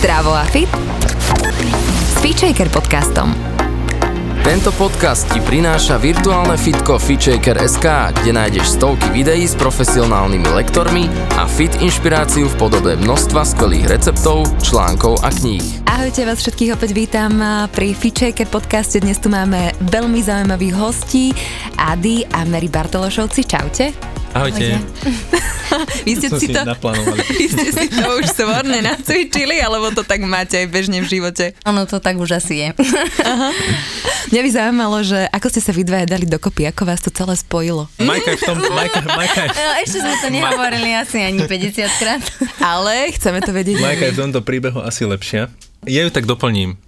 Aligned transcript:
Zdravo 0.00 0.32
a 0.32 0.48
fit 0.48 0.64
s 2.08 2.16
Feature 2.24 2.72
podcastom. 2.72 3.36
Tento 4.40 4.72
podcast 4.72 5.28
ti 5.28 5.44
prináša 5.44 6.00
virtuálne 6.00 6.56
fitko 6.56 6.96
FitShaker.sk, 6.96 7.84
kde 8.16 8.32
nájdeš 8.32 8.80
stovky 8.80 9.12
videí 9.12 9.44
s 9.44 9.52
profesionálnymi 9.60 10.56
lektormi 10.56 11.04
a 11.36 11.44
fit 11.44 11.76
inšpiráciu 11.84 12.48
v 12.48 12.56
podobe 12.56 12.96
množstva 12.96 13.44
skvelých 13.44 13.92
receptov, 13.92 14.48
článkov 14.64 15.20
a 15.20 15.28
kníh. 15.28 15.84
Ahojte, 15.84 16.24
vás 16.24 16.40
všetkých 16.40 16.80
opäť 16.80 16.96
vítam 16.96 17.36
pri 17.68 17.92
FitShaker 17.92 18.48
podcaste. 18.48 19.04
Dnes 19.04 19.20
tu 19.20 19.28
máme 19.28 19.76
veľmi 19.84 20.24
zaujímavých 20.24 20.80
hostí, 20.80 21.36
Ady 21.76 22.24
a 22.32 22.48
Mary 22.48 22.72
Bartološovci. 22.72 23.40
Čaute. 23.44 24.19
Ahojte. 24.30 24.78
vy 26.06 26.12
ste 26.14 26.28
si 26.38 26.46
to, 26.54 26.62
vy 27.38 27.46
ste 27.50 27.68
si 27.74 27.86
to 27.90 28.06
už 28.14 28.30
svorne 28.30 28.78
nacvičili, 28.78 29.58
alebo 29.58 29.90
to 29.90 30.06
tak 30.06 30.22
máte 30.22 30.62
aj 30.62 30.66
bežne 30.70 31.02
v 31.02 31.06
živote? 31.10 31.58
Ono 31.66 31.82
to 31.86 31.98
tak 31.98 32.14
už 32.14 32.38
asi 32.38 32.62
je. 32.62 32.68
Aha. 33.26 33.50
Mňa 34.30 34.40
by 34.46 34.50
zaujímalo, 34.54 34.98
že 35.02 35.18
ako 35.34 35.46
ste 35.50 35.60
sa 35.62 35.72
vy 35.74 35.82
dvaja 35.82 36.06
dali 36.06 36.30
dokopy, 36.30 36.70
ako 36.70 36.82
vás 36.86 37.02
to 37.02 37.10
celé 37.10 37.34
spojilo? 37.34 37.90
Majka 37.98 38.38
v 38.38 38.42
tom, 38.46 38.56
Majka, 38.70 39.00
Majka. 39.02 39.42
No, 39.50 39.72
ešte 39.82 39.98
sme 39.98 40.14
to 40.22 40.28
nehovorili 40.30 40.90
asi 40.94 41.18
ani 41.26 41.42
50 41.42 42.00
krát. 42.02 42.22
Ale 42.62 43.10
chceme 43.16 43.42
to 43.42 43.50
vedieť. 43.50 43.82
Majka 43.82 44.04
je 44.10 44.14
v 44.14 44.20
tomto 44.28 44.40
príbehu 44.46 44.78
asi 44.78 45.02
lepšia. 45.08 45.50
Ja 45.90 46.06
ju 46.06 46.10
tak 46.14 46.30
doplním. 46.30 46.78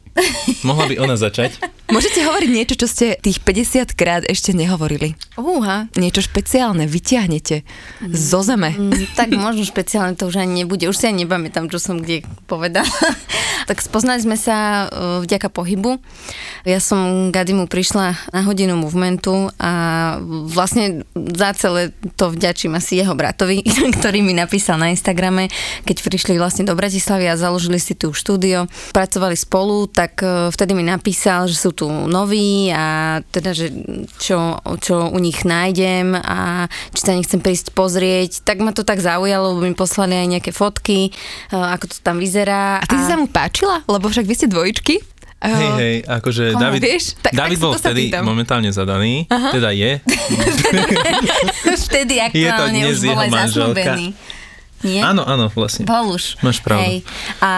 Mohla 0.69 0.85
by 0.93 0.95
ona 1.01 1.17
začať? 1.17 1.57
Môžete 1.93 2.25
hovoriť 2.25 2.51
niečo, 2.53 2.75
čo 2.81 2.89
ste 2.89 3.07
tých 3.21 3.45
50 3.45 3.93
krát 3.93 4.23
ešte 4.25 4.57
nehovorili. 4.57 5.13
Uha. 5.37 5.93
Niečo 5.93 6.25
špeciálne, 6.25 6.89
vyťahnete 6.89 7.61
mm. 7.61 8.17
zo 8.17 8.41
zeme. 8.41 8.73
Mm, 8.73 9.13
tak 9.13 9.29
možno 9.37 9.61
špeciálne 9.61 10.17
to 10.17 10.25
už 10.25 10.41
ani 10.41 10.65
nebude. 10.65 10.89
Už 10.89 10.97
si 10.97 11.05
ani 11.05 11.29
nepamätám, 11.29 11.69
čo 11.69 11.77
som 11.77 12.01
kde 12.01 12.25
povedala. 12.49 12.89
tak 13.69 13.85
spoznali 13.85 14.25
sme 14.25 14.41
sa 14.41 14.89
uh, 14.89 15.21
vďaka 15.23 15.53
pohybu. 15.53 16.01
Ja 16.65 16.81
som 16.83 17.29
Gadimu 17.29 17.69
prišla 17.69 18.17
na 18.33 18.41
hodinu 18.47 18.79
movementu 18.79 19.53
a 19.59 20.17
vlastne 20.49 21.07
za 21.15 21.55
celé 21.55 21.95
to 22.19 22.33
vďačím 22.33 22.75
asi 22.75 22.99
jeho 22.99 23.15
bratovi, 23.15 23.63
ktorý 24.01 24.25
mi 24.25 24.35
napísal 24.35 24.81
na 24.81 24.91
Instagrame, 24.91 25.53
keď 25.87 25.97
prišli 26.03 26.41
vlastne 26.41 26.67
do 26.67 26.75
Bratislavy 26.75 27.29
a 27.31 27.39
založili 27.39 27.79
si 27.79 27.95
tu 27.95 28.11
štúdio. 28.11 28.67
Pracovali 28.97 29.37
spolu, 29.39 29.87
tak 29.93 30.02
uh, 30.23 30.51
vtedy 30.51 30.75
mi 30.75 30.83
napísal, 30.83 31.47
že 31.47 31.55
sú 31.55 31.71
tu 31.71 31.87
noví 31.87 32.73
a 32.75 33.19
teda, 33.31 33.55
že 33.55 33.71
čo, 34.19 34.59
čo 34.83 35.07
u 35.07 35.19
nich 35.23 35.47
nájdem 35.47 36.19
a 36.19 36.67
či 36.91 37.01
sa 37.07 37.15
nechcem 37.15 37.39
prísť 37.39 37.71
pozrieť, 37.71 38.43
tak 38.43 38.59
ma 38.59 38.75
to 38.75 38.83
tak 38.83 38.99
zaujalo, 38.99 39.55
lebo 39.55 39.63
mi 39.63 39.77
poslali 39.79 40.19
aj 40.19 40.29
nejaké 40.39 40.51
fotky, 40.51 41.09
e, 41.09 41.11
ako 41.55 41.85
to 41.87 41.97
tam 42.03 42.19
vyzerá. 42.19 42.83
A 42.83 42.85
ty 42.89 42.97
a... 42.97 43.01
si 43.01 43.07
sa 43.07 43.15
mu 43.15 43.31
páčila? 43.31 43.87
Lebo 43.87 44.11
však 44.11 44.27
vy 44.27 44.35
ste 44.35 44.51
dvojičky. 44.51 44.97
Hej, 45.43 45.69
hej, 45.75 45.97
akože 46.07 46.55
Komu, 46.55 46.63
David, 46.63 46.81
vieš? 46.87 47.05
Tak, 47.19 47.35
David 47.35 47.59
tak 47.59 47.65
bol 47.67 47.73
vtedy 47.75 48.03
momentálne 48.23 48.71
zadaný, 48.71 49.27
Aha. 49.27 49.51
teda 49.51 49.75
je. 49.75 49.99
vtedy 51.91 52.23
aktuálne 52.23 52.39
je 52.39 52.51
to 52.55 52.65
dnes 52.71 52.87
už 52.87 52.99
bol 53.11 53.19
aj 53.19 53.31
zasnúbený. 53.51 54.07
Nie? 54.83 55.03
Áno, 55.07 55.23
áno, 55.23 55.47
vlastne. 55.51 55.87
Bol 55.87 56.19
už. 56.19 56.43
Máš 56.43 56.59
pravdu. 56.63 56.83
Hej. 56.83 56.97
A, 57.39 57.53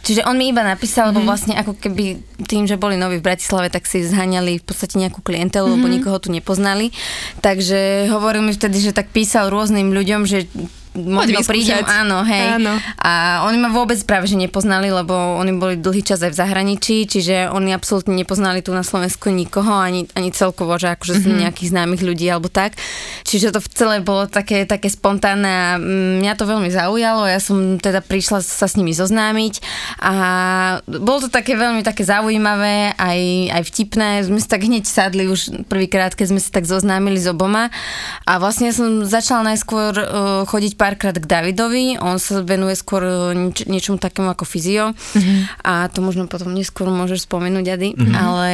čiže 0.00 0.24
on 0.24 0.36
mi 0.36 0.48
iba 0.48 0.64
napísal, 0.64 1.08
mm-hmm. 1.08 1.16
lebo 1.16 1.20
mhm. 1.22 1.28
vlastne 1.28 1.54
ako 1.56 1.72
keby 1.76 2.04
tým, 2.48 2.64
že 2.64 2.80
boli 2.80 2.96
noví 2.96 3.20
v 3.20 3.26
Bratislave, 3.28 3.68
tak 3.68 3.84
si 3.84 4.04
zhaňali 4.04 4.60
v 4.60 4.64
podstate 4.64 4.96
nejakú 4.96 5.20
klientelu, 5.20 5.68
mm-hmm. 5.68 5.76
lebo 5.80 5.86
mhm. 5.88 5.94
nikoho 6.00 6.16
tu 6.18 6.28
nepoznali. 6.32 6.92
Takže 7.44 8.08
hovoril 8.08 8.42
mi 8.44 8.52
vtedy, 8.56 8.80
že 8.80 8.96
tak 8.96 9.12
písal 9.12 9.52
rôznym 9.52 9.92
ľuďom, 9.92 10.24
že 10.24 10.48
možno 10.96 11.44
prídem, 11.44 11.84
áno, 11.84 12.24
hej. 12.24 12.56
Áno. 12.56 12.74
A 12.98 13.44
oni 13.44 13.60
ma 13.60 13.68
vôbec 13.68 14.00
práve, 14.08 14.26
že 14.26 14.40
nepoznali, 14.40 14.88
lebo 14.88 15.12
oni 15.12 15.52
boli 15.54 15.74
dlhý 15.76 16.02
čas 16.02 16.24
aj 16.24 16.32
v 16.32 16.40
zahraničí, 16.40 17.06
čiže 17.06 17.52
oni 17.52 17.76
absolútne 17.76 18.16
nepoznali 18.16 18.64
tu 18.64 18.72
na 18.72 18.82
Slovensku 18.82 19.28
nikoho, 19.28 19.76
ani, 19.76 20.08
ani 20.16 20.32
celkovo, 20.32 20.74
že 20.80 20.96
akože 20.96 21.20
mm-hmm. 21.20 21.40
nejakých 21.46 21.70
známych 21.70 22.02
ľudí 22.02 22.26
alebo 22.26 22.48
tak. 22.48 22.74
Čiže 23.28 23.52
to 23.52 23.60
celé 23.70 24.00
bolo 24.00 24.26
také, 24.26 24.64
také 24.64 24.88
spontánne 24.88 25.50
a 25.50 25.68
mňa 25.78 26.32
to 26.38 26.48
veľmi 26.48 26.72
zaujalo. 26.72 27.28
Ja 27.28 27.38
som 27.38 27.76
teda 27.76 28.00
prišla 28.00 28.40
sa 28.40 28.66
s 28.66 28.74
nimi 28.80 28.96
zoznámiť 28.96 29.60
a 30.00 30.14
bolo 30.86 31.26
to 31.26 31.28
také 31.28 31.58
veľmi 31.58 31.84
také 31.84 32.06
zaujímavé, 32.06 32.96
aj, 32.96 33.20
aj 33.52 33.62
vtipné. 33.68 34.08
Sme 34.24 34.40
sa 34.40 34.56
tak 34.56 34.64
hneď 34.64 34.84
sadli 34.88 35.28
už 35.28 35.66
prvýkrát, 35.66 36.14
keď 36.14 36.26
sme 36.32 36.40
sa 36.40 36.50
tak 36.54 36.64
zoznámili 36.64 37.18
s 37.20 37.28
oboma 37.28 37.68
a 38.24 38.38
vlastne 38.38 38.70
som 38.70 39.02
začala 39.04 39.54
najskôr 39.54 39.92
uh, 39.96 40.04
chodiť 40.48 40.72
párkrát 40.86 41.18
k 41.18 41.26
Davidovi, 41.26 41.98
on 41.98 42.22
sa 42.22 42.46
venuje 42.46 42.78
skôr 42.78 43.02
nieč- 43.34 43.66
niečomu 43.66 43.98
takému 43.98 44.30
ako 44.30 44.46
fyzio 44.46 44.94
mm-hmm. 44.94 45.66
a 45.66 45.90
to 45.90 45.98
možno 45.98 46.30
potom 46.30 46.54
neskôr 46.54 46.86
môžeš 46.86 47.26
spomenúť, 47.26 47.66
Ady, 47.74 47.88
mm-hmm. 47.98 48.14
ale 48.14 48.50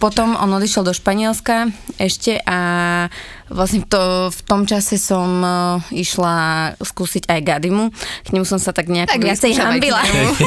potom 0.00 0.32
on 0.32 0.48
odišiel 0.56 0.80
do 0.80 0.96
Španielska 0.96 1.68
ešte 2.00 2.40
a 2.48 3.12
vlastne 3.52 3.84
to, 3.84 4.32
v 4.32 4.40
tom 4.48 4.64
čase 4.64 4.96
som 4.96 5.28
uh, 5.44 5.80
išla 5.92 6.72
skúsiť 6.80 7.28
aj 7.28 7.40
Gadimu. 7.44 7.92
K 8.24 8.28
nemu 8.32 8.48
som 8.48 8.56
sa 8.56 8.72
tak 8.72 8.88
nejako 8.88 9.20
tak 9.20 9.24
viacej 9.24 9.52
hambila. 9.60 10.00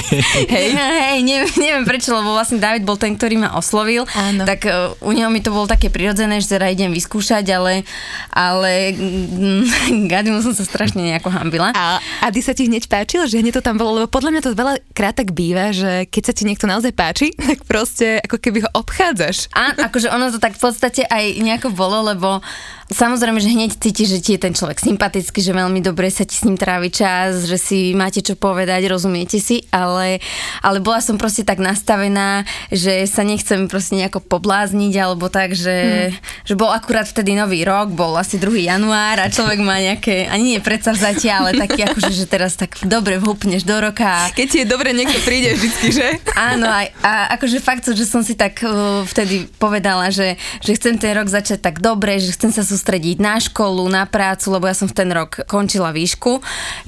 hej, 0.53 0.73
hej, 0.73 1.19
neviem, 1.21 1.51
neviem 1.61 1.85
prečo, 1.85 2.13
lebo 2.17 2.33
vlastne 2.33 2.57
David 2.57 2.89
bol 2.89 2.97
ten, 2.97 3.13
ktorý 3.13 3.37
ma 3.37 3.53
oslovil. 3.53 4.09
Áno. 4.17 4.49
Tak 4.49 4.59
uh, 4.65 4.97
u 5.05 5.13
neho 5.13 5.29
mi 5.29 5.45
to 5.45 5.53
bolo 5.53 5.69
také 5.69 5.93
prirodzené, 5.93 6.41
že 6.41 6.57
teda 6.57 6.73
idem 6.73 6.89
vyskúšať, 6.89 7.45
ale, 7.53 7.85
ale 8.33 8.97
mm, 8.97 9.63
Gadimu 10.11 10.41
som 10.41 10.57
sa 10.57 10.65
strašne 10.65 11.05
nejako 11.05 11.29
hambila. 11.29 11.69
A, 11.77 12.01
a 12.01 12.27
ty 12.33 12.41
sa 12.41 12.57
ti 12.57 12.65
hneď 12.65 12.89
páčil, 12.89 13.29
že 13.29 13.37
hneď 13.37 13.61
to 13.61 13.65
tam 13.65 13.77
bolo? 13.77 14.01
Lebo 14.01 14.09
podľa 14.09 14.33
mňa 14.33 14.41
to 14.41 14.57
veľa 14.57 14.73
krát 14.97 15.13
tak 15.13 15.37
býva, 15.37 15.69
že 15.69 16.09
keď 16.09 16.23
sa 16.29 16.33
ti 16.33 16.43
niekto 16.49 16.65
naozaj 16.65 16.93
páči, 16.97 17.29
tak 17.49 17.61
proste 17.69 18.17
ako 18.25 18.41
keby 18.41 18.65
ho 18.65 18.69
obchádzaš. 18.73 19.53
A 19.53 19.77
akože 19.85 20.09
ono 20.09 20.33
to 20.33 20.41
tak 20.41 20.57
v 20.57 20.61
podstate 20.65 21.05
aj 21.05 21.37
nejako 21.37 21.69
bolo, 21.69 22.01
lebo 22.01 22.41
Samozrejme, 22.87 23.43
že 23.43 23.51
hneď 23.51 23.71
cítiš, 23.75 24.15
že 24.15 24.19
ti 24.23 24.31
je 24.39 24.47
ten 24.47 24.55
človek 24.55 24.79
sympatický, 24.79 25.43
že 25.43 25.51
veľmi 25.51 25.83
dobre 25.83 26.07
sa 26.07 26.23
ti 26.23 26.39
s 26.39 26.47
ním 26.47 26.55
trávi 26.55 26.87
čas, 26.87 27.43
že 27.43 27.59
si 27.59 27.91
máte 27.91 28.23
čo 28.23 28.39
povedať, 28.39 28.87
rozumiete 28.87 29.43
si, 29.43 29.67
ale, 29.75 30.23
ale 30.63 30.79
bola 30.79 31.03
som 31.03 31.19
proste 31.19 31.43
tak 31.43 31.59
nastavená, 31.59 32.47
že 32.71 33.03
sa 33.11 33.27
nechcem 33.27 33.67
proste 33.67 33.99
nejako 33.99 34.23
poblázniť, 34.23 34.93
alebo 35.03 35.27
tak, 35.27 35.51
že, 35.51 36.15
hmm. 36.15 36.47
že 36.47 36.53
bol 36.55 36.71
akurát 36.71 37.03
vtedy 37.03 37.35
nový 37.35 37.67
rok, 37.67 37.91
bol 37.91 38.15
asi 38.15 38.39
2. 38.39 38.71
január 38.71 39.19
a 39.19 39.27
človek 39.27 39.59
má 39.59 39.83
nejaké, 39.83 40.31
ani 40.31 40.55
nie 40.55 40.59
predsavzatia, 40.63 41.43
ale 41.43 41.59
taký 41.59 41.83
akože, 41.91 42.11
že 42.15 42.23
teraz 42.23 42.55
tak 42.55 42.79
dobre 42.87 43.19
vhupneš 43.19 43.67
do 43.67 43.83
roka. 43.83 44.31
Keď 44.31 44.47
ti 44.47 44.57
je 44.63 44.67
dobre, 44.67 44.95
niekto 44.95 45.19
príde 45.27 45.59
vždycky, 45.59 45.91
že? 45.91 46.07
Áno, 46.39 46.71
a, 46.71 46.87
a 47.03 47.35
akože 47.35 47.59
fakt, 47.59 47.83
že 47.91 48.07
som 48.07 48.23
si 48.23 48.39
tak 48.39 48.63
uh, 48.63 49.03
vtedy 49.03 49.51
povedala, 49.59 50.07
že, 50.07 50.39
že 50.63 50.71
chcem 50.79 50.95
ten 50.95 51.11
rok 51.11 51.27
začať 51.27 51.59
tak 51.59 51.83
dobre, 51.83 52.15
že 52.23 52.31
chcem 52.31 52.55
sa 52.55 52.63
sústrediť 52.77 53.17
na 53.17 53.41
školu, 53.41 53.89
na 53.89 54.05
prácu, 54.05 54.53
lebo 54.53 54.69
ja 54.69 54.77
som 54.77 54.85
v 54.85 54.93
ten 54.93 55.09
rok 55.09 55.41
končila 55.49 55.89
výšku, 55.89 56.37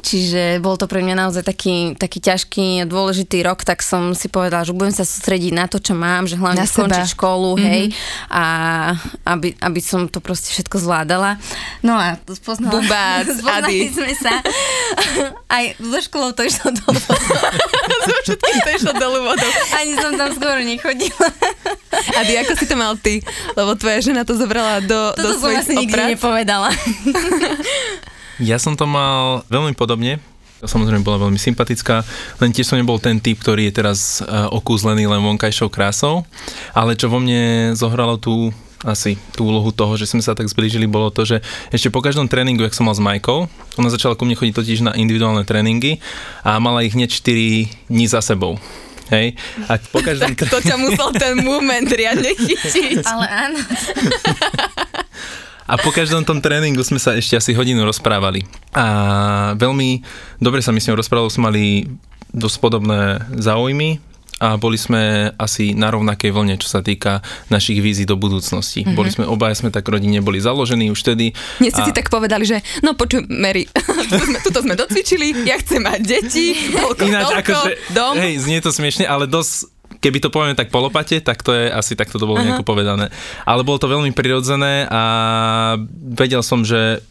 čiže 0.05 0.61
bol 0.61 0.77
to 0.77 0.85
pre 0.85 1.01
mňa 1.01 1.25
naozaj 1.25 1.41
taký, 1.41 1.97
taký 1.97 2.21
ťažký, 2.21 2.85
dôležitý 2.85 3.41
rok, 3.41 3.65
tak 3.65 3.81
som 3.81 4.13
si 4.13 4.29
povedala, 4.29 4.61
že 4.61 4.77
budem 4.77 4.93
sa 4.93 5.01
sústrediť 5.01 5.51
na 5.57 5.65
to, 5.65 5.81
čo 5.81 5.97
mám, 5.97 6.29
že 6.29 6.37
hlavne 6.37 6.61
skončiť 6.69 7.17
školu, 7.17 7.57
mm-hmm. 7.57 7.65
hej, 7.73 7.83
a 8.29 8.43
aby, 9.25 9.57
aby 9.57 9.81
som 9.81 10.05
to 10.05 10.21
proste 10.21 10.53
všetko 10.53 10.77
zvládala. 10.77 11.41
No 11.81 11.97
a 11.97 12.21
spoznala, 12.29 12.77
Bubác, 12.77 13.25
spoznali 13.41 13.89
Adi. 13.89 13.89
sme 13.89 14.13
sa. 14.13 14.33
Aj 15.49 15.65
so 15.81 15.99
školou 16.05 16.37
to 16.37 16.45
išlo 16.45 16.69
dolu. 16.69 17.01
to 18.37 18.69
išlo 18.69 18.93
dolu 18.93 19.23
vodou. 19.23 19.51
Ani 19.73 19.93
som 19.95 20.13
tam 20.13 20.29
skoro 20.33 20.59
nechodila. 20.59 21.27
Adi, 22.19 22.33
ako 22.41 22.53
si 22.53 22.65
to 22.67 22.75
mal 22.75 22.93
ty? 22.95 23.23
Lebo 23.53 23.73
tvoja 23.73 23.99
žena 24.03 24.21
to 24.27 24.37
zobrala 24.37 24.83
do, 24.83 25.13
Toto 25.15 25.23
do 25.23 25.39
svojich 25.39 25.65
nikdy 25.69 25.93
oprac. 25.93 26.09
nepovedala. 26.13 26.69
ja 28.39 28.57
som 28.57 28.75
to 28.75 28.85
mal 28.85 29.43
veľmi 29.47 29.73
podobne. 29.75 30.19
Samozrejme 30.59 31.07
bola 31.07 31.23
veľmi 31.23 31.39
sympatická, 31.39 32.03
len 32.43 32.51
tiež 32.51 32.67
som 32.67 32.75
nebol 32.75 32.99
ten 32.99 33.15
typ, 33.23 33.39
ktorý 33.39 33.71
je 33.71 33.79
teraz 33.79 34.19
uh, 34.19 34.51
okúzlený 34.51 35.07
len 35.07 35.23
vonkajšou 35.23 35.71
krásou, 35.71 36.27
ale 36.75 36.99
čo 36.99 37.07
vo 37.07 37.23
mne 37.23 37.71
zohralo 37.79 38.19
tú 38.19 38.51
asi 38.87 39.19
tú 39.35 39.51
úlohu 39.51 39.75
toho, 39.75 39.99
že 39.99 40.07
sme 40.07 40.23
sa 40.23 40.35
tak 40.35 40.47
zblížili, 40.47 40.87
bolo 40.87 41.11
to, 41.11 41.27
že 41.27 41.43
ešte 41.73 41.91
po 41.91 41.99
každom 41.99 42.31
tréningu, 42.31 42.63
jak 42.63 42.75
som 42.75 42.87
mal 42.87 42.95
s 42.95 43.03
Majkou, 43.03 43.51
ona 43.75 43.89
začala 43.91 44.15
ku 44.15 44.23
mne 44.23 44.39
chodiť 44.39 44.55
totiž 44.55 44.79
na 44.85 44.95
individuálne 44.95 45.43
tréningy 45.43 45.99
a 46.47 46.59
mala 46.63 46.87
ich 46.87 46.95
hneď 46.95 47.11
4 47.11 47.91
dní 47.91 48.05
za 48.07 48.23
sebou. 48.23 48.55
Hej? 49.11 49.35
A 49.67 49.75
po 49.91 49.99
každom... 50.07 50.31
tak 50.31 50.47
to 50.47 50.59
ťa 50.63 50.75
musel 50.79 51.09
ten 51.11 51.35
moment 51.43 51.89
riadne 51.89 52.31
chytiť. 52.31 53.03
Ale 53.03 53.25
áno. 53.27 53.59
A 55.69 55.77
po 55.77 55.93
každom 55.93 56.25
tom 56.25 56.41
tréningu 56.41 56.81
sme 56.81 56.97
sa 56.97 57.13
ešte 57.13 57.37
asi 57.37 57.51
hodinu 57.53 57.85
rozprávali. 57.85 58.41
A 58.73 59.53
veľmi 59.53 60.01
dobre 60.41 60.65
sa 60.65 60.73
mi 60.73 60.81
s 60.81 60.89
ňou 60.89 60.97
rozprávali, 60.97 61.29
sme 61.29 61.45
mali 61.45 61.65
dosť 62.33 62.57
podobné 62.57 63.21
záujmy 63.37 64.08
a 64.39 64.55
boli 64.55 64.79
sme 64.79 65.31
asi 65.35 65.75
na 65.75 65.91
rovnakej 65.91 66.31
vlne, 66.31 66.55
čo 66.55 66.71
sa 66.71 66.79
týka 66.79 67.19
našich 67.51 67.83
vízií 67.83 68.07
do 68.07 68.15
budúcnosti. 68.15 68.81
Mm-hmm. 68.81 68.97
Boli 68.97 69.09
sme, 69.11 69.23
obaja 69.27 69.55
sme 69.59 69.69
tak 69.69 69.83
rodine 69.85 70.23
boli 70.23 70.39
založení 70.39 70.87
už 70.89 71.03
vtedy. 71.03 71.35
Nie 71.59 71.75
ste 71.75 71.83
a... 71.83 71.87
si 71.87 71.93
tak 71.93 72.07
povedali, 72.07 72.47
že 72.47 72.63
no 72.79 72.95
počuj, 72.95 73.27
Mary, 73.27 73.67
tuto 74.09 74.23
sme, 74.23 74.37
tuto 74.39 74.59
sme 74.63 74.73
docvičili, 74.79 75.43
ja 75.43 75.59
chcem 75.59 75.83
mať 75.83 75.99
deti, 76.01 76.55
toľko, 76.71 77.03
Ináč, 77.03 77.23
toľko, 77.27 77.39
akože, 77.43 77.71
dom. 77.91 78.13
Hej, 78.15 78.33
znie 78.47 78.59
to 78.63 78.71
smiešne, 78.71 79.05
ale 79.05 79.27
dosť 79.27 79.75
keby 79.99 80.17
to 80.23 80.31
povieme 80.31 80.55
tak 80.55 80.71
polopate, 80.71 81.19
tak 81.19 81.43
to 81.43 81.51
je 81.51 81.67
asi 81.67 81.93
takto 81.99 82.15
to 82.15 82.29
bolo 82.29 82.39
nejako 82.39 82.63
povedané. 82.63 83.11
Ale 83.43 83.67
bolo 83.67 83.81
to 83.81 83.91
veľmi 83.91 84.15
prirodzené 84.15 84.87
a 84.87 85.03
vedel 86.15 86.39
som, 86.39 86.63
že 86.63 87.03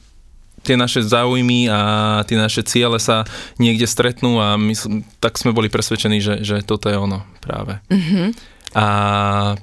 tie 0.69 0.76
naše 0.76 1.00
záujmy 1.00 1.73
a 1.73 1.81
tie 2.29 2.37
naše 2.37 2.61
ciele 2.61 3.00
sa 3.00 3.25
niekde 3.56 3.88
stretnú 3.88 4.37
a 4.37 4.61
my, 4.61 4.76
tak 5.25 5.41
sme 5.41 5.56
boli 5.56 5.73
presvedčení, 5.73 6.20
že, 6.20 6.44
že 6.44 6.61
toto 6.61 6.93
je 6.93 7.00
ono 7.00 7.25
práve. 7.41 7.81
Mm-hmm. 7.88 8.29
A 8.76 8.87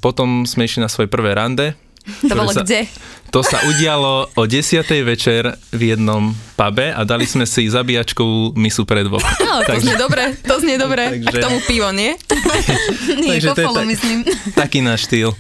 potom 0.02 0.50
sme 0.50 0.66
išli 0.66 0.82
na 0.82 0.90
svoje 0.90 1.06
prvé 1.06 1.38
rande. 1.38 1.78
To 2.30 2.34
bolo 2.38 2.54
sa, 2.54 2.62
kde? 2.62 2.86
To 3.34 3.42
sa 3.44 3.60
udialo 3.68 4.32
o 4.38 4.44
10. 4.48 4.86
večer 5.04 5.60
v 5.76 5.82
jednom 5.92 6.32
pube 6.56 6.88
a 6.94 7.02
dali 7.04 7.28
sme 7.28 7.44
si 7.44 7.68
zabíjačkovú 7.68 8.56
misu 8.56 8.88
pre 8.88 9.04
dvoch. 9.04 9.26
No, 9.44 9.60
to 9.66 9.76
znie 9.82 9.98
dobre, 10.00 10.38
to 10.40 10.56
znie 10.62 10.80
dobre. 10.80 11.20
Takže, 11.20 11.28
a 11.28 11.32
k 11.34 11.38
tomu 11.44 11.60
pivo, 11.68 11.90
nie? 11.92 12.16
nie, 13.26 13.36
takže 13.36 13.50
to 13.52 13.62
je 13.62 13.68
tak, 13.68 13.86
myslím. 13.92 14.18
Taký 14.56 14.80
náš 14.80 15.10
štýl. 15.10 15.36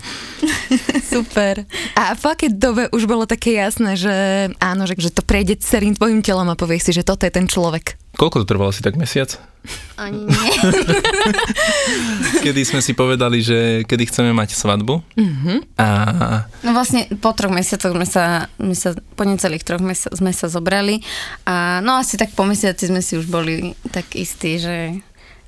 Super. 1.08 1.64
A 1.96 2.18
v 2.18 2.24
akej 2.28 2.52
dobe 2.52 2.92
už 2.92 3.08
bolo 3.08 3.24
také 3.24 3.56
jasné, 3.56 3.96
že 3.96 4.14
áno, 4.60 4.84
že, 4.84 5.00
že 5.00 5.14
to 5.16 5.24
prejde 5.24 5.64
celým 5.64 5.96
tvojim 5.96 6.20
telom 6.20 6.52
a 6.52 6.60
povieš 6.60 6.92
si, 6.92 6.92
že 7.00 7.08
toto 7.08 7.24
je 7.24 7.32
ten 7.32 7.48
človek? 7.48 7.96
Koľko 8.16 8.44
to 8.44 8.46
trvalo 8.48 8.72
asi 8.72 8.80
tak 8.80 8.96
mesiac? 8.96 9.36
Ani 10.00 10.28
nie. 10.28 10.50
kedy 12.46 12.62
sme 12.68 12.80
si 12.84 12.96
povedali, 12.96 13.42
že 13.42 13.84
kedy 13.88 14.08
chceme 14.08 14.32
mať 14.32 14.56
svadbu. 14.56 15.02
Mm-hmm. 15.16 15.58
A... 15.80 15.88
No 16.64 16.72
vlastne 16.76 17.08
po 17.20 17.36
troch 17.36 17.52
mesiacoch 17.52 17.92
sme 17.92 18.08
sa, 18.08 18.48
sme 18.56 18.76
sa 18.76 18.96
po 18.96 19.24
necelých 19.24 19.64
troch 19.64 19.84
mesiacoch 19.84 20.20
sme 20.20 20.32
sa 20.32 20.48
zobrali 20.48 21.02
a 21.48 21.80
no 21.84 21.98
asi 22.00 22.16
tak 22.16 22.32
po 22.38 22.48
mesiaci 22.48 22.92
sme 22.92 23.02
si 23.04 23.20
už 23.20 23.28
boli 23.28 23.74
tak 23.92 24.16
istí, 24.16 24.60
že 24.62 25.00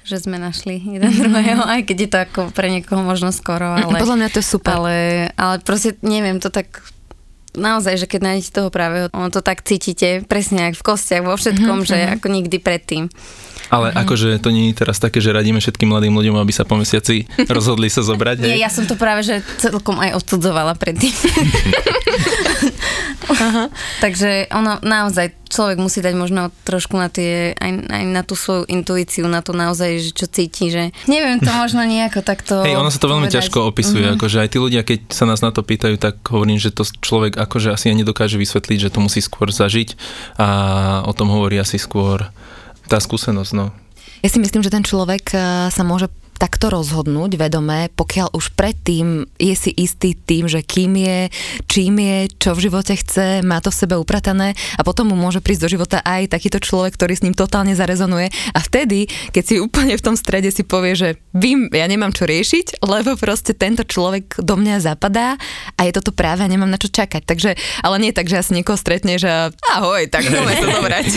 že 0.08 0.24
sme 0.24 0.40
našli 0.40 0.80
jeden 0.80 1.04
mm-hmm. 1.04 1.20
druhého, 1.20 1.64
aj 1.68 1.82
keď 1.84 1.98
je 2.00 2.10
to 2.16 2.18
ako 2.24 2.42
pre 2.56 2.72
niekoho 2.72 3.04
možno 3.04 3.36
skoro, 3.36 3.76
ale... 3.76 4.00
Podľa 4.00 4.16
mňa 4.16 4.30
to 4.32 4.40
je 4.40 4.48
super. 4.48 4.80
Ale, 4.80 4.96
ale 5.36 5.60
proste 5.60 6.00
neviem, 6.00 6.40
to 6.40 6.48
tak 6.48 6.80
naozaj, 7.58 8.06
že 8.06 8.08
keď 8.08 8.22
nájdete 8.24 8.52
toho 8.54 8.70
práveho, 8.70 9.10
ono 9.12 9.34
to 9.34 9.42
tak 9.42 9.66
cítite, 9.66 10.24
presne 10.30 10.70
ako 10.72 10.78
v 10.80 10.88
kostiach, 10.94 11.24
vo 11.26 11.36
všetkom, 11.36 11.84
mm-hmm. 11.84 11.90
že 11.90 11.98
mhm. 11.98 12.12
ako 12.22 12.28
nikdy 12.30 12.58
predtým. 12.62 13.04
Ale 13.68 13.92
mm-hmm. 13.92 14.04
akože 14.08 14.30
to 14.40 14.50
nie 14.56 14.72
je 14.72 14.80
teraz 14.80 14.96
také, 15.02 15.20
že 15.20 15.36
radíme 15.36 15.60
všetkým 15.60 15.92
mladým 15.92 16.16
ľuďom, 16.16 16.40
aby 16.40 16.54
sa 16.56 16.64
po 16.64 16.80
mesiaci 16.80 17.28
rozhodli 17.56 17.92
sa 17.92 18.06
zobrať. 18.06 18.48
Nie, 18.48 18.64
ja 18.64 18.72
som 18.72 18.88
to 18.88 18.96
práve, 18.96 19.28
že 19.28 19.44
celkom 19.60 20.00
aj 20.00 20.16
odsudzovala 20.24 20.80
predtým. 20.80 21.12
Aha. 23.28 23.68
Takže 24.00 24.48
ono 24.56 24.80
naozaj, 24.80 25.36
človek 25.52 25.78
musí 25.80 26.00
dať 26.00 26.16
možno 26.16 26.52
trošku 26.64 26.96
na 26.96 27.12
tie, 27.12 27.52
aj, 27.56 27.72
aj 27.92 28.04
na 28.08 28.24
tú 28.24 28.40
svoju 28.40 28.68
intuíciu, 28.72 29.28
na 29.28 29.44
to 29.44 29.52
naozaj, 29.52 30.00
že 30.00 30.12
čo 30.16 30.28
cíti, 30.32 30.72
že 30.72 30.96
neviem 31.12 31.40
to 31.40 31.52
možno 31.52 31.84
nejako 31.84 32.24
takto 32.24 32.64
Hej, 32.64 32.80
ono 32.80 32.92
sa 32.92 33.00
to 33.00 33.12
veľmi 33.12 33.28
povedať. 33.28 33.38
ťažko 33.44 33.58
opisuje, 33.68 34.04
mm-hmm. 34.04 34.20
akože 34.20 34.38
aj 34.44 34.50
tí 34.52 34.58
ľudia, 34.60 34.82
keď 34.88 35.00
sa 35.12 35.28
nás 35.28 35.44
na 35.44 35.52
to 35.52 35.64
pýtajú, 35.64 35.96
tak 36.00 36.20
hovorím, 36.32 36.60
že 36.60 36.72
to 36.72 36.88
človek 36.88 37.40
akože 37.48 37.72
asi 37.74 37.90
ani 37.90 38.04
nedokáže 38.04 38.36
vysvetliť, 38.36 38.78
že 38.88 38.94
to 38.94 39.00
musí 39.00 39.24
skôr 39.24 39.50
zažiť 39.50 39.96
a 40.38 40.48
o 41.08 41.14
tom 41.16 41.32
hovorí 41.32 41.56
asi 41.58 41.80
skôr 41.80 42.28
tá 42.92 43.00
skúsenosť, 43.00 43.52
no. 43.56 43.72
Ja 44.22 44.30
si 44.30 44.44
myslím, 44.44 44.62
že 44.66 44.74
ten 44.74 44.84
človek 44.84 45.26
eh, 45.34 45.42
sa 45.72 45.84
môže 45.88 46.12
takto 46.38 46.70
rozhodnúť 46.70 47.36
vedomé, 47.36 47.90
pokiaľ 47.94 48.34
už 48.38 48.54
predtým 48.54 49.26
je 49.42 49.56
si 49.58 49.72
istý 49.74 50.14
tým, 50.14 50.46
že 50.46 50.62
kým 50.62 50.94
je, 50.96 51.20
čím 51.66 51.98
je, 51.98 52.18
čo 52.38 52.54
v 52.54 52.70
živote 52.70 52.94
chce, 52.94 53.42
má 53.42 53.58
to 53.60 53.74
v 53.74 53.80
sebe 53.84 53.96
upratané 53.98 54.54
a 54.78 54.82
potom 54.86 55.10
mu 55.10 55.18
môže 55.18 55.42
prísť 55.42 55.68
do 55.68 55.74
života 55.74 55.98
aj 56.06 56.32
takýto 56.32 56.62
človek, 56.62 56.94
ktorý 56.96 57.14
s 57.18 57.24
ním 57.26 57.36
totálne 57.36 57.74
zarezonuje 57.74 58.30
a 58.54 58.60
vtedy, 58.62 59.10
keď 59.34 59.44
si 59.44 59.56
úplne 59.58 59.98
v 59.98 60.06
tom 60.06 60.16
strede 60.16 60.54
si 60.54 60.62
povie, 60.62 60.94
že 60.94 61.10
vím, 61.34 61.68
ja 61.74 61.90
nemám 61.90 62.14
čo 62.14 62.30
riešiť, 62.30 62.86
lebo 62.86 63.18
proste 63.18 63.58
tento 63.58 63.82
človek 63.84 64.40
do 64.40 64.56
mňa 64.56 64.86
zapadá 64.86 65.36
a 65.76 65.82
je 65.84 65.92
toto 65.92 66.14
práve 66.14 66.46
a 66.46 66.50
nemám 66.50 66.70
na 66.70 66.78
čo 66.78 66.88
čakať. 66.88 67.26
Takže, 67.26 67.52
ale 67.82 67.96
nie 67.98 68.14
tak, 68.14 68.30
že 68.30 68.40
asi 68.40 68.54
niekoho 68.54 68.78
stretne, 68.78 69.18
že 69.18 69.30
ahoj, 69.74 70.06
tak 70.08 70.26
môžeme 70.30 70.54
to 70.62 70.68
zobrať. 70.70 71.08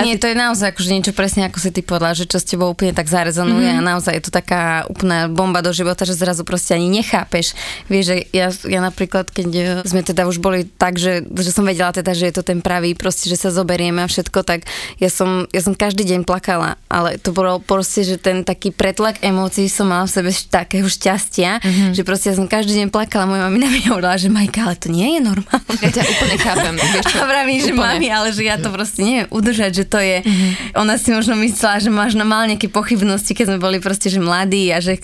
Nie, 0.00 0.16
to 0.16 0.30
je 0.30 0.36
naozaj 0.38 0.72
akože 0.72 0.90
niečo 0.96 1.12
presne 1.12 1.50
ako 1.50 1.58
si 1.60 1.70
ty 1.74 1.80
povedala, 1.84 2.16
že 2.16 2.24
čo 2.24 2.40
s 2.40 2.48
tebou 2.48 2.72
úplne 2.72 2.94
tak 2.96 3.10
zarezonuje 3.10 3.68
mm-hmm. 3.68 3.80
a 3.84 3.86
naozaj 3.90 4.12
je 4.16 4.24
to 4.28 4.32
taká 4.32 4.86
úplná 4.86 5.26
bomba 5.26 5.60
do 5.60 5.74
života, 5.74 6.06
že 6.06 6.14
zrazu 6.14 6.46
proste 6.46 6.78
ani 6.78 6.86
nechápeš. 6.86 7.58
Vieš, 7.90 8.04
že 8.06 8.16
ja, 8.30 8.48
ja 8.70 8.80
napríklad, 8.80 9.26
keď 9.28 9.48
e, 9.50 9.62
sme 9.82 10.06
teda 10.06 10.30
už 10.30 10.38
boli 10.38 10.64
tak, 10.66 10.96
že, 10.96 11.26
že 11.26 11.50
som 11.50 11.66
vedela 11.66 11.90
teda, 11.90 12.14
že 12.14 12.30
je 12.30 12.34
to 12.38 12.44
ten 12.46 12.62
pravý, 12.62 12.94
proste, 12.94 13.26
že 13.26 13.36
sa 13.36 13.50
zoberieme 13.50 14.04
a 14.04 14.08
všetko, 14.08 14.46
tak 14.46 14.70
ja 15.02 15.10
som, 15.10 15.50
ja 15.50 15.60
som 15.60 15.74
každý 15.74 16.06
deň 16.06 16.22
plakala, 16.22 16.78
ale 16.86 17.18
to 17.18 17.34
bolo 17.34 17.58
proste, 17.58 18.06
že 18.06 18.16
ten 18.16 18.46
taký 18.46 18.70
pretlak 18.70 19.18
emócií 19.20 19.66
som 19.66 19.90
mala 19.90 20.06
v 20.06 20.14
sebe 20.14 20.30
takého 20.30 20.86
šťastia, 20.86 21.58
mm-hmm. 21.58 21.90
že 21.96 22.02
proste 22.06 22.30
ja 22.30 22.38
som 22.38 22.46
každý 22.46 22.78
deň 22.78 22.88
plakala, 22.94 23.26
moja 23.26 23.42
mamina 23.50 23.66
mi 23.66 23.82
hovorila, 23.90 24.14
že 24.14 24.30
Majka, 24.30 24.70
ale 24.70 24.76
to 24.78 24.88
nie 24.92 25.18
je 25.18 25.20
normálne. 25.20 25.74
Ja 25.82 25.90
ťa 25.90 26.02
úplne 26.06 26.36
chápem. 26.38 26.74
Vieš 26.78 27.04
čo? 27.10 27.16
A 27.18 27.24
vravím, 27.26 27.58
že 27.58 27.72
mami, 27.74 28.08
ale 28.12 28.28
že 28.30 28.42
ja 28.46 28.56
to 28.60 28.70
proste 28.70 29.00
neviem 29.02 29.26
udržať, 29.32 29.72
že 29.72 29.84
to 29.88 29.98
je, 29.98 30.22
mm-hmm. 30.22 30.78
ona 30.78 30.94
si 31.00 31.10
možno 31.10 31.34
myslela, 31.40 31.80
že 31.80 31.90
máš 31.90 32.12
mal 32.20 32.44
nejaké 32.46 32.68
pochybnosti, 32.68 33.32
keď 33.32 33.56
sme 33.56 33.58
boli 33.58 33.79
proste, 33.82 34.12
že 34.12 34.22
mladí 34.22 34.70
a 34.70 34.78
že 34.78 35.00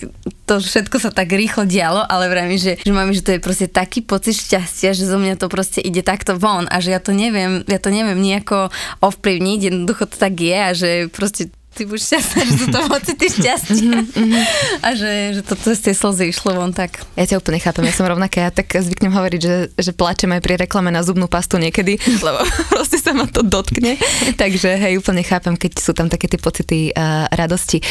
to 0.47 0.63
všetko 0.63 0.97
sa 1.01 1.11
tak 1.11 1.33
rýchlo 1.33 1.67
dialo, 1.67 1.99
ale 2.05 2.31
vravím, 2.31 2.55
že, 2.55 2.79
že 2.79 2.93
mami, 2.95 3.11
že 3.11 3.25
to 3.25 3.35
je 3.35 3.43
proste 3.43 3.67
taký 3.67 4.05
pocit 4.05 4.37
šťastia, 4.37 4.95
že 4.95 5.03
zo 5.03 5.19
mňa 5.19 5.35
to 5.35 5.51
proste 5.51 5.83
ide 5.83 6.05
takto 6.05 6.39
von 6.39 6.69
a 6.71 6.79
že 6.79 6.95
ja 6.95 7.01
to 7.03 7.11
neviem, 7.11 7.67
ja 7.67 7.81
to 7.81 7.91
neviem 7.91 8.21
nejako 8.21 8.71
ovplyvniť, 9.03 9.59
jednoducho 9.73 10.07
to 10.07 10.15
tak 10.15 10.39
je 10.39 10.57
a 10.57 10.71
že 10.71 10.89
proste 11.11 11.51
ty 11.77 11.85
budeš 11.85 12.09
šťastná, 12.09 12.39
že 12.41 12.53
sú 12.57 12.65
to 12.73 12.79
pocity 12.89 13.25
šťastia. 13.37 14.01
Mm-hmm. 14.01 14.43
A 14.81 14.87
že, 14.97 15.11
že 15.37 15.41
to 15.45 15.53
cez 15.53 15.77
tie 15.85 15.93
slzy 15.93 16.33
išlo 16.33 16.57
von 16.57 16.73
tak. 16.73 17.05
Ja 17.13 17.29
ťa 17.29 17.37
úplne 17.37 17.61
chápem, 17.61 17.85
ja 17.85 17.93
som 17.93 18.09
rovnaká, 18.09 18.49
ja 18.49 18.51
tak 18.51 18.73
zvyknem 18.73 19.13
hovoriť, 19.13 19.41
že, 19.41 19.55
že 19.77 19.91
plačem 19.93 20.33
aj 20.33 20.41
pri 20.41 20.57
reklame 20.57 20.89
na 20.89 21.05
zubnú 21.05 21.29
pastu 21.29 21.61
niekedy, 21.61 22.01
lebo 22.25 22.41
proste 22.73 22.97
sa 22.97 23.13
ma 23.13 23.29
to 23.29 23.45
dotkne. 23.45 24.01
Takže 24.41 24.73
hej, 24.81 24.97
úplne 24.97 25.21
chápem, 25.21 25.53
keď 25.53 25.77
sú 25.77 25.93
tam 25.93 26.09
také 26.09 26.25
tie 26.25 26.41
pocity 26.41 26.89
uh, 26.97 27.29
radosti. 27.29 27.85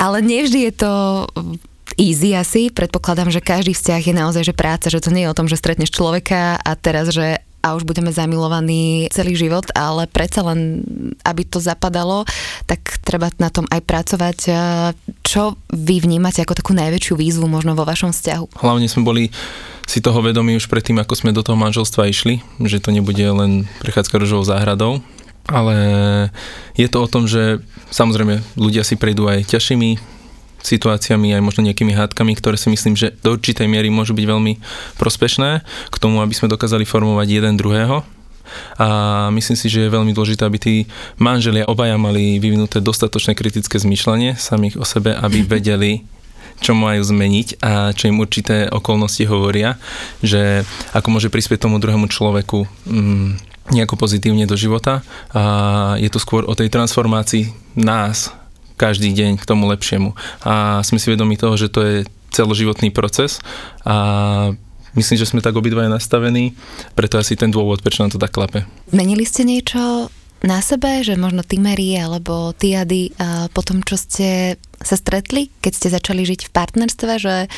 Ale 0.00 0.24
nevždy 0.24 0.72
je 0.72 0.72
to 0.72 0.92
easy 2.00 2.36
asi. 2.36 2.68
Predpokladám, 2.72 3.32
že 3.32 3.44
každý 3.44 3.72
vzťah 3.72 4.02
je 4.02 4.14
naozaj 4.14 4.42
že 4.44 4.54
práca, 4.56 4.90
že 4.92 5.00
to 5.00 5.12
nie 5.12 5.24
je 5.24 5.32
o 5.32 5.36
tom, 5.36 5.48
že 5.48 5.60
stretneš 5.60 5.92
človeka 5.92 6.60
a 6.60 6.70
teraz, 6.76 7.12
že 7.12 7.40
a 7.66 7.74
už 7.74 7.82
budeme 7.82 8.14
zamilovaní 8.14 9.10
celý 9.10 9.34
život, 9.34 9.66
ale 9.74 10.06
predsa 10.06 10.46
len, 10.46 10.86
aby 11.26 11.42
to 11.42 11.58
zapadalo, 11.58 12.22
tak 12.70 13.02
treba 13.02 13.34
na 13.42 13.50
tom 13.50 13.66
aj 13.74 13.82
pracovať. 13.82 14.38
Čo 15.26 15.58
vy 15.74 15.98
vnímate 15.98 16.46
ako 16.46 16.54
takú 16.54 16.72
najväčšiu 16.78 17.18
výzvu 17.18 17.50
možno 17.50 17.74
vo 17.74 17.82
vašom 17.82 18.14
vzťahu? 18.14 18.62
Hlavne 18.62 18.86
sme 18.86 19.02
boli 19.02 19.34
si 19.86 19.98
toho 19.98 20.22
vedomí 20.22 20.54
už 20.54 20.70
predtým, 20.70 21.02
ako 21.02 21.14
sme 21.18 21.34
do 21.34 21.42
toho 21.42 21.58
manželstva 21.58 22.06
išli, 22.06 22.42
že 22.62 22.78
to 22.78 22.94
nebude 22.94 23.22
len 23.22 23.66
prechádzka 23.82 24.18
rožovou 24.18 24.46
záhradou, 24.46 25.02
ale 25.46 25.76
je 26.74 26.86
to 26.90 27.02
o 27.02 27.10
tom, 27.10 27.30
že 27.30 27.62
samozrejme 27.90 28.42
ľudia 28.58 28.82
si 28.82 28.98
prejdú 28.98 29.30
aj 29.30 29.46
ťažšími 29.46 30.15
situáciami, 30.66 31.38
aj 31.38 31.42
možno 31.42 31.62
nejakými 31.62 31.94
hádkami, 31.94 32.34
ktoré 32.34 32.58
si 32.58 32.66
myslím, 32.68 32.98
že 32.98 33.14
do 33.22 33.38
určitej 33.38 33.70
miery 33.70 33.86
môžu 33.88 34.12
byť 34.18 34.26
veľmi 34.26 34.52
prospešné 34.98 35.62
k 35.88 35.96
tomu, 36.02 36.18
aby 36.20 36.34
sme 36.34 36.50
dokázali 36.50 36.82
formovať 36.82 37.28
jeden 37.30 37.54
druhého. 37.54 38.02
A 38.78 38.88
myslím 39.34 39.58
si, 39.58 39.66
že 39.66 39.86
je 39.86 39.94
veľmi 39.94 40.14
dôležité, 40.14 40.46
aby 40.46 40.58
tí 40.58 40.74
manželia 41.18 41.66
obaja 41.66 41.98
mali 41.98 42.38
vyvinuté 42.38 42.78
dostatočné 42.78 43.34
kritické 43.34 43.78
zmýšľanie 43.78 44.38
samých 44.38 44.78
o 44.78 44.86
sebe, 44.86 45.14
aby 45.14 45.42
vedeli, 45.58 46.06
čo 46.62 46.72
majú 46.72 47.02
zmeniť 47.02 47.60
a 47.60 47.92
čo 47.92 48.08
im 48.08 48.22
určité 48.22 48.70
okolnosti 48.70 49.22
hovoria, 49.28 49.76
že 50.24 50.64
ako 50.96 51.08
môže 51.18 51.28
prispieť 51.28 51.68
tomu 51.68 51.76
druhému 51.82 52.08
človeku 52.08 52.64
mm, 52.88 53.28
nejako 53.74 53.98
pozitívne 53.98 54.46
do 54.46 54.56
života. 54.56 55.02
A 55.34 55.42
je 55.98 56.08
to 56.08 56.22
skôr 56.22 56.46
o 56.46 56.54
tej 56.54 56.70
transformácii 56.70 57.52
nás, 57.76 58.32
každý 58.76 59.12
deň 59.12 59.40
k 59.40 59.48
tomu 59.48 59.66
lepšiemu. 59.72 60.12
A 60.44 60.84
sme 60.84 61.00
si 61.00 61.08
vedomi 61.08 61.40
toho, 61.40 61.56
že 61.56 61.72
to 61.72 61.80
je 61.82 61.96
celoživotný 62.32 62.92
proces 62.92 63.40
a 63.82 64.52
myslím, 64.92 65.16
že 65.16 65.28
sme 65.28 65.40
tak 65.40 65.56
obidvaja 65.56 65.88
nastavení, 65.88 66.52
preto 66.92 67.16
asi 67.16 67.36
ten 67.36 67.48
dôvod, 67.48 67.80
prečo 67.80 68.04
nám 68.04 68.12
to 68.12 68.20
tak 68.20 68.36
klape. 68.36 68.68
Zmenili 68.92 69.24
ste 69.24 69.48
niečo 69.48 70.12
na 70.44 70.60
sebe, 70.60 71.00
že 71.00 71.16
možno 71.16 71.40
ty 71.40 71.56
Mary 71.56 71.96
alebo 71.96 72.52
ty 72.52 72.76
Ady 72.76 73.16
po 73.56 73.64
tom, 73.64 73.80
čo 73.80 73.96
ste 73.96 74.60
sa 74.84 74.96
stretli, 75.00 75.48
keď 75.64 75.72
ste 75.72 75.88
začali 75.88 76.28
žiť 76.28 76.48
v 76.48 76.52
partnerstve, 76.52 77.12
že 77.16 77.48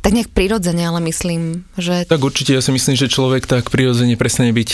tak 0.00 0.12
nejak 0.16 0.32
prirodzene, 0.32 0.84
ale 0.84 1.00
myslím, 1.08 1.68
že... 1.76 2.08
Tak 2.08 2.20
určite, 2.20 2.56
ja 2.56 2.64
si 2.64 2.72
myslím, 2.72 2.96
že 2.96 3.12
človek 3.12 3.44
tak 3.44 3.68
prirodzene 3.68 4.16
prestane 4.16 4.52
byť 4.52 4.70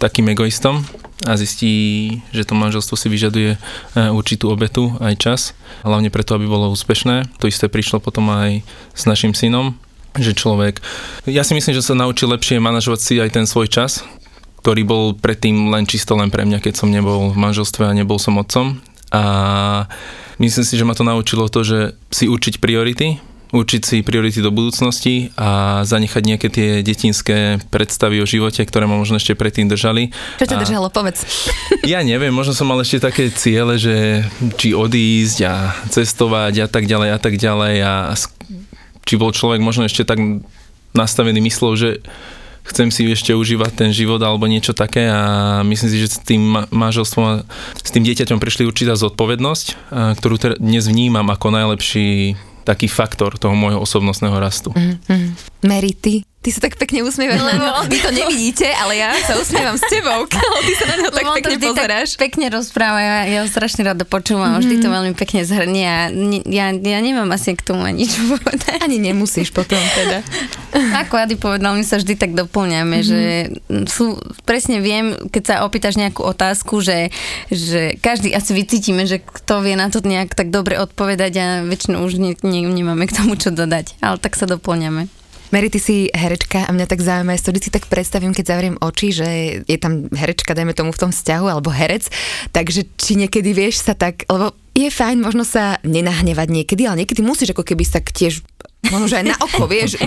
takým 0.00 0.28
egoistom 0.32 0.84
a 1.22 1.38
zistí, 1.38 2.18
že 2.34 2.42
to 2.42 2.58
manželstvo 2.58 2.98
si 2.98 3.06
vyžaduje 3.06 3.54
e, 3.54 3.58
určitú 4.10 4.50
obetu 4.50 4.90
aj 4.98 5.14
čas, 5.14 5.40
hlavne 5.86 6.10
preto, 6.10 6.34
aby 6.34 6.50
bolo 6.50 6.74
úspešné. 6.74 7.38
To 7.38 7.46
isté 7.46 7.70
prišlo 7.70 8.02
potom 8.02 8.26
aj 8.34 8.66
s 8.92 9.02
našim 9.06 9.30
synom, 9.30 9.78
že 10.18 10.34
človek, 10.34 10.82
ja 11.30 11.46
si 11.46 11.54
myslím, 11.54 11.74
že 11.74 11.86
sa 11.86 11.94
naučí 11.94 12.26
lepšie 12.26 12.58
manažovať 12.58 13.00
si 13.00 13.14
aj 13.22 13.30
ten 13.30 13.46
svoj 13.46 13.70
čas, 13.70 14.02
ktorý 14.66 14.82
bol 14.82 15.04
predtým 15.14 15.70
len 15.70 15.86
čisto 15.86 16.18
len 16.18 16.34
pre 16.34 16.42
mňa, 16.42 16.58
keď 16.58 16.82
som 16.82 16.90
nebol 16.90 17.30
v 17.30 17.38
manželstve 17.38 17.86
a 17.86 17.96
nebol 17.96 18.18
som 18.18 18.40
otcom. 18.40 18.82
A 19.14 19.22
myslím 20.42 20.64
si, 20.66 20.74
že 20.74 20.86
ma 20.88 20.98
to 20.98 21.06
naučilo 21.06 21.46
to, 21.46 21.62
že 21.62 21.78
si 22.10 22.26
určiť 22.26 22.58
priority, 22.58 23.22
určiť 23.54 23.82
si 23.86 23.96
priority 24.02 24.42
do 24.42 24.50
budúcnosti 24.50 25.30
a 25.38 25.80
zanechať 25.86 26.22
nejaké 26.26 26.48
tie 26.50 26.68
detinské 26.82 27.62
predstavy 27.70 28.18
o 28.18 28.26
živote, 28.26 28.66
ktoré 28.66 28.90
ma 28.90 28.98
možno 28.98 29.22
ešte 29.22 29.38
predtým 29.38 29.70
držali. 29.70 30.10
Čo 30.42 30.50
ťa 30.50 30.58
držalo, 30.58 30.90
povedz. 30.90 31.22
Ja 31.86 32.02
neviem, 32.02 32.34
možno 32.34 32.56
som 32.56 32.66
mal 32.66 32.82
ešte 32.82 32.98
také 32.98 33.30
ciele, 33.30 33.78
že 33.78 34.26
či 34.58 34.74
odísť 34.74 35.38
a 35.46 35.54
cestovať 35.86 36.64
a 36.64 36.68
tak 36.68 36.90
ďalej 36.90 37.08
a 37.14 37.18
tak 37.22 37.34
ďalej 37.38 37.74
a 37.84 37.94
či 39.04 39.14
bol 39.20 39.30
človek 39.30 39.62
možno 39.62 39.86
ešte 39.86 40.02
tak 40.02 40.18
nastavený 40.96 41.44
myslou, 41.44 41.76
že 41.76 42.00
chcem 42.64 42.88
si 42.88 43.04
ešte 43.12 43.36
užívať 43.36 43.76
ten 43.76 43.90
život 43.92 44.18
alebo 44.24 44.48
niečo 44.48 44.72
také 44.72 45.06
a 45.12 45.60
myslím 45.60 45.90
si, 45.92 46.00
že 46.00 46.16
s 46.16 46.18
tým 46.24 46.64
manželstvom 46.72 47.24
a 47.28 47.32
s 47.76 47.90
tým 47.92 48.02
dieťaťom 48.08 48.40
prišli 48.40 48.64
určitá 48.64 48.96
zodpovednosť, 48.96 49.92
ktorú 50.18 50.56
dnes 50.56 50.88
vnímam 50.88 51.28
ako 51.28 51.52
najlepší 51.52 52.34
taký 52.64 52.88
faktor 52.88 53.36
toho 53.36 53.52
môjho 53.52 53.78
osobnostného 53.78 54.34
rastu. 54.40 54.72
Mm-hmm. 54.72 55.53
Mary, 55.64 55.96
ty 55.96 56.22
Ty 56.44 56.52
sa 56.52 56.60
tak 56.68 56.76
pekne 56.76 57.00
usmievaš, 57.08 57.40
lebo 57.40 57.64
vy 57.88 58.04
to 58.04 58.12
nevidíte, 58.12 58.68
ale 58.68 59.00
ja 59.00 59.16
sa 59.24 59.40
usmievam 59.40 59.80
s 59.80 59.84
tebou, 59.88 60.28
ty 60.68 60.72
sa 60.76 60.92
na 60.92 60.94
neho 61.00 61.08
tak 61.08 61.40
pekne 61.40 61.56
pozeráš. 61.56 62.08
Tak 62.12 62.20
pekne 62.20 62.52
rozpráva, 62.52 63.00
ja, 63.00 63.16
ja 63.24 63.38
ho 63.40 63.48
strašne 63.48 63.80
rada 63.80 64.04
počúvam, 64.04 64.52
mm. 64.52 64.60
vždy 64.60 64.76
to 64.84 64.88
mhm. 64.92 64.94
veľmi 65.00 65.12
pekne 65.16 65.40
zhrnie 65.48 65.88
a 65.88 66.12
ja, 66.44 66.68
ja 66.76 66.98
nemám 67.00 67.32
asi 67.32 67.56
k 67.56 67.64
tomu 67.64 67.88
ani 67.88 68.04
nič 68.04 68.20
povedať. 68.20 68.76
Ani 68.84 69.00
nemusíš 69.00 69.56
potom 69.56 69.80
teda. 69.80 70.20
Ako 71.08 71.16
Ady 71.16 71.40
povedal, 71.40 71.72
my 71.72 71.80
sa 71.80 71.96
vždy 71.96 72.12
tak 72.12 72.36
doplňame, 72.36 73.00
mm. 73.00 73.06
že 73.08 73.20
sú, 73.88 74.20
presne 74.44 74.84
viem, 74.84 75.16
keď 75.32 75.42
sa 75.48 75.54
opýtaš 75.64 75.96
nejakú 75.96 76.28
otázku, 76.28 76.84
že, 76.84 77.08
že 77.48 77.96
každý 78.04 78.36
asi 78.36 78.52
vycítime, 78.52 79.08
že 79.08 79.16
kto 79.24 79.64
vie 79.64 79.80
na 79.80 79.88
to 79.88 80.04
nejak 80.04 80.36
tak 80.36 80.52
dobre 80.52 80.76
odpovedať 80.76 81.32
a 81.40 81.46
väčšinou 81.64 82.04
už 82.04 82.20
ne, 82.20 82.36
ne, 82.44 82.60
nemáme 82.68 83.08
k 83.08 83.16
tomu 83.16 83.40
čo 83.40 83.48
dodať, 83.48 83.96
ale 84.04 84.20
tak 84.20 84.36
sa 84.36 84.44
doplňame. 84.44 85.23
Mary, 85.54 85.70
ty 85.70 85.78
si 85.78 86.10
herečka 86.10 86.66
a 86.66 86.74
mňa 86.74 86.90
tak 86.90 86.98
zaujíma, 86.98 87.30
ja 87.30 87.38
si 87.38 87.70
tak 87.70 87.86
predstavím, 87.86 88.34
keď 88.34 88.44
zavriem 88.50 88.74
oči, 88.82 89.14
že 89.14 89.28
je 89.62 89.78
tam 89.78 90.10
herečka, 90.10 90.50
dajme 90.50 90.74
tomu 90.74 90.90
v 90.90 90.98
tom 90.98 91.14
vzťahu, 91.14 91.46
alebo 91.46 91.70
herec, 91.70 92.10
takže 92.50 92.90
či 92.98 93.14
niekedy 93.14 93.54
vieš 93.54 93.86
sa 93.86 93.94
tak, 93.94 94.26
lebo 94.26 94.50
je 94.74 94.90
fajn 94.90 95.22
možno 95.22 95.46
sa 95.46 95.78
nenahnevať 95.86 96.50
niekedy, 96.50 96.90
ale 96.90 97.06
niekedy 97.06 97.22
musíš 97.22 97.54
ako 97.54 97.62
keby 97.62 97.86
sa 97.86 98.02
tiež 98.02 98.42
možno, 98.88 99.06
že 99.12 99.20
aj 99.20 99.26
na 99.28 99.36
oko, 99.36 99.68
vieš, 99.68 100.00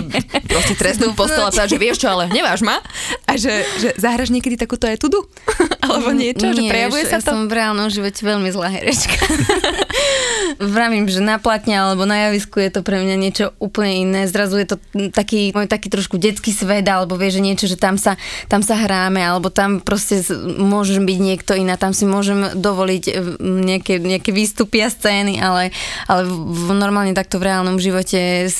proste 0.50 0.74
trestnú 0.74 1.14
postel 1.14 1.46
a 1.46 1.52
povedať, 1.68 1.76
že 1.76 1.78
vieš 1.78 1.96
čo, 2.00 2.08
ale 2.08 2.24
neváš 2.32 2.64
ma. 2.64 2.80
A 3.28 3.36
že, 3.36 3.66
že 3.76 3.88
zahraš 4.00 4.32
niekedy 4.32 4.56
takúto 4.56 4.88
etudu? 4.88 5.28
Alebo 5.84 6.12
niečo, 6.16 6.48
Nie, 6.48 6.56
že 6.56 6.62
prejavuje 6.68 7.04
sa 7.08 7.20
to? 7.20 7.32
ja 7.32 7.32
som 7.32 7.38
v 7.48 7.52
reálnom 7.56 7.88
živote 7.88 8.20
veľmi 8.20 8.48
zlá 8.52 8.68
herečka. 8.72 9.16
Vravím, 10.76 11.08
že 11.08 11.22
na 11.22 11.38
platne 11.38 11.78
alebo 11.78 12.02
na 12.02 12.28
javisku 12.28 12.58
je 12.58 12.70
to 12.72 12.80
pre 12.82 12.98
mňa 12.98 13.16
niečo 13.16 13.46
úplne 13.62 14.04
iné. 14.04 14.20
Zrazu 14.26 14.58
je 14.58 14.74
to 14.74 14.76
taký, 15.14 15.54
môj 15.54 15.70
taký 15.70 15.88
trošku 15.88 16.18
detský 16.18 16.50
svet, 16.50 16.84
alebo 16.88 17.14
vieš, 17.14 17.38
že 17.38 17.46
niečo, 17.46 17.66
že 17.70 17.78
tam 17.78 17.94
sa, 17.94 18.18
tam 18.50 18.60
sa 18.60 18.74
hráme, 18.74 19.22
alebo 19.22 19.54
tam 19.54 19.78
proste 19.78 20.20
môžem 20.58 21.06
byť 21.06 21.18
niekto 21.20 21.52
iná, 21.54 21.78
tam 21.78 21.94
si 21.94 22.04
môžem 22.04 22.58
dovoliť 22.58 23.04
e, 23.06 23.12
nejaké, 23.38 24.02
nejaké 24.02 24.34
výstupy 24.34 24.82
a 24.82 24.90
scény, 24.90 25.38
ale, 25.38 25.70
ale 26.10 26.26
v, 26.26 26.74
normálne 26.74 27.14
takto 27.14 27.38
v 27.38 27.48
reálnom 27.48 27.78
živote 27.78 28.50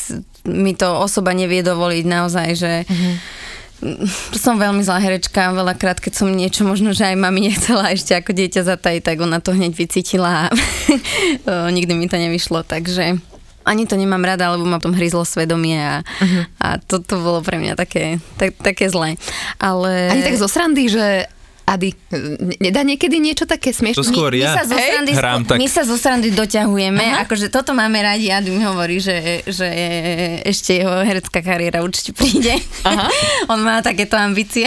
mi 0.47 0.76
to 0.76 0.87
osoba 1.00 1.35
nevie 1.35 1.64
dovoliť 1.64 2.04
naozaj, 2.07 2.49
že 2.54 2.73
mm-hmm. 2.85 3.14
som 4.37 4.59
veľmi 4.59 4.83
zlá 4.83 4.99
herečka, 5.02 5.54
veľakrát, 5.54 5.99
keď 5.99 6.12
som 6.14 6.28
niečo 6.30 6.66
možno, 6.66 6.95
že 6.95 7.09
aj 7.09 7.16
mami 7.18 7.50
nechcela 7.50 7.90
ešte 7.90 8.14
ako 8.14 8.35
dieťa 8.35 8.62
zatajiť, 8.66 9.02
tak 9.02 9.16
ona 9.23 9.42
to 9.42 9.54
hneď 9.54 9.73
vycítila 9.75 10.47
a 10.47 10.52
nikdy 11.76 11.92
mi 11.95 12.07
to 12.07 12.18
nevyšlo, 12.18 12.62
takže 12.62 13.18
ani 13.68 13.85
to 13.85 14.00
nemám 14.00 14.25
rada, 14.25 14.49
lebo 14.57 14.64
ma 14.64 14.80
tom 14.80 14.97
hryzlo 14.97 15.28
svedomie 15.28 15.76
a, 15.76 16.00
uh-huh. 16.00 16.45
a 16.57 16.68
to, 16.80 17.04
to 17.04 17.21
bolo 17.21 17.45
pre 17.45 17.61
mňa 17.61 17.76
také, 17.76 18.16
tak, 18.40 18.57
také 18.57 18.88
zlé. 18.88 19.21
Ale... 19.61 20.09
Ani 20.09 20.25
tak 20.25 20.40
zo 20.40 20.49
srandy, 20.49 20.88
že 20.88 21.28
Ady, 21.69 21.93
nedá 22.65 22.81
niekedy 22.81 23.21
niečo 23.21 23.45
také 23.45 23.77
smiešné? 23.77 24.01
To 24.01 24.09
skôr 24.09 24.33
ja 24.33 24.57
my, 24.57 24.57
sa 24.57 24.65
zo 24.65 24.77
srandy, 24.81 25.13
Hrám, 25.13 25.41
tak... 25.45 25.57
my 25.61 25.67
sa 25.69 25.83
zo 25.85 25.97
srandy 26.01 26.33
doťahujeme, 26.33 27.05
Aha. 27.05 27.29
akože 27.29 27.53
toto 27.53 27.77
máme 27.77 28.01
radi, 28.01 28.33
Ady 28.33 28.49
mi 28.49 28.65
hovorí, 28.65 28.97
že, 29.05 29.45
že 29.45 29.69
ešte 30.49 30.81
jeho 30.81 31.05
herecká 31.05 31.45
kariéra 31.45 31.85
určite 31.85 32.17
príde. 32.17 32.57
Aha. 32.89 33.13
On 33.53 33.61
má 33.61 33.85
takéto 33.85 34.17
ambície. 34.17 34.65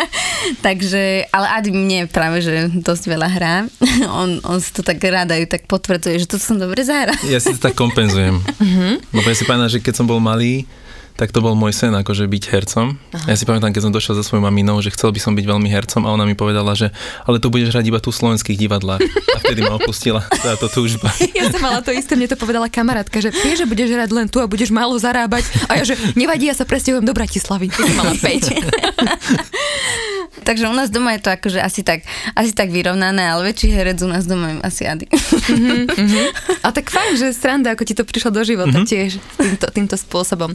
Takže, 0.66 1.30
ale 1.30 1.46
Ady 1.62 1.70
mne 1.70 2.10
práve, 2.10 2.42
že 2.42 2.66
dosť 2.74 3.04
veľa 3.14 3.28
hrá. 3.30 3.54
on, 4.20 4.42
on 4.42 4.58
si 4.58 4.74
to 4.74 4.82
tak 4.82 4.98
rádajú, 4.98 5.46
tak 5.46 5.70
potvrdzuje, 5.70 6.18
že 6.18 6.26
to 6.26 6.42
som 6.42 6.58
dobre 6.58 6.82
zahral. 6.82 7.14
ja 7.30 7.38
si 7.38 7.54
to 7.54 7.70
tak 7.70 7.78
kompenzujem. 7.78 8.42
Uh-huh. 8.42 8.98
Lebo 9.14 9.26
ja 9.30 9.36
si 9.38 9.46
pamätám, 9.46 9.78
že 9.78 9.80
keď 9.80 10.02
som 10.02 10.06
bol 10.10 10.18
malý, 10.18 10.66
tak 11.14 11.30
to 11.30 11.38
bol 11.38 11.54
môj 11.54 11.70
sen, 11.70 11.94
akože 11.94 12.26
byť 12.26 12.44
hercom. 12.50 12.98
Aha. 13.14 13.30
Ja 13.30 13.36
si 13.38 13.46
pamätám, 13.46 13.70
keď 13.70 13.86
som 13.86 13.94
došiel 13.94 14.18
za 14.18 14.26
svojou 14.26 14.42
maminou, 14.42 14.82
že 14.82 14.90
chcel 14.90 15.14
by 15.14 15.20
som 15.22 15.38
byť 15.38 15.46
veľmi 15.46 15.70
hercom 15.70 16.02
a 16.06 16.10
ona 16.10 16.26
mi 16.26 16.34
povedala, 16.34 16.74
že 16.74 16.90
ale 17.22 17.38
tu 17.38 17.54
budeš 17.54 17.70
hrať 17.70 17.86
iba 17.86 18.02
tu 18.02 18.10
v 18.10 18.18
slovenských 18.18 18.58
divadlách. 18.58 19.06
A 19.06 19.38
vtedy 19.38 19.62
ma 19.62 19.78
opustila 19.78 20.26
táto 20.42 20.66
túžba. 20.66 21.14
Ja 21.34 21.50
som 21.50 21.60
mala 21.60 21.82
to 21.82 21.90
isté, 21.90 22.14
mne 22.14 22.30
to 22.30 22.38
povedala 22.38 22.70
kamarátka, 22.70 23.18
že 23.18 23.34
vieš, 23.34 23.64
že 23.64 23.66
budeš 23.66 23.90
hrať 23.90 24.10
len 24.14 24.30
tu 24.30 24.38
a 24.38 24.46
budeš 24.46 24.70
málo 24.70 24.94
zarábať. 24.96 25.42
A 25.66 25.82
ja, 25.82 25.84
že 25.84 25.98
nevadí, 26.14 26.46
ja 26.46 26.54
sa 26.54 26.62
presťahujem 26.62 27.04
do 27.04 27.10
Bratislavy. 27.10 27.74
Keď 27.74 27.90
mala 27.98 28.14
5. 28.14 28.54
Takže 30.42 30.66
u 30.66 30.74
nás 30.74 30.90
doma 30.90 31.14
je 31.14 31.22
to 31.22 31.30
akože 31.30 31.62
asi 31.62 31.86
tak, 31.86 32.02
asi 32.34 32.50
tak 32.50 32.74
vyrovnané, 32.74 33.30
ale 33.30 33.54
väčší 33.54 33.70
herec 33.70 34.02
u 34.02 34.10
nás 34.10 34.26
doma 34.26 34.50
je 34.50 34.56
asi 34.66 34.82
Ady. 34.90 35.06
Mm-hmm, 35.06 35.82
mm-hmm. 35.86 36.26
A 36.66 36.68
tak 36.74 36.90
fajn, 36.90 37.12
že 37.14 37.30
sranda, 37.30 37.72
ako 37.78 37.86
ti 37.86 37.94
to 37.94 38.02
prišlo 38.02 38.34
do 38.34 38.42
života 38.42 38.82
mm-hmm. 38.82 38.90
tiež 38.90 39.10
týmto, 39.38 39.66
týmto 39.70 39.96
spôsobom. 39.96 40.50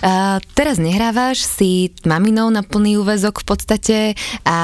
Uh, 0.00 0.40
teraz 0.56 0.80
nehrávaš, 0.80 1.44
si 1.44 1.92
maminou 2.08 2.48
na 2.48 2.64
plný 2.64 2.96
úvezok 2.96 3.44
v 3.44 3.46
podstate 3.46 3.96
a 4.48 4.58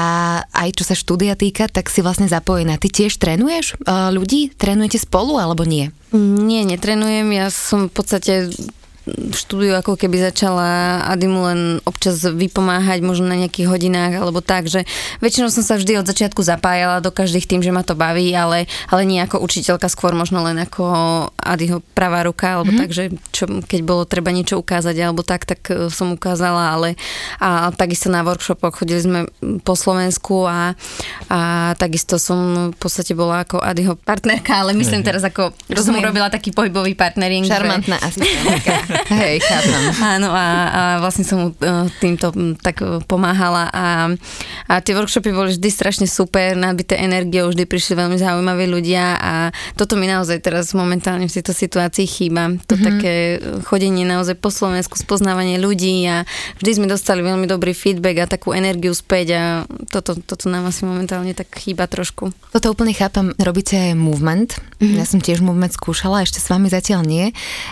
aj 0.49 0.69
čo 0.73 0.83
sa 0.83 0.95
štúdia 0.97 1.37
týka, 1.37 1.69
tak 1.69 1.93
si 1.93 2.01
vlastne 2.01 2.25
zapojená. 2.25 2.81
Ty 2.81 2.89
tiež 2.89 3.21
trénuješ 3.21 3.77
uh, 3.85 4.09
ľudí? 4.09 4.49
Trénujete 4.57 4.97
spolu 4.97 5.37
alebo 5.37 5.61
nie? 5.61 5.93
Nie, 6.15 6.63
netrenujem. 6.63 7.27
Ja 7.35 7.51
som 7.51 7.91
v 7.91 7.93
podstate 7.93 8.33
štúdiu 9.37 9.77
ako 9.77 9.93
keby 9.93 10.17
začala 10.17 11.01
Adimu 11.13 11.39
len 11.45 11.59
občas 11.85 12.25
vypomáhať 12.25 13.05
možno 13.05 13.29
na 13.29 13.37
nejakých 13.37 13.69
hodinách 13.69 14.17
alebo 14.17 14.41
tak, 14.41 14.65
že 14.65 14.81
väčšinou 15.21 15.53
som 15.53 15.61
sa 15.61 15.77
vždy 15.77 16.01
od 16.01 16.09
začiatku 16.09 16.41
zapájala 16.41 17.05
do 17.05 17.13
každých 17.13 17.45
tým, 17.45 17.61
že 17.61 17.69
ma 17.69 17.85
to 17.85 17.93
baví, 17.93 18.33
ale, 18.33 18.65
ale 18.89 19.01
nie 19.05 19.21
ako 19.21 19.45
učiteľka, 19.45 19.93
skôr 19.93 20.17
možno 20.17 20.41
len 20.41 20.57
ako 20.57 20.83
Adiho 21.37 21.85
pravá 21.93 22.25
ruka, 22.25 22.57
alebo 22.57 22.73
mm-hmm. 22.73 22.81
tak, 22.81 22.89
že 22.89 23.03
čo, 23.29 23.45
keď 23.61 23.79
bolo 23.85 24.09
treba 24.09 24.33
niečo 24.33 24.57
ukázať 24.57 24.97
alebo 24.97 25.21
tak, 25.21 25.45
tak 25.45 25.61
e, 25.69 25.93
som 25.93 26.17
ukázala, 26.17 26.73
ale 26.73 26.97
a 27.37 27.69
takisto 27.77 28.09
na 28.09 28.25
workshopoch 28.25 28.81
chodili 28.81 29.05
sme 29.05 29.19
po 29.61 29.77
Slovensku 29.77 30.49
a, 30.49 30.73
a 31.29 31.39
takisto 31.77 32.17
som 32.17 32.73
v 32.73 32.77
podstate 32.81 33.13
bola 33.13 33.45
ako 33.45 33.61
Adiho 33.61 33.93
partnerka, 34.01 34.65
ale 34.65 34.73
myslím 34.73 35.05
teraz 35.05 35.21
ako, 35.21 35.53
som 35.77 35.93
urobila 35.93 36.33
taký 36.33 36.49
pohybový 36.49 36.97
partnering. 36.97 37.45
Šarmantná 37.45 38.01
že... 38.01 38.05
asistentka. 38.09 38.73
Hej, 39.05 39.43
chápem. 39.43 39.81
Áno, 40.01 40.29
a, 40.33 40.47
a 40.67 40.81
vlastne 41.03 41.27
som 41.27 41.37
mu 41.37 41.47
e, 41.51 41.89
týmto 42.01 42.31
tak 42.61 42.81
e, 42.81 43.03
pomáhala 43.05 43.69
a, 43.69 43.85
a 44.65 44.73
tie 44.81 44.97
workshopy 44.97 45.29
boli 45.29 45.53
vždy 45.53 45.69
strašne 45.69 46.07
super, 46.09 46.57
nabité 46.57 46.97
energiou, 46.97 47.51
vždy 47.51 47.67
prišli 47.67 47.93
veľmi 47.99 48.17
zaujímaví 48.17 48.65
ľudia 48.65 49.05
a 49.19 49.33
toto 49.77 49.99
mi 49.99 50.09
naozaj 50.09 50.41
teraz 50.41 50.71
momentálne 50.73 51.27
v 51.27 51.35
tejto 51.35 51.53
situácii 51.53 52.05
chýba. 52.07 52.57
To 52.65 52.75
mm-hmm. 52.75 52.87
také 52.87 53.13
chodenie 53.67 54.07
naozaj 54.07 54.39
po 54.39 54.49
Slovensku, 54.49 54.97
spoznávanie 54.97 55.61
ľudí 55.61 56.01
a 56.09 56.25
vždy 56.61 56.71
sme 56.81 56.87
dostali 56.89 57.21
veľmi 57.21 57.45
dobrý 57.45 57.75
feedback 57.75 58.25
a 58.25 58.31
takú 58.31 58.55
energiu 58.55 58.95
späť 58.97 59.27
a 59.35 59.43
toto, 59.91 60.17
toto 60.17 60.49
nám 60.49 60.69
asi 60.69 60.87
momentálne 60.87 61.37
tak 61.37 61.53
chýba 61.53 61.85
trošku. 61.85 62.33
Toto 62.51 62.71
úplne 62.71 62.95
chápem, 62.95 63.35
robíte 63.37 63.93
movement, 63.93 64.57
mm-hmm. 64.81 64.97
ja 64.97 65.05
som 65.05 65.21
tiež 65.21 65.41
movement 65.45 65.75
skúšala, 65.75 66.25
ešte 66.25 66.41
s 66.41 66.49
vami 66.49 66.67
zatiaľ 66.71 67.01
nie, 67.05 67.25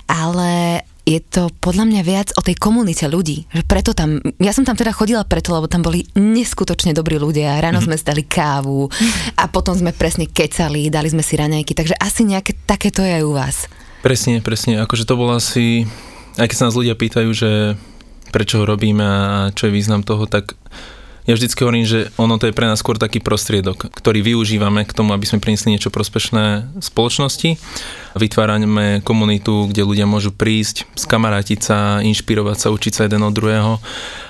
ale 0.07 0.83
je 1.03 1.19
to 1.19 1.51
podľa 1.59 1.83
mňa 1.83 2.01
viac 2.01 2.29
o 2.39 2.41
tej 2.41 2.55
komunite 2.55 3.03
ľudí. 3.11 3.43
Že 3.51 3.63
preto 3.67 3.91
tam, 3.91 4.23
ja 4.39 4.55
som 4.55 4.63
tam 4.63 4.79
teda 4.79 4.95
chodila 4.95 5.27
preto, 5.27 5.51
lebo 5.51 5.67
tam 5.67 5.83
boli 5.83 6.07
neskutočne 6.15 6.95
dobrí 6.95 7.19
ľudia. 7.19 7.59
Ráno 7.59 7.83
mm-hmm. 7.83 7.99
sme 7.99 8.07
dali 8.07 8.23
kávu 8.23 8.87
a 9.35 9.43
potom 9.51 9.75
sme 9.75 9.91
presne 9.91 10.31
kecali, 10.31 10.87
dali 10.87 11.11
sme 11.11 11.19
si 11.19 11.35
raňajky, 11.35 11.75
takže 11.75 11.99
asi 11.99 12.23
nejaké 12.23 12.55
takéto 12.63 13.03
je 13.03 13.19
aj 13.19 13.23
u 13.27 13.33
vás. 13.35 13.57
Presne, 13.99 14.39
presne. 14.39 14.79
Akože 14.79 15.03
to 15.03 15.19
bolo 15.19 15.35
asi, 15.35 15.87
aj 16.39 16.47
keď 16.47 16.55
sa 16.55 16.65
nás 16.71 16.75
ľudia 16.79 16.95
pýtajú, 16.95 17.29
že 17.35 17.51
prečo 18.31 18.63
ho 18.63 18.65
robíme 18.65 19.03
a 19.03 19.51
čo 19.51 19.67
je 19.67 19.75
význam 19.75 20.01
toho, 20.07 20.23
tak 20.27 20.55
ja 21.23 21.33
vždycky 21.39 21.63
hovorím, 21.63 21.87
že 21.87 22.11
ono 22.19 22.35
to 22.35 22.51
je 22.51 22.55
pre 22.55 22.67
nás 22.67 22.83
skôr 22.83 22.99
taký 22.99 23.23
prostriedok, 23.23 23.87
ktorý 23.95 24.19
využívame 24.19 24.83
k 24.83 24.91
tomu, 24.91 25.15
aby 25.15 25.23
sme 25.23 25.39
priniesli 25.39 25.71
niečo 25.71 25.87
prospešné 25.87 26.75
spoločnosti. 26.83 27.55
Vytvárame 28.13 28.99
komunitu, 29.01 29.71
kde 29.71 29.87
ľudia 29.87 30.03
môžu 30.03 30.35
prísť, 30.35 30.83
skamarátiť 30.99 31.59
sa, 31.63 31.77
inšpirovať 32.03 32.57
sa, 32.59 32.73
učiť 32.75 32.93
sa 32.93 33.01
jeden 33.07 33.23
od 33.23 33.33
druhého 33.33 33.79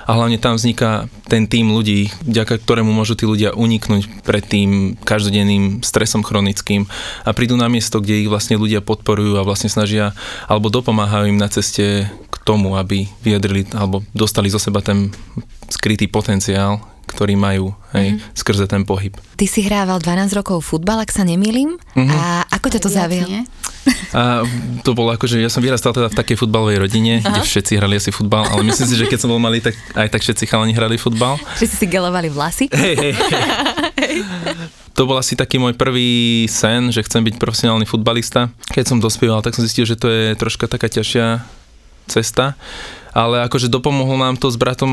a 0.06 0.10
hlavne 0.14 0.38
tam 0.38 0.54
vzniká 0.54 1.10
ten 1.26 1.50
tým 1.50 1.74
ľudí, 1.74 2.14
vďaka 2.24 2.62
ktorému 2.62 2.92
môžu 2.94 3.18
tí 3.18 3.26
ľudia 3.26 3.56
uniknúť 3.56 4.22
pred 4.22 4.44
tým 4.44 4.94
každodenným 5.02 5.82
stresom 5.82 6.22
chronickým 6.22 6.86
a 7.26 7.34
prídu 7.34 7.58
na 7.58 7.66
miesto, 7.66 7.98
kde 7.98 8.24
ich 8.24 8.30
vlastne 8.30 8.60
ľudia 8.60 8.84
podporujú 8.84 9.40
a 9.40 9.46
vlastne 9.46 9.72
snažia 9.72 10.14
alebo 10.46 10.70
dopomáhajú 10.70 11.32
im 11.32 11.40
na 11.40 11.50
ceste 11.50 12.06
k 12.08 12.36
tomu, 12.44 12.76
aby 12.76 13.08
vyjadrili 13.24 13.66
alebo 13.72 14.04
dostali 14.12 14.52
zo 14.52 14.60
seba 14.60 14.84
ten 14.84 15.10
skrytý 15.68 16.06
potenciál, 16.10 16.82
ktorý 17.14 17.38
majú 17.38 17.76
hej, 17.94 18.16
mm-hmm. 18.16 18.34
skrze 18.34 18.66
ten 18.66 18.82
pohyb. 18.82 19.14
Ty 19.38 19.46
si 19.46 19.62
hrával 19.62 20.02
12 20.02 20.34
rokov 20.34 20.64
futbal, 20.66 21.04
ak 21.04 21.14
sa 21.14 21.22
nemýlim. 21.22 21.78
Mm-hmm. 21.94 22.10
A 22.10 22.48
ako 22.50 22.66
ťa 22.74 22.80
to 22.82 22.90
zavial? 22.90 23.28
A 24.16 24.42
to 24.80 24.96
bolo 24.96 25.12
ako, 25.12 25.28
že 25.28 25.38
ja 25.38 25.52
som 25.52 25.60
vyrastal 25.60 25.92
teda 25.92 26.08
v 26.08 26.16
takej 26.16 26.36
futbalovej 26.40 26.80
rodine, 26.80 27.20
Aha. 27.20 27.28
kde 27.28 27.40
všetci 27.44 27.76
hrali 27.76 28.00
asi 28.00 28.08
futbal, 28.10 28.48
ale 28.48 28.64
myslím 28.64 28.88
si, 28.88 28.96
že 28.96 29.04
keď 29.04 29.18
som 29.20 29.28
bol 29.28 29.42
malý, 29.42 29.60
tak 29.60 29.76
aj 29.94 30.08
tak 30.08 30.24
všetci 30.24 30.44
chalani 30.48 30.72
hrali 30.72 30.96
futbal. 30.96 31.36
Všetci 31.60 31.76
si 31.84 31.86
gelovali 31.86 32.32
vlasy? 32.32 32.66
Hej, 32.72 32.94
hej, 32.96 33.12
hej. 33.14 34.16
To 34.94 35.10
bol 35.10 35.18
asi 35.18 35.34
taký 35.34 35.58
môj 35.58 35.74
prvý 35.74 36.46
sen, 36.46 36.94
že 36.94 37.02
chcem 37.02 37.26
byť 37.26 37.34
profesionálny 37.42 37.82
futbalista. 37.82 38.54
Keď 38.70 38.94
som 38.94 38.98
dospieval, 39.02 39.42
tak 39.42 39.58
som 39.58 39.66
zistil, 39.66 39.82
že 39.84 39.98
to 39.98 40.06
je 40.06 40.38
troška 40.38 40.70
taká 40.70 40.86
ťažšia 40.86 41.42
cesta 42.06 42.54
ale 43.14 43.46
akože 43.46 43.70
dopomohlo 43.70 44.18
nám 44.18 44.34
to 44.34 44.50
s 44.50 44.58
bratom 44.58 44.90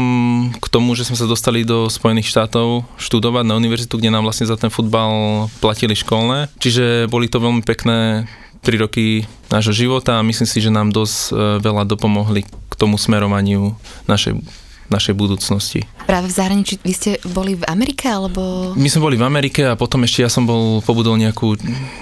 k 0.53 0.65
tomu, 0.69 0.93
že 0.93 1.09
sme 1.09 1.17
sa 1.17 1.25
dostali 1.25 1.65
do 1.65 1.89
Spojených 1.89 2.29
štátov 2.29 2.85
študovať 3.01 3.43
na 3.49 3.57
univerzitu, 3.57 3.97
kde 3.97 4.13
nám 4.13 4.29
vlastne 4.29 4.45
za 4.45 4.55
ten 4.61 4.69
futbal 4.69 5.49
platili 5.57 5.97
školné. 5.97 6.53
Čiže 6.61 7.09
boli 7.09 7.25
to 7.25 7.41
veľmi 7.41 7.65
pekné 7.65 8.29
3 8.61 8.77
roky 8.77 9.25
nášho 9.49 9.73
života 9.73 10.21
a 10.21 10.25
myslím 10.25 10.45
si, 10.45 10.61
že 10.61 10.69
nám 10.69 10.93
dosť 10.93 11.17
e, 11.17 11.29
veľa 11.65 11.83
dopomohli 11.89 12.45
k 12.45 12.73
tomu 12.77 13.01
smerovaniu 13.01 13.73
našej 14.05 14.37
našej 14.91 15.15
budúcnosti. 15.15 15.87
Práve 16.05 16.27
v 16.27 16.35
zahraničí, 16.35 16.73
vy 16.83 16.93
ste 16.93 17.11
boli 17.31 17.55
v 17.55 17.63
Amerike, 17.65 18.11
alebo... 18.11 18.71
My 18.75 18.87
sme 18.91 19.07
boli 19.07 19.15
v 19.15 19.25
Amerike 19.25 19.65
a 19.65 19.79
potom 19.79 20.03
ešte 20.03 20.21
ja 20.21 20.29
som 20.29 20.43
bol, 20.43 20.83
pobudol 20.83 21.15
nejakú, 21.15 21.55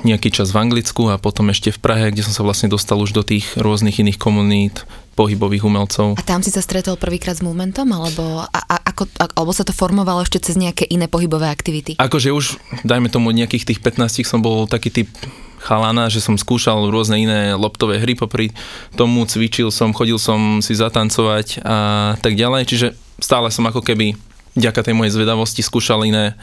nejaký 0.04 0.34
čas 0.34 0.50
v 0.50 0.66
Anglicku 0.66 1.08
a 1.14 1.22
potom 1.22 1.48
ešte 1.54 1.70
v 1.70 1.80
Prahe, 1.80 2.06
kde 2.10 2.26
som 2.26 2.34
sa 2.34 2.42
vlastne 2.42 2.68
dostal 2.68 2.98
už 2.98 3.14
do 3.14 3.22
tých 3.22 3.54
rôznych 3.56 4.02
iných 4.02 4.18
komunít, 4.18 4.84
pohybových 5.20 5.68
umelcov. 5.68 6.16
A 6.16 6.24
tam 6.24 6.40
si 6.40 6.48
sa 6.48 6.64
stretol 6.64 6.96
prvýkrát 6.96 7.36
s 7.36 7.44
momentom, 7.44 7.84
alebo, 7.92 8.40
a, 8.40 8.48
a, 8.56 8.76
ako, 8.88 9.04
a, 9.20 9.28
alebo 9.36 9.52
sa 9.52 9.68
to 9.68 9.76
formovalo 9.76 10.24
ešte 10.24 10.40
cez 10.40 10.56
nejaké 10.56 10.88
iné 10.88 11.12
pohybové 11.12 11.52
aktivity? 11.52 12.00
Akože 12.00 12.32
už, 12.32 12.56
dajme 12.88 13.12
tomu, 13.12 13.36
nejakých 13.36 13.76
tých 13.76 13.80
15 13.84 14.24
som 14.24 14.40
bol 14.40 14.64
taký 14.64 15.04
typ 15.04 15.12
chalana, 15.60 16.08
že 16.08 16.24
som 16.24 16.40
skúšal 16.40 16.88
rôzne 16.88 17.20
iné 17.20 17.54
loptové 17.54 18.00
hry, 18.00 18.16
popri 18.16 18.56
tomu 18.96 19.28
cvičil 19.28 19.70
som, 19.70 19.92
chodil 19.92 20.18
som 20.18 20.64
si 20.64 20.74
zatancovať 20.74 21.62
a 21.62 21.78
tak 22.20 22.40
ďalej, 22.40 22.64
čiže 22.66 22.88
stále 23.20 23.52
som 23.52 23.68
ako 23.68 23.84
keby 23.84 24.16
vďaka 24.58 24.82
tej 24.82 24.96
mojej 24.96 25.14
zvedavosti 25.14 25.62
skúšal 25.62 26.08
iné 26.08 26.34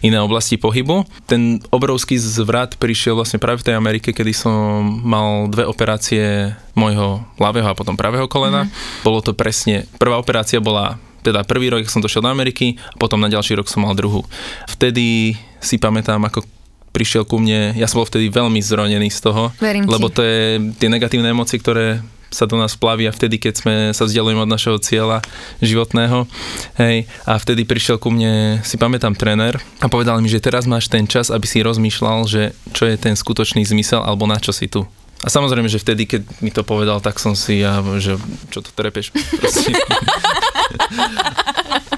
iné 0.00 0.16
oblasti 0.16 0.56
pohybu. 0.56 1.04
Ten 1.28 1.60
obrovský 1.68 2.16
zvrat 2.16 2.80
prišiel 2.80 3.16
vlastne 3.16 3.36
práve 3.36 3.60
v 3.60 3.66
tej 3.68 3.74
Amerike, 3.76 4.16
kedy 4.16 4.32
som 4.32 4.56
mal 5.04 5.52
dve 5.52 5.68
operácie 5.68 6.56
môjho 6.72 7.20
ľavého 7.36 7.68
a 7.68 7.76
potom 7.76 8.00
pravého 8.00 8.24
kolena. 8.24 8.64
Mm. 8.64 8.70
Bolo 9.04 9.20
to 9.20 9.36
presne, 9.36 9.84
prvá 10.00 10.16
operácia 10.16 10.56
bola 10.56 10.96
teda 11.20 11.44
prvý 11.44 11.68
rok, 11.68 11.84
som 11.92 12.00
došiel 12.00 12.24
do 12.24 12.32
Ameriky 12.32 12.80
a 12.80 12.96
potom 12.96 13.20
na 13.20 13.28
ďalší 13.28 13.60
rok 13.60 13.68
som 13.68 13.84
mal 13.84 13.92
druhú. 13.92 14.24
Vtedy 14.72 15.36
si 15.60 15.76
pamätám, 15.76 16.24
ako 16.24 16.48
prišiel 16.90 17.22
ku 17.24 17.38
mne, 17.38 17.74
ja 17.78 17.86
som 17.86 18.02
bol 18.02 18.08
vtedy 18.08 18.30
veľmi 18.30 18.58
zronený 18.58 19.08
z 19.10 19.20
toho, 19.22 19.54
Verím 19.62 19.86
lebo 19.86 20.10
ti. 20.10 20.14
to 20.18 20.22
je 20.26 20.40
tie 20.78 20.88
negatívne 20.90 21.30
emócie, 21.30 21.58
ktoré 21.58 22.02
sa 22.30 22.46
do 22.46 22.54
nás 22.54 22.78
plavia 22.78 23.10
vtedy, 23.10 23.42
keď 23.42 23.54
sme 23.58 23.74
sa 23.90 24.06
vzdialujeme 24.06 24.46
od 24.46 24.50
našeho 24.54 24.78
cieľa 24.78 25.18
životného. 25.58 26.30
Hej, 26.78 27.10
a 27.26 27.34
vtedy 27.34 27.66
prišiel 27.66 27.98
ku 27.98 28.14
mne, 28.14 28.62
si 28.62 28.78
pamätám, 28.78 29.18
tréner 29.18 29.58
a 29.82 29.90
povedal 29.90 30.22
mi, 30.22 30.30
že 30.30 30.38
teraz 30.38 30.62
máš 30.70 30.86
ten 30.86 31.10
čas, 31.10 31.34
aby 31.34 31.42
si 31.50 31.58
rozmýšľal, 31.58 32.30
že 32.30 32.54
čo 32.70 32.86
je 32.86 32.94
ten 32.94 33.18
skutočný 33.18 33.66
zmysel 33.66 34.06
alebo 34.06 34.30
na 34.30 34.38
čo 34.38 34.54
si 34.54 34.70
tu. 34.70 34.86
A 35.20 35.28
samozrejme, 35.28 35.68
že 35.68 35.82
vtedy, 35.82 36.08
keď 36.08 36.22
mi 36.40 36.48
to 36.48 36.64
povedal, 36.64 36.96
tak 37.02 37.20
som 37.20 37.36
si 37.36 37.60
ja, 37.60 37.82
že 38.00 38.16
čo 38.48 38.64
to 38.64 38.70
trepeš, 38.72 39.12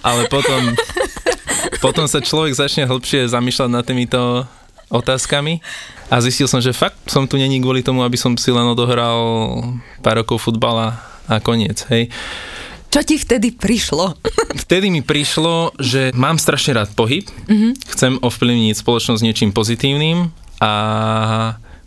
Ale 0.03 0.27
potom, 0.27 0.75
potom 1.79 2.11
sa 2.11 2.19
človek 2.19 2.59
začne 2.59 2.91
hĺbšie 2.91 3.31
zamýšľať 3.31 3.69
nad 3.71 3.87
týmito 3.87 4.51
otázkami 4.93 5.65
a 6.13 6.21
zistil 6.21 6.45
som, 6.47 6.61
že 6.61 6.77
fakt 6.77 7.09
som 7.09 7.25
tu 7.25 7.41
není 7.41 7.59
kvôli 7.59 7.81
tomu, 7.81 8.05
aby 8.05 8.21
som 8.21 8.37
si 8.37 8.53
len 8.53 8.69
odohral 8.69 9.19
pár 10.05 10.21
rokov 10.21 10.45
futbala 10.45 11.01
a 11.27 11.41
koniec, 11.41 11.89
hej. 11.89 12.13
Čo 12.93 13.01
ti 13.09 13.17
vtedy 13.17 13.57
prišlo? 13.57 14.21
Vtedy 14.69 14.93
mi 14.93 15.01
prišlo, 15.01 15.73
že 15.81 16.13
mám 16.13 16.37
strašne 16.37 16.77
rád 16.77 16.93
pohyb, 16.93 17.25
mm-hmm. 17.25 17.73
chcem 17.89 18.21
ovplyvniť 18.21 18.85
spoločnosť 18.85 19.25
niečím 19.25 19.51
pozitívnym 19.57 20.29
a 20.61 20.73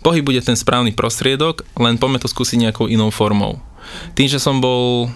pohyb 0.01 0.25
bude 0.25 0.41
ten 0.41 0.57
správny 0.57 0.97
prostriedok, 0.97 1.61
len 1.77 2.01
poďme 2.01 2.17
to 2.17 2.25
skúsiť 2.25 2.57
nejakou 2.57 2.89
inou 2.89 3.13
formou. 3.13 3.61
Tým, 4.17 4.25
že 4.25 4.41
som 4.41 4.57
bol, 4.57 5.13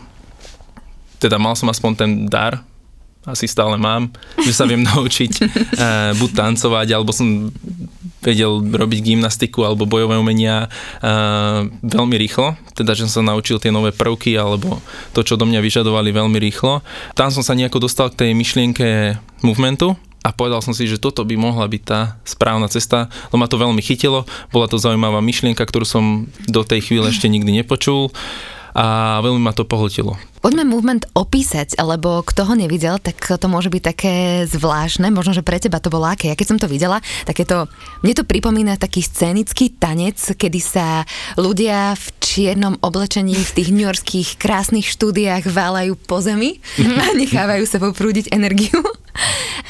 teda 1.17 1.41
mal 1.41 1.57
som 1.57 1.73
aspoň 1.73 1.91
ten 1.97 2.11
dar 2.29 2.61
asi 3.27 3.51
stále 3.51 3.75
mám, 3.75 4.11
že 4.39 4.55
sa 4.55 4.63
viem 4.63 4.85
naučiť 4.89 5.31
uh, 5.39 6.11
buď 6.15 6.29
tancovať, 6.35 6.87
alebo 6.95 7.11
som 7.11 7.51
vedel 8.19 8.59
robiť 8.59 8.99
gymnastiku 9.15 9.63
alebo 9.63 9.87
bojové 9.87 10.19
umenia 10.19 10.67
uh, 10.67 11.63
veľmi 11.83 12.15
rýchlo, 12.19 12.59
teda 12.75 12.91
že 12.91 13.07
som 13.07 13.23
sa 13.23 13.31
naučil 13.35 13.63
tie 13.63 13.71
nové 13.71 13.95
prvky 13.95 14.35
alebo 14.35 14.83
to, 15.15 15.23
čo 15.23 15.39
do 15.39 15.47
mňa 15.47 15.63
vyžadovali 15.63 16.11
veľmi 16.11 16.35
rýchlo. 16.35 16.83
Tam 17.15 17.31
som 17.31 17.43
sa 17.43 17.55
nejako 17.55 17.87
dostal 17.87 18.11
k 18.11 18.27
tej 18.27 18.31
myšlienke 18.35 19.15
movementu, 19.43 19.95
a 20.19 20.35
povedal 20.35 20.59
som 20.59 20.75
si, 20.75 20.83
že 20.83 20.99
toto 20.99 21.23
by 21.23 21.39
mohla 21.39 21.63
byť 21.63 21.83
tá 21.87 22.19
správna 22.27 22.67
cesta, 22.67 23.07
lebo 23.31 23.39
ma 23.39 23.47
to 23.47 23.55
veľmi 23.55 23.79
chytilo, 23.79 24.27
bola 24.51 24.67
to 24.67 24.75
zaujímavá 24.75 25.23
myšlienka, 25.23 25.63
ktorú 25.63 25.87
som 25.87 26.27
do 26.43 26.61
tej 26.67 26.91
chvíle 26.91 27.07
ešte 27.07 27.31
nikdy 27.31 27.63
nepočul 27.63 28.11
a 28.73 29.17
veľmi 29.23 29.41
ma 29.41 29.53
to 29.55 29.65
pohltilo. 29.65 30.17
Poďme 30.39 30.63
movement 30.63 31.03
opísať, 31.19 31.75
lebo 31.83 32.23
kto 32.23 32.47
ho 32.47 32.55
nevidel, 32.55 32.95
tak 32.95 33.19
to 33.19 33.47
môže 33.51 33.67
byť 33.67 33.83
také 33.83 34.15
zvláštne, 34.47 35.11
možno, 35.11 35.35
že 35.35 35.43
pre 35.43 35.59
teba 35.59 35.83
to 35.83 35.91
bolo 35.91 36.07
aké. 36.07 36.31
Ja 36.31 36.39
keď 36.39 36.47
som 36.47 36.59
to 36.61 36.71
videla, 36.71 37.03
tak 37.27 37.43
je 37.43 37.47
to, 37.49 37.67
mne 38.07 38.13
to 38.15 38.23
pripomína 38.23 38.79
taký 38.79 39.03
scénický 39.03 39.75
tanec, 39.75 40.15
kedy 40.15 40.59
sa 40.63 41.03
ľudia 41.35 41.91
v 41.99 42.05
čiernom 42.23 42.79
oblečení 42.79 43.35
v 43.35 43.51
tých 43.51 43.69
newyorských 43.75 44.29
krásnych 44.39 44.87
štúdiách 44.87 45.43
válajú 45.51 45.99
po 45.99 46.23
zemi 46.23 46.63
a 46.79 47.11
nechávajú 47.21 47.67
sa 47.67 47.83
poprúdiť 47.83 48.31
energiu. 48.31 48.79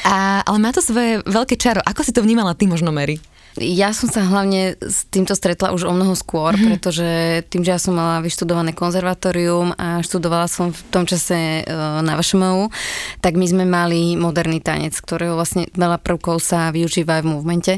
A, 0.06 0.46
ale 0.46 0.58
má 0.62 0.70
to 0.70 0.78
svoje 0.78 1.18
veľké 1.26 1.58
čaro. 1.58 1.82
Ako 1.82 2.06
si 2.06 2.14
to 2.14 2.22
vnímala 2.22 2.54
ty 2.54 2.70
možno, 2.70 2.94
Mary? 2.94 3.18
Ja 3.60 3.92
som 3.92 4.08
sa 4.08 4.24
hlavne 4.24 4.80
s 4.80 5.04
týmto 5.12 5.36
stretla 5.36 5.76
už 5.76 5.84
o 5.84 5.92
mnoho 5.92 6.16
skôr, 6.16 6.56
mm-hmm. 6.56 6.68
pretože 6.72 7.08
tým, 7.52 7.60
že 7.60 7.76
ja 7.76 7.80
som 7.80 7.92
mala 7.92 8.24
vyštudované 8.24 8.72
konzervatórium 8.72 9.76
a 9.76 10.00
študovala 10.00 10.48
som 10.48 10.72
v 10.72 10.80
tom 10.88 11.04
čase 11.04 11.60
e, 11.60 11.62
na 12.00 12.16
VŠMU, 12.16 12.72
tak 13.20 13.36
my 13.36 13.44
sme 13.44 13.64
mali 13.68 14.16
moderný 14.16 14.64
tanec, 14.64 14.96
ktorého 14.96 15.36
vlastne 15.36 15.68
veľa 15.76 16.00
prvkov 16.00 16.40
sa 16.40 16.72
využíva 16.72 17.20
aj 17.20 17.22
v 17.22 17.30
movemente. 17.36 17.72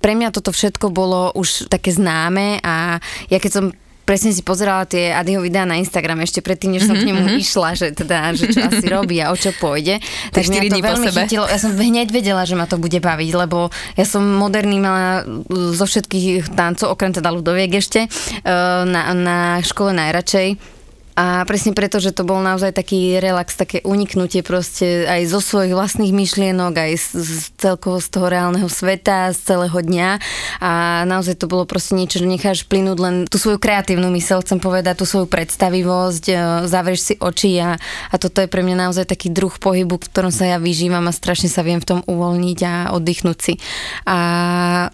Pre 0.00 0.12
mňa 0.16 0.32
toto 0.32 0.56
všetko 0.56 0.88
bolo 0.88 1.36
už 1.36 1.68
také 1.68 1.92
známe 1.92 2.64
a 2.64 2.96
ja 3.28 3.36
keď 3.36 3.52
som 3.52 3.66
presne 4.06 4.30
si 4.30 4.46
pozerala 4.46 4.86
tie 4.86 5.10
Adyho 5.10 5.42
videá 5.42 5.66
na 5.66 5.76
Instagram 5.76 6.22
ešte 6.22 6.38
predtým, 6.40 6.78
než 6.78 6.86
som 6.86 6.94
mm-hmm, 6.94 7.02
k 7.02 7.08
nemu 7.10 7.22
mm-hmm. 7.26 7.42
išla, 7.42 7.70
že 7.74 7.86
teda, 7.90 8.32
že 8.38 8.54
čo 8.54 8.62
asi 8.62 8.86
robí 8.96 9.18
a 9.18 9.34
o 9.34 9.36
čo 9.36 9.50
pôjde. 9.58 9.98
Tak 10.30 10.46
mňa 10.46 10.60
to 10.70 10.78
veľmi 10.78 11.08
chytilo. 11.10 11.44
Ja 11.50 11.58
som 11.58 11.74
hneď 11.74 12.14
vedela, 12.14 12.46
že 12.46 12.54
ma 12.54 12.70
to 12.70 12.78
bude 12.78 12.96
baviť, 12.96 13.30
lebo 13.34 13.74
ja 13.98 14.06
som 14.06 14.22
moderný 14.22 14.78
mala 14.78 15.26
zo 15.50 15.84
všetkých 15.84 16.54
tancov, 16.54 16.94
okrem 16.94 17.10
teda 17.10 17.34
ľudoviek 17.34 17.74
ešte, 17.74 18.06
eh, 18.06 18.82
na, 18.86 19.10
na 19.12 19.38
škole 19.66 19.90
najradšej 19.90 20.75
a 21.16 21.48
presne 21.48 21.72
preto, 21.72 21.96
že 21.96 22.12
to 22.12 22.28
bol 22.28 22.44
naozaj 22.44 22.76
taký 22.76 23.16
relax, 23.16 23.56
také 23.56 23.80
uniknutie 23.88 24.44
proste 24.44 25.08
aj 25.08 25.24
zo 25.32 25.40
svojich 25.40 25.72
vlastných 25.72 26.12
myšlienok, 26.12 26.76
aj 26.76 26.92
z, 26.92 27.06
z 27.24 27.32
celkovo 27.56 28.04
z 28.04 28.08
toho 28.12 28.28
reálneho 28.28 28.68
sveta, 28.68 29.32
z 29.32 29.40
celého 29.40 29.72
dňa. 29.80 30.20
A 30.60 30.72
naozaj 31.08 31.40
to 31.40 31.48
bolo 31.48 31.64
proste 31.64 31.96
niečo, 31.96 32.20
že 32.20 32.28
necháš 32.28 32.68
plynúť 32.68 32.98
len 33.00 33.14
tú 33.24 33.40
svoju 33.40 33.56
kreatívnu 33.56 34.12
mysel, 34.12 34.44
chcem 34.44 34.60
povedať, 34.60 35.00
tú 35.00 35.08
svoju 35.08 35.24
predstavivosť, 35.24 36.24
e, 36.28 36.34
zavrieš 36.68 37.00
si 37.00 37.14
oči 37.16 37.64
a, 37.64 37.80
a 38.12 38.14
toto 38.20 38.44
je 38.44 38.52
pre 38.52 38.60
mňa 38.60 38.84
naozaj 38.84 39.08
taký 39.08 39.32
druh 39.32 39.56
pohybu, 39.56 39.96
v 39.96 40.08
ktorom 40.12 40.28
sa 40.28 40.44
ja 40.44 40.60
vyžívam 40.60 41.08
a 41.08 41.16
strašne 41.16 41.48
sa 41.48 41.64
viem 41.64 41.80
v 41.80 41.96
tom 41.96 42.00
uvoľniť 42.04 42.58
a 42.68 42.72
oddychnúť 42.92 43.38
si. 43.40 43.56
A 44.04 44.16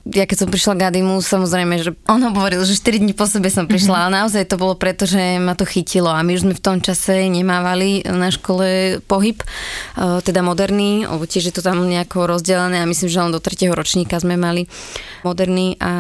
ja 0.07 0.25
keď 0.31 0.47
som 0.47 0.49
prišla 0.55 0.79
k 0.79 0.87
Adimu, 0.87 1.19
samozrejme, 1.19 1.83
že 1.83 1.99
on 2.07 2.23
hovoril, 2.23 2.63
že 2.63 2.79
4 2.79 3.03
dní 3.03 3.11
po 3.11 3.27
sebe 3.27 3.51
som 3.51 3.67
prišla, 3.67 3.91
mm-hmm. 3.91 4.07
ale 4.07 4.19
naozaj 4.23 4.47
to 4.47 4.55
bolo 4.55 4.79
preto, 4.79 5.03
že 5.03 5.43
ma 5.43 5.59
to 5.59 5.67
chytilo 5.67 6.12
a 6.13 6.23
my 6.23 6.37
už 6.37 6.45
sme 6.47 6.55
v 6.55 6.65
tom 6.65 6.79
čase 6.79 7.27
nemávali 7.27 8.05
na 8.07 8.29
škole 8.31 9.01
pohyb, 9.05 9.41
e, 9.41 9.47
teda 10.21 10.45
moderný, 10.45 11.09
lebo 11.09 11.25
tiež 11.25 11.51
je 11.51 11.55
to 11.57 11.63
tam 11.65 11.83
nejako 11.89 12.29
rozdelené 12.29 12.85
a 12.85 12.89
myslím, 12.89 13.09
že 13.09 13.23
len 13.23 13.33
do 13.33 13.41
tretieho 13.41 13.73
ročníka 13.73 14.21
sme 14.21 14.37
mali 14.37 14.69
moderný 15.25 15.81
a 15.81 15.93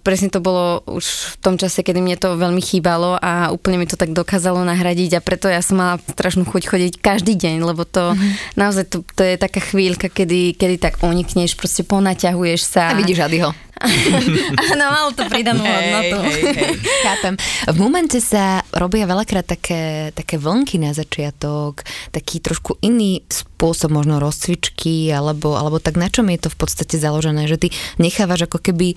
presne 0.00 0.30
to 0.30 0.38
bolo 0.38 0.86
už 0.86 1.04
v 1.04 1.36
tom 1.42 1.54
čase, 1.58 1.82
kedy 1.82 1.98
mne 1.98 2.16
to 2.16 2.38
veľmi 2.38 2.62
chýbalo 2.62 3.18
a 3.18 3.50
úplne 3.50 3.82
mi 3.82 3.86
to 3.90 3.98
tak 3.98 4.14
dokázalo 4.14 4.62
nahradiť 4.62 5.18
a 5.18 5.24
preto 5.24 5.50
ja 5.50 5.60
som 5.60 5.82
mala 5.82 5.98
strašnú 5.98 6.46
chuť 6.46 6.62
chodiť 6.70 6.92
každý 7.02 7.34
deň, 7.34 7.56
lebo 7.66 7.82
to 7.82 8.14
mm-hmm. 8.14 8.54
naozaj 8.54 8.84
to, 8.86 9.02
to 9.14 9.22
je 9.26 9.34
taká 9.36 9.60
chvíľka, 9.60 10.06
kedy, 10.08 10.54
kedy 10.54 10.76
tak 10.78 11.02
unikneš, 11.02 11.58
proste 11.58 11.82
ponaťahuješ 11.82 12.60
sa. 12.62 12.94
A 12.94 12.98
vidíš 12.98 13.26
Adyho. 13.26 13.65
Áno, 14.72 14.84
malo 14.88 15.10
to 15.12 15.28
pridanú 15.28 15.60
hodnotu. 15.60 16.16
Hej, 16.24 16.42
hej, 16.48 16.74
Chápem. 17.04 17.34
V 17.68 17.78
momente 17.78 18.18
sa 18.24 18.64
robia 18.72 19.04
veľakrát 19.04 19.44
také, 19.44 20.10
také 20.16 20.40
vlnky 20.40 20.80
na 20.80 20.96
začiatok, 20.96 21.84
taký 22.08 22.40
trošku 22.40 22.80
iný 22.80 23.20
spôsob 23.28 23.92
možno 23.92 24.16
rozcvičky, 24.16 25.12
alebo, 25.12 25.60
alebo 25.60 25.76
tak 25.76 26.00
na 26.00 26.08
čom 26.08 26.24
je 26.32 26.40
to 26.40 26.48
v 26.48 26.58
podstate 26.58 26.96
založené, 26.96 27.44
že 27.44 27.60
ty 27.60 27.68
nechávaš 28.00 28.48
ako 28.48 28.64
keby 28.64 28.96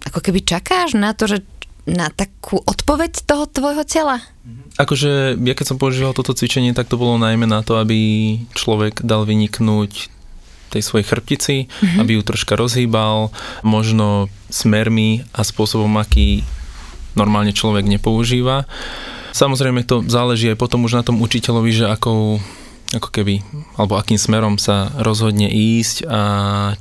ako 0.00 0.20
keby 0.24 0.40
čakáš 0.40 0.96
na 0.96 1.12
to, 1.12 1.28
že 1.28 1.44
na 1.88 2.08
takú 2.12 2.60
odpoveď 2.60 3.24
toho 3.24 3.44
tvojho 3.48 3.84
tela? 3.84 4.20
Akože 4.76 5.36
ja 5.36 5.54
keď 5.56 5.66
som 5.74 5.80
používal 5.80 6.16
toto 6.16 6.32
cvičenie, 6.32 6.72
tak 6.72 6.88
to 6.88 7.00
bolo 7.00 7.20
najmä 7.20 7.44
na 7.44 7.60
to, 7.60 7.76
aby 7.80 8.40
človek 8.56 9.04
dal 9.04 9.28
vyniknúť 9.28 10.19
tej 10.70 10.82
svojej 10.86 11.06
chrbtici, 11.06 11.56
mm-hmm. 11.66 11.98
aby 11.98 12.10
ju 12.16 12.22
troška 12.22 12.54
rozhýbal, 12.54 13.34
možno 13.66 14.30
smermi 14.46 15.26
a 15.34 15.42
spôsobom, 15.42 15.90
aký 15.98 16.46
normálne 17.18 17.50
človek 17.50 17.86
nepoužíva. 17.90 18.70
Samozrejme 19.34 19.86
to 19.86 20.02
záleží 20.06 20.50
aj 20.50 20.58
potom 20.58 20.86
už 20.86 20.98
na 20.98 21.06
tom 21.06 21.22
učiteľovi, 21.22 21.70
že 21.70 21.86
akou 21.86 22.38
ako 22.90 23.08
keby, 23.14 23.46
alebo 23.78 23.94
akým 23.94 24.18
smerom 24.18 24.58
sa 24.58 24.90
rozhodne 24.98 25.46
ísť 25.46 26.10
a 26.10 26.20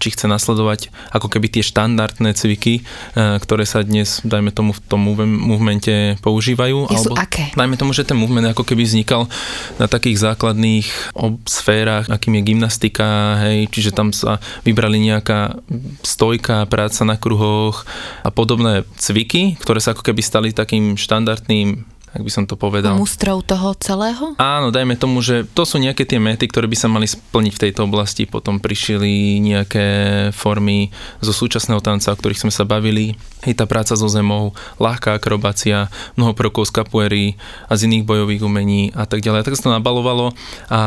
či 0.02 0.10
chce 0.10 0.26
nasledovať 0.26 0.90
ako 1.14 1.30
keby 1.30 1.54
tie 1.54 1.62
štandardné 1.62 2.34
cviky, 2.34 2.82
e, 2.82 3.38
ktoré 3.38 3.62
sa 3.70 3.86
dnes, 3.86 4.26
dajme 4.26 4.50
tomu, 4.50 4.74
v 4.74 4.82
tom 4.90 5.06
movemente 5.06 6.18
používajú. 6.26 6.90
Je 6.90 6.98
alebo, 6.98 7.14
aké? 7.14 7.54
Dajme 7.54 7.78
tomu, 7.78 7.94
že 7.94 8.10
ten 8.10 8.18
movement 8.18 8.58
ako 8.58 8.66
keby 8.66 8.90
vznikal 8.90 9.30
na 9.78 9.86
takých 9.86 10.18
základných 10.34 11.14
sférach, 11.46 12.10
akým 12.10 12.42
je 12.42 12.48
gymnastika, 12.54 13.38
hej, 13.46 13.70
čiže 13.70 13.94
tam 13.94 14.10
sa 14.10 14.42
vybrali 14.66 14.98
nejaká 14.98 15.62
stojka, 16.02 16.66
práca 16.66 17.06
na 17.06 17.22
kruhoch 17.22 17.86
a 18.26 18.34
podobné 18.34 18.82
cviky, 18.98 19.62
ktoré 19.62 19.78
sa 19.78 19.94
ako 19.94 20.02
keby 20.02 20.22
stali 20.26 20.50
takým 20.58 20.98
štandardným 20.98 21.86
ak 22.10 22.22
by 22.26 22.32
som 22.34 22.50
to 22.50 22.58
povedal. 22.58 22.98
Mustrov 22.98 23.46
toho 23.46 23.78
celého? 23.78 24.34
Áno, 24.42 24.74
dajme 24.74 24.98
tomu, 24.98 25.22
že 25.22 25.46
to 25.54 25.62
sú 25.62 25.78
nejaké 25.78 26.10
tie 26.10 26.18
mety, 26.18 26.50
ktoré 26.50 26.66
by 26.66 26.78
sa 26.78 26.90
mali 26.90 27.06
splniť 27.06 27.54
v 27.54 27.62
tejto 27.70 27.86
oblasti. 27.86 28.26
Potom 28.26 28.58
prišli 28.58 29.38
nejaké 29.38 29.88
formy 30.34 30.90
zo 31.22 31.30
súčasného 31.30 31.78
tanca, 31.86 32.10
o 32.10 32.18
ktorých 32.18 32.50
sme 32.50 32.52
sa 32.54 32.66
bavili. 32.66 33.14
Hej, 33.46 33.62
tá 33.62 33.70
práca 33.70 33.94
so 33.94 34.10
zemou, 34.10 34.58
ľahká 34.82 35.16
akrobácia, 35.16 35.88
mnoho 36.18 36.34
prvkov 36.34 36.68
z 36.68 36.76
kapuery 36.82 37.26
a 37.70 37.78
z 37.78 37.88
iných 37.88 38.04
bojových 38.04 38.44
umení 38.44 38.92
a 38.98 39.06
tak 39.06 39.22
ďalej. 39.22 39.40
A 39.40 39.46
tak 39.48 39.56
sa 39.56 39.70
to 39.70 39.76
nabalovalo 39.78 40.34
a 40.68 40.82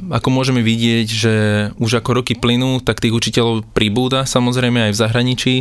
ako 0.00 0.28
môžeme 0.32 0.64
vidieť, 0.64 1.06
že 1.10 1.34
už 1.76 2.00
ako 2.00 2.24
roky 2.24 2.38
plynú, 2.38 2.80
tak 2.80 3.04
tých 3.04 3.12
učiteľov 3.12 3.68
pribúda 3.76 4.24
samozrejme 4.24 4.88
aj 4.88 4.92
v 4.96 5.00
zahraničí 5.02 5.54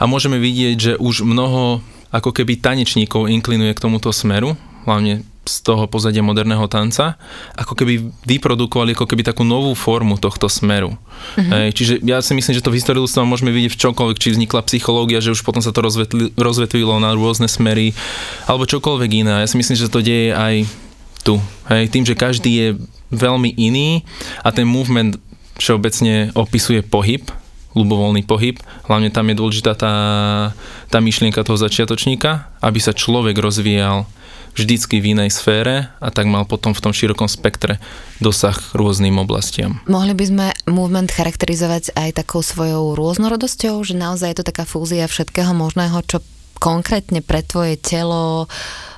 a 0.00 0.08
môžeme 0.08 0.40
vidieť, 0.40 0.76
že 0.80 0.92
už 0.96 1.28
mnoho 1.28 1.84
ako 2.10 2.30
keby 2.34 2.58
tanečníkov 2.58 3.30
inklinuje 3.30 3.74
k 3.74 3.82
tomuto 3.82 4.10
smeru, 4.10 4.58
hlavne 4.84 5.22
z 5.40 5.56
toho 5.64 5.88
pozadia 5.88 6.20
moderného 6.20 6.68
tanca, 6.68 7.16
ako 7.56 7.72
keby 7.74 8.12
vyprodukovali 8.28 8.92
ako 8.92 9.08
keby 9.08 9.24
takú 9.24 9.42
novú 9.42 9.72
formu 9.72 10.20
tohto 10.20 10.46
smeru. 10.46 10.94
Mm-hmm. 10.94 11.50
Ej, 11.50 11.68
čiže 11.74 11.94
ja 12.04 12.20
si 12.20 12.36
myslím, 12.36 12.54
že 12.54 12.62
to 12.62 12.70
v 12.70 12.78
histórii 12.78 13.00
ľudstva 13.00 13.24
môžeme 13.26 13.50
vidieť 13.50 13.72
v 13.72 13.80
čokoľvek, 13.88 14.20
či 14.20 14.36
vznikla 14.36 14.68
psychológia, 14.68 15.24
že 15.24 15.32
už 15.32 15.42
potom 15.42 15.64
sa 15.64 15.72
to 15.72 15.80
rozvetli, 15.80 16.36
rozvetvilo 16.36 17.00
na 17.00 17.16
rôzne 17.16 17.48
smery, 17.48 17.96
alebo 18.44 18.68
čokoľvek 18.68 19.10
iné. 19.26 19.42
Ja 19.42 19.48
si 19.48 19.56
myslím, 19.56 19.80
že 19.80 19.90
to 19.90 20.04
deje 20.04 20.36
aj 20.36 20.68
tu. 21.24 21.40
Hej, 21.72 21.88
tým, 21.88 22.04
že 22.04 22.14
každý 22.14 22.50
je 22.52 22.68
veľmi 23.10 23.50
iný 23.56 24.04
a 24.44 24.54
ten 24.54 24.68
movement 24.68 25.18
všeobecne 25.58 26.36
opisuje 26.36 26.84
pohyb, 26.84 27.26
ľubovoľný 27.74 28.26
pohyb. 28.26 28.58
Hlavne 28.90 29.10
tam 29.14 29.30
je 29.30 29.38
dôležitá 29.38 29.72
tá, 29.78 29.94
tá 30.90 30.98
myšlienka 30.98 31.42
toho 31.46 31.58
začiatočníka, 31.58 32.50
aby 32.62 32.78
sa 32.82 32.96
človek 32.96 33.38
rozvíjal 33.38 34.06
vždycky 34.50 34.98
v 34.98 35.14
inej 35.14 35.30
sfére 35.30 35.94
a 36.02 36.08
tak 36.10 36.26
mal 36.26 36.42
potom 36.42 36.74
v 36.74 36.82
tom 36.82 36.90
širokom 36.90 37.30
spektre 37.30 37.78
dosah 38.18 38.58
rôznym 38.74 39.14
oblastiam. 39.22 39.78
Mohli 39.86 40.14
by 40.18 40.24
sme 40.26 40.46
movement 40.66 41.14
charakterizovať 41.14 41.94
aj 41.94 42.18
takou 42.18 42.42
svojou 42.42 42.98
rôznorodosťou, 42.98 43.78
že 43.86 43.94
naozaj 43.94 44.34
je 44.34 44.38
to 44.42 44.48
taká 44.50 44.66
fúzia 44.66 45.06
všetkého 45.06 45.54
možného, 45.54 46.02
čo 46.02 46.18
konkrétne 46.58 47.22
pre 47.22 47.46
tvoje 47.46 47.78
telo 47.78 48.50
Mm, 48.50 48.89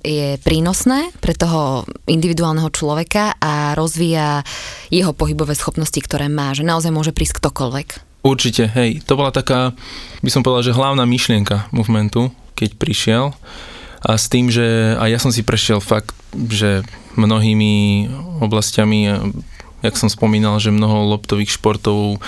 je 0.00 0.40
prínosné 0.42 1.12
pre 1.20 1.36
toho 1.36 1.84
individuálneho 2.08 2.72
človeka 2.72 3.36
a 3.36 3.76
rozvíja 3.76 4.42
jeho 4.88 5.12
pohybové 5.12 5.52
schopnosti, 5.52 5.98
ktoré 6.00 6.26
má, 6.32 6.56
že 6.56 6.64
naozaj 6.64 6.92
môže 6.92 7.12
prísť 7.12 7.40
ktokoľvek. 7.44 7.88
Určite, 8.26 8.66
hej, 8.74 9.06
to 9.06 9.14
bola 9.14 9.30
taká, 9.30 9.70
by 10.18 10.30
som 10.32 10.42
povedal, 10.42 10.66
že 10.66 10.74
hlavná 10.74 11.06
myšlienka 11.06 11.70
movementu, 11.70 12.34
keď 12.58 12.74
prišiel 12.74 13.24
a 14.02 14.10
s 14.18 14.26
tým, 14.26 14.50
že 14.50 14.98
a 14.98 15.06
ja 15.06 15.18
som 15.22 15.30
si 15.30 15.46
prešiel 15.46 15.78
fakt, 15.78 16.14
že 16.34 16.82
mnohými 17.16 18.06
oblastiami 18.44 19.32
jak 19.84 19.94
som 19.96 20.08
spomínal, 20.08 20.56
že 20.56 20.72
mnoho 20.72 21.16
loptových 21.16 21.52
športov, 21.56 22.16
e, 22.16 22.18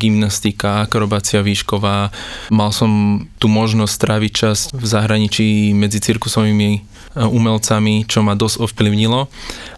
gymnastika, 0.00 0.84
akrobácia 0.84 1.44
výšková. 1.44 2.10
Mal 2.48 2.70
som 2.72 3.24
tu 3.36 3.46
možnosť 3.52 3.92
stráviť 3.92 4.32
čas 4.32 4.58
v 4.72 4.84
zahraničí 4.84 5.76
medzi 5.76 6.00
cirkusovými 6.00 6.70
e, 6.76 6.80
umelcami, 7.20 8.08
čo 8.08 8.24
ma 8.24 8.32
dosť 8.32 8.64
ovplyvnilo. 8.64 9.28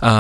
A 0.05 0.15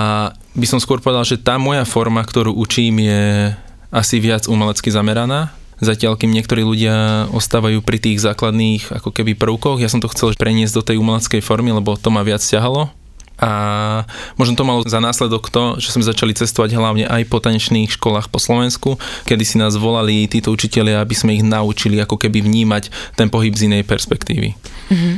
by 0.58 0.66
som 0.66 0.82
skôr 0.82 0.98
povedal, 0.98 1.22
že 1.22 1.38
tá 1.38 1.56
moja 1.56 1.86
forma, 1.86 2.20
ktorú 2.26 2.50
učím, 2.58 2.98
je 3.06 3.54
asi 3.94 4.18
viac 4.18 4.50
umelecky 4.50 4.90
zameraná, 4.90 5.54
Zatiaľ, 5.78 6.18
kým 6.18 6.34
niektorí 6.34 6.66
ľudia 6.66 7.30
ostávajú 7.30 7.86
pri 7.86 8.02
tých 8.02 8.18
základných 8.18 8.98
ako 8.98 9.14
keby 9.14 9.38
prvkoch, 9.38 9.78
ja 9.78 9.86
som 9.86 10.02
to 10.02 10.10
chcel 10.10 10.34
preniesť 10.34 10.74
do 10.74 10.82
tej 10.82 10.96
umeleckej 10.98 11.38
formy, 11.38 11.70
lebo 11.70 11.94
to 11.94 12.10
ma 12.10 12.26
viac 12.26 12.42
ťahalo 12.42 12.90
a 13.38 13.50
možno 14.34 14.58
to 14.58 14.66
malo 14.66 14.82
za 14.82 14.98
následok 14.98 15.46
to, 15.48 15.78
že 15.78 15.94
sme 15.94 16.02
začali 16.02 16.34
cestovať 16.34 16.74
hlavne 16.74 17.06
aj 17.06 17.22
po 17.30 17.38
tanečných 17.38 17.94
školách 17.94 18.26
po 18.28 18.42
Slovensku, 18.42 18.98
kedy 19.30 19.44
si 19.46 19.56
nás 19.62 19.78
volali 19.78 20.26
títo 20.26 20.50
učitelia, 20.50 20.98
aby 20.98 21.14
sme 21.14 21.38
ich 21.38 21.46
naučili 21.46 22.02
ako 22.02 22.18
keby 22.18 22.42
vnímať 22.42 23.14
ten 23.14 23.30
pohyb 23.30 23.54
z 23.54 23.70
inej 23.70 23.86
perspektívy. 23.86 24.58
Mm-hmm. 24.90 25.14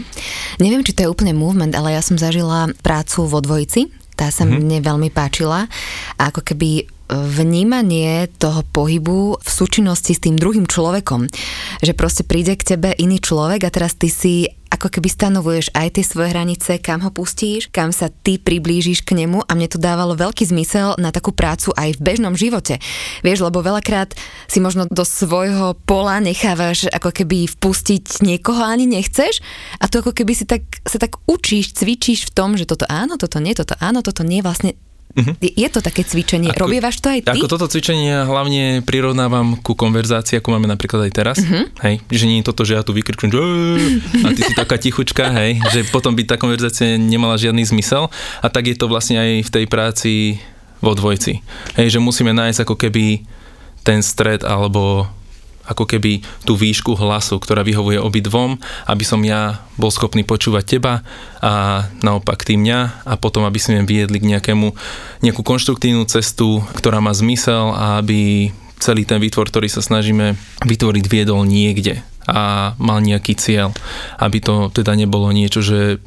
Neviem, 0.60 0.84
či 0.84 0.92
to 0.92 1.08
je 1.08 1.12
úplne 1.12 1.32
movement, 1.32 1.72
ale 1.72 1.96
ja 1.96 2.02
som 2.04 2.20
zažila 2.20 2.68
prácu 2.84 3.24
vo 3.24 3.40
dvojici, 3.40 3.88
tá 4.20 4.28
sa 4.28 4.44
mm-hmm. 4.44 4.60
mne 4.60 4.78
veľmi 4.84 5.08
páčila 5.08 5.64
a 6.20 6.22
ako 6.28 6.44
keby 6.44 6.99
vnímanie 7.10 8.30
toho 8.38 8.62
pohybu 8.70 9.42
v 9.42 9.50
súčinnosti 9.50 10.14
s 10.14 10.22
tým 10.22 10.38
druhým 10.38 10.70
človekom. 10.70 11.26
Že 11.82 11.92
proste 11.98 12.22
príde 12.22 12.54
k 12.54 12.76
tebe 12.76 12.94
iný 12.94 13.18
človek 13.18 13.66
a 13.66 13.74
teraz 13.74 13.98
ty 13.98 14.06
si 14.06 14.46
ako 14.70 14.86
keby 14.86 15.10
stanovuješ 15.10 15.74
aj 15.74 15.98
tie 15.98 16.04
svoje 16.06 16.30
hranice, 16.30 16.78
kam 16.78 17.02
ho 17.02 17.10
pustíš, 17.10 17.66
kam 17.74 17.90
sa 17.90 18.06
ty 18.06 18.38
priblížiš 18.38 19.02
k 19.02 19.18
nemu 19.18 19.42
a 19.42 19.52
mne 19.58 19.66
to 19.66 19.82
dávalo 19.82 20.14
veľký 20.14 20.46
zmysel 20.46 20.94
na 21.02 21.10
takú 21.10 21.34
prácu 21.34 21.74
aj 21.74 21.98
v 21.98 22.02
bežnom 22.06 22.38
živote. 22.38 22.78
Vieš, 23.26 23.42
lebo 23.42 23.66
veľakrát 23.66 24.14
si 24.46 24.62
možno 24.62 24.86
do 24.86 25.02
svojho 25.02 25.74
pola 25.82 26.22
nechávaš 26.22 26.86
ako 26.86 27.10
keby 27.10 27.50
vpustiť 27.50 28.22
niekoho 28.22 28.62
ani 28.62 28.86
nechceš 28.86 29.42
a 29.82 29.90
to 29.90 30.06
ako 30.06 30.14
keby 30.14 30.38
si 30.38 30.46
tak, 30.46 30.62
sa 30.86 31.02
tak 31.02 31.18
učíš, 31.26 31.74
cvičíš 31.74 32.30
v 32.30 32.34
tom, 32.38 32.54
že 32.54 32.62
toto 32.62 32.86
áno, 32.86 33.18
toto 33.18 33.42
nie, 33.42 33.58
toto 33.58 33.74
áno, 33.82 34.06
toto 34.06 34.22
nie, 34.22 34.38
vlastne 34.38 34.78
Uh-huh. 35.10 35.34
Je 35.42 35.66
to 35.66 35.82
také 35.82 36.06
cvičenie. 36.06 36.54
Ako, 36.54 36.70
Robievaš 36.70 37.02
to 37.02 37.10
aj 37.10 37.26
ty? 37.26 37.34
Ako 37.34 37.50
toto 37.50 37.66
cvičenie 37.66 38.22
hlavne 38.22 38.78
prirovnávam 38.86 39.58
ku 39.58 39.74
konverzácii, 39.74 40.38
ako 40.38 40.54
máme 40.54 40.70
napríklad 40.70 41.10
aj 41.10 41.12
teraz. 41.12 41.36
Uh-huh. 41.42 41.66
Hej, 41.82 41.98
že 42.06 42.24
nie 42.30 42.38
je 42.38 42.46
toto, 42.46 42.62
že 42.62 42.78
ja 42.78 42.86
tu 42.86 42.94
vykričujem, 42.94 43.30
že 43.34 43.40
a 44.22 44.28
ty 44.30 44.40
si 44.46 44.54
taká 44.54 44.78
tichučka, 44.78 45.34
hej, 45.34 45.58
že 45.74 45.82
potom 45.90 46.14
by 46.14 46.22
tá 46.30 46.36
konverzácia 46.38 46.94
nemala 46.94 47.34
žiadny 47.34 47.66
zmysel. 47.66 48.06
A 48.38 48.46
tak 48.46 48.70
je 48.70 48.76
to 48.78 48.86
vlastne 48.86 49.18
aj 49.18 49.30
v 49.46 49.50
tej 49.50 49.64
práci 49.66 50.12
vo 50.78 50.94
dvojci. 50.94 51.42
Hej, 51.74 51.98
že 51.98 51.98
musíme 51.98 52.30
nájsť 52.30 52.62
ako 52.62 52.74
keby 52.78 53.26
ten 53.82 54.04
stred 54.04 54.46
alebo 54.46 55.10
ako 55.70 55.86
keby 55.86 56.26
tú 56.42 56.58
výšku 56.58 56.98
hlasu, 56.98 57.38
ktorá 57.38 57.62
vyhovuje 57.62 58.02
obidvom, 58.02 58.58
aby 58.90 59.04
som 59.06 59.22
ja 59.22 59.62
bol 59.78 59.94
schopný 59.94 60.26
počúvať 60.26 60.64
teba 60.66 61.06
a 61.38 61.86
naopak 62.02 62.42
ty 62.42 62.58
mňa 62.58 63.06
a 63.06 63.14
potom 63.14 63.46
aby 63.46 63.62
sme 63.62 63.86
viedli 63.86 64.18
k 64.18 64.36
nejakému, 64.36 64.74
nejakú 65.22 65.42
konštruktívnu 65.46 66.04
cestu, 66.10 66.60
ktorá 66.74 66.98
má 66.98 67.14
zmysel 67.14 67.70
a 67.72 68.02
aby 68.02 68.50
celý 68.80 69.06
ten 69.06 69.22
výtvor, 69.22 69.52
ktorý 69.52 69.68
sa 69.70 69.84
snažíme 69.84 70.34
vytvoriť, 70.66 71.04
viedol 71.06 71.46
niekde 71.46 72.02
a 72.24 72.72
mal 72.80 72.98
nejaký 73.04 73.36
cieľ. 73.36 73.76
Aby 74.16 74.40
to 74.40 74.54
teda 74.72 74.96
nebolo 74.96 75.28
niečo, 75.30 75.60
že 75.60 76.00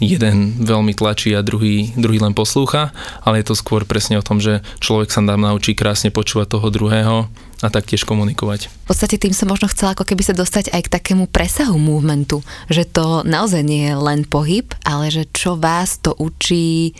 jeden 0.00 0.56
veľmi 0.64 0.96
tlačí 0.96 1.36
a 1.36 1.44
druhý, 1.44 1.92
druhý 1.92 2.18
len 2.24 2.32
poslúcha, 2.32 2.96
ale 3.20 3.44
je 3.44 3.52
to 3.52 3.58
skôr 3.58 3.84
presne 3.84 4.16
o 4.16 4.24
tom, 4.24 4.40
že 4.40 4.64
človek 4.80 5.12
sa 5.12 5.20
nám 5.20 5.44
naučí 5.44 5.76
krásne 5.76 6.08
počúvať 6.08 6.56
toho 6.56 6.72
druhého 6.72 7.16
a 7.60 7.68
taktiež 7.68 8.08
komunikovať. 8.08 8.72
V 8.72 8.86
podstate 8.88 9.20
tým 9.20 9.36
som 9.36 9.48
možno 9.48 9.68
chcela 9.68 9.92
ako 9.92 10.08
keby 10.08 10.22
sa 10.24 10.34
dostať 10.34 10.72
aj 10.72 10.82
k 10.88 10.92
takému 10.92 11.28
presahu 11.28 11.76
movementu, 11.76 12.40
že 12.72 12.88
to 12.88 13.20
naozaj 13.24 13.60
nie 13.60 13.92
je 13.92 13.96
len 13.96 14.24
pohyb, 14.24 14.72
ale 14.84 15.12
že 15.12 15.28
čo 15.30 15.60
vás 15.60 16.00
to 16.00 16.16
učí 16.16 16.96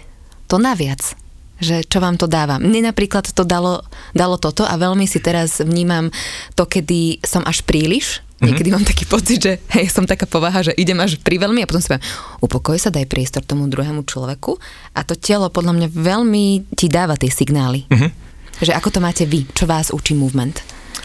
to 0.46 0.61
naviac 0.61 1.16
že 1.61 1.85
čo 1.85 2.01
vám 2.01 2.16
to 2.16 2.25
dáva. 2.25 2.57
Mne 2.57 2.88
napríklad 2.88 3.37
to 3.37 3.44
dalo, 3.44 3.85
dalo 4.16 4.40
toto 4.40 4.64
a 4.64 4.81
veľmi 4.81 5.05
si 5.05 5.20
teraz 5.20 5.61
vnímam 5.61 6.09
to, 6.57 6.64
kedy 6.64 7.20
som 7.20 7.44
až 7.44 7.61
príliš, 7.68 8.25
Mm-hmm. 8.40 8.57
Niekedy 8.57 8.70
mám 8.73 8.88
taký 8.88 9.05
pocit, 9.05 9.37
že 9.37 9.53
hej, 9.77 9.92
som 9.92 10.09
taká 10.09 10.25
povaha, 10.25 10.64
že 10.64 10.73
idem 10.81 10.96
až 10.96 11.20
pri 11.20 11.37
veľmi 11.37 11.61
a 11.61 11.68
potom 11.68 11.85
si 11.85 11.92
poviem, 11.92 12.09
upokoj 12.40 12.73
sa, 12.81 12.88
daj 12.88 13.05
priestor 13.05 13.44
tomu 13.44 13.68
druhému 13.68 14.01
človeku 14.09 14.57
a 14.96 15.05
to 15.05 15.12
telo 15.12 15.53
podľa 15.53 15.77
mňa 15.77 15.88
veľmi 15.92 16.73
ti 16.73 16.88
dáva 16.88 17.20
tie 17.20 17.29
signály. 17.29 17.85
Mm-hmm. 17.92 18.30
Že 18.61 18.77
ako 18.77 18.88
to 18.92 19.01
máte 19.01 19.25
vy, 19.25 19.49
čo 19.57 19.64
vás 19.64 19.88
učí 19.88 20.12
movement? 20.12 20.61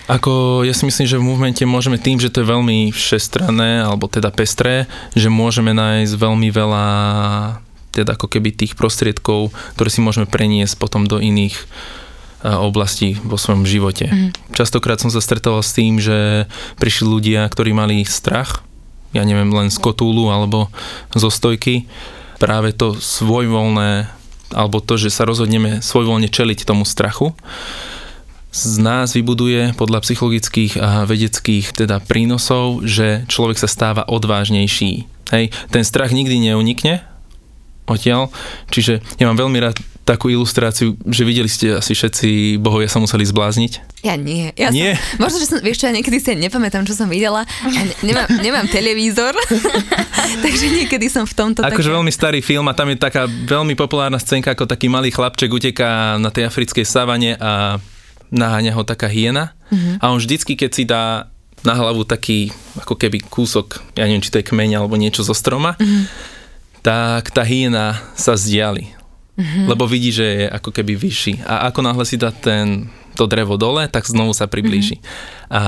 Ako 0.05 0.61
ja 0.61 0.75
si 0.75 0.85
myslím, 0.85 1.07
že 1.09 1.17
v 1.17 1.25
movemente 1.25 1.63
môžeme 1.65 1.97
tým, 1.97 2.21
že 2.21 2.29
to 2.29 2.45
je 2.45 2.51
veľmi 2.51 2.93
všestranné, 2.93 3.81
alebo 3.81 4.05
teda 4.05 4.29
pestré, 4.29 4.85
že 5.17 5.33
môžeme 5.33 5.73
nájsť 5.73 6.13
veľmi 6.13 6.53
veľa 6.53 6.85
teda 7.95 8.19
ako 8.19 8.27
keby 8.27 8.51
tých 8.53 8.75
prostriedkov, 8.75 9.55
ktoré 9.79 9.89
si 9.89 10.03
môžeme 10.03 10.27
preniesť 10.27 10.75
potom 10.77 11.07
do 11.07 11.17
iných 11.17 11.55
oblasti 12.45 13.17
vo 13.25 13.41
svojom 13.41 13.65
živote. 13.65 14.05
Mm. 14.05 14.29
Častokrát 14.53 15.01
som 15.01 15.09
sa 15.09 15.17
stretol 15.17 15.57
s 15.65 15.73
tým, 15.73 15.97
že 15.97 16.45
prišli 16.77 17.07
ľudia, 17.09 17.47
ktorí 17.49 17.73
mali 17.73 18.05
strach, 18.05 18.61
ja 19.15 19.25
neviem, 19.25 19.49
len 19.49 19.73
z 19.73 19.81
kotúlu 19.81 20.29
alebo 20.29 20.69
zo 21.15 21.33
stojky. 21.33 21.89
Práve 22.37 22.75
to 22.75 22.93
svojvoľné, 22.99 24.11
alebo 24.55 24.79
to, 24.79 24.95
že 24.95 25.11
sa 25.11 25.27
rozhodneme 25.27 25.83
svojvoľne 25.83 26.31
čeliť 26.31 26.63
tomu 26.63 26.87
strachu, 26.87 27.35
z 28.55 28.79
nás 28.79 29.11
vybuduje 29.11 29.75
podľa 29.75 29.99
psychologických 30.07 30.79
a 30.79 31.03
vedeckých 31.03 31.75
teda 31.75 31.99
prínosov, 31.99 32.87
že 32.87 33.27
človek 33.27 33.59
sa 33.59 33.67
stáva 33.67 34.07
odvážnejší. 34.07 35.11
Hej, 35.35 35.51
ten 35.67 35.83
strach 35.83 36.15
nikdy 36.15 36.39
neunikne 36.39 37.03
odtiaľ, 37.83 38.31
čiže 38.71 39.03
ja 39.19 39.27
mám 39.27 39.37
veľmi 39.37 39.59
rád 39.59 39.77
takú 40.05 40.29
ilustráciu, 40.29 40.93
že 41.09 41.25
videli 41.25 41.49
ste 41.49 41.81
asi 41.81 41.97
všetci 41.97 42.61
bohovia 42.61 42.85
sa 42.85 43.01
museli 43.01 43.25
zblázniť? 43.25 44.05
Ja 44.05 44.13
nie. 44.13 44.53
Ja 44.53 44.69
nie? 44.69 44.93
Som, 44.93 45.25
možno, 45.25 45.37
že 45.41 45.47
som, 45.49 45.57
vieš 45.65 45.81
čo, 45.81 45.89
ja 45.89 45.93
niekedy 45.97 46.21
si 46.21 46.37
nepamätám, 46.37 46.85
čo 46.85 46.93
som 46.93 47.09
videla. 47.09 47.41
Ja 47.65 47.81
nemám, 48.05 48.29
nemám 48.45 48.65
televízor, 48.69 49.33
takže 50.45 50.65
niekedy 50.69 51.09
som 51.09 51.25
v 51.25 51.33
tomto 51.33 51.65
Akože 51.65 51.89
také... 51.89 51.95
veľmi 51.97 52.11
starý 52.13 52.39
film 52.45 52.69
a 52.69 52.77
tam 52.77 52.93
je 52.93 53.01
taká 53.01 53.25
veľmi 53.25 53.73
populárna 53.73 54.21
scénka, 54.21 54.53
ako 54.53 54.69
taký 54.69 54.93
malý 54.93 55.09
chlapček 55.09 55.49
uteká 55.49 56.21
na 56.21 56.29
tej 56.29 56.53
africkej 56.53 56.85
savane 56.85 57.33
a 57.41 57.81
naháňa 58.29 58.77
ho 58.77 58.85
taká 58.85 59.09
hiena. 59.09 59.57
Mm-hmm. 59.73 60.05
A 60.05 60.13
on 60.13 60.21
vždycky, 60.21 60.53
keď 60.53 60.69
si 60.69 60.85
dá 60.85 61.33
na 61.65 61.73
hlavu 61.73 62.05
taký 62.05 62.53
ako 62.77 62.93
keby 62.93 63.25
kúsok, 63.25 63.81
ja 63.97 64.05
neviem, 64.05 64.21
či 64.21 64.29
to 64.29 64.37
je 64.37 64.45
kmeň 64.45 64.77
alebo 64.77 65.01
niečo 65.01 65.25
zo 65.25 65.33
stroma, 65.33 65.73
mm-hmm. 65.81 66.03
tak 66.85 67.33
tá 67.33 67.41
hyena 67.41 67.97
sa 68.13 68.37
zdiali 68.37 68.94
mm-hmm. 69.37 69.65
lebo 69.69 69.83
vidí, 69.87 70.11
že 70.11 70.25
je 70.25 70.45
ako 70.49 70.71
keby 70.71 70.95
vyšší. 70.95 71.45
A 71.45 71.69
ako 71.71 71.79
náhle 71.83 72.03
si 72.07 72.15
dá 72.15 72.31
ten, 72.31 72.87
to 73.13 73.27
drevo 73.27 73.59
dole, 73.59 73.87
tak 73.87 74.07
znovu 74.07 74.35
sa 74.35 74.47
priblíži. 74.47 74.99
Mm-hmm. 74.99 75.55
A 75.55 75.61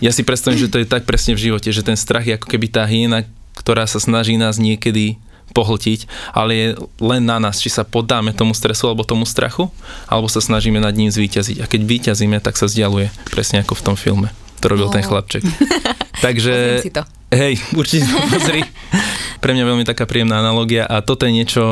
ja 0.00 0.10
si 0.12 0.24
predstavím, 0.24 0.60
že 0.60 0.72
to 0.72 0.80
je 0.80 0.88
tak 0.88 1.04
presne 1.04 1.36
v 1.36 1.52
živote, 1.52 1.68
že 1.68 1.84
ten 1.84 1.96
strach 1.96 2.24
je 2.24 2.36
ako 2.36 2.48
keby 2.48 2.66
tá 2.72 2.88
hyena, 2.88 3.28
ktorá 3.56 3.84
sa 3.84 4.00
snaží 4.00 4.40
nás 4.40 4.56
niekedy 4.56 5.20
pohltiť, 5.50 6.06
ale 6.30 6.50
je 6.54 6.68
len 7.02 7.22
na 7.26 7.42
nás, 7.42 7.58
či 7.58 7.68
sa 7.68 7.82
podáme 7.82 8.30
tomu 8.30 8.54
stresu 8.54 8.86
alebo 8.86 9.02
tomu 9.02 9.26
strachu, 9.26 9.68
alebo 10.06 10.30
sa 10.30 10.38
snažíme 10.38 10.78
nad 10.78 10.94
ním 10.94 11.10
zvíťaziť. 11.10 11.58
A 11.60 11.66
keď 11.66 11.80
vyťazíme, 11.84 12.38
tak 12.38 12.54
sa 12.56 12.70
vzdialuje, 12.70 13.10
presne 13.28 13.60
ako 13.60 13.74
v 13.76 13.84
tom 13.84 13.96
filme. 13.98 14.30
To 14.62 14.70
robil 14.70 14.88
oh. 14.88 14.94
ten 14.94 15.02
chlapček. 15.02 15.42
Takže... 16.24 16.84
si 16.86 16.94
to. 16.94 17.02
Hej, 17.30 17.62
určite 17.74 18.06
pozri. 18.30 18.62
Pre 19.40 19.56
mňa 19.56 19.64
veľmi 19.64 19.84
taká 19.88 20.04
príjemná 20.04 20.44
analogia 20.44 20.84
a 20.84 21.00
toto 21.00 21.24
je 21.24 21.32
niečo, 21.32 21.62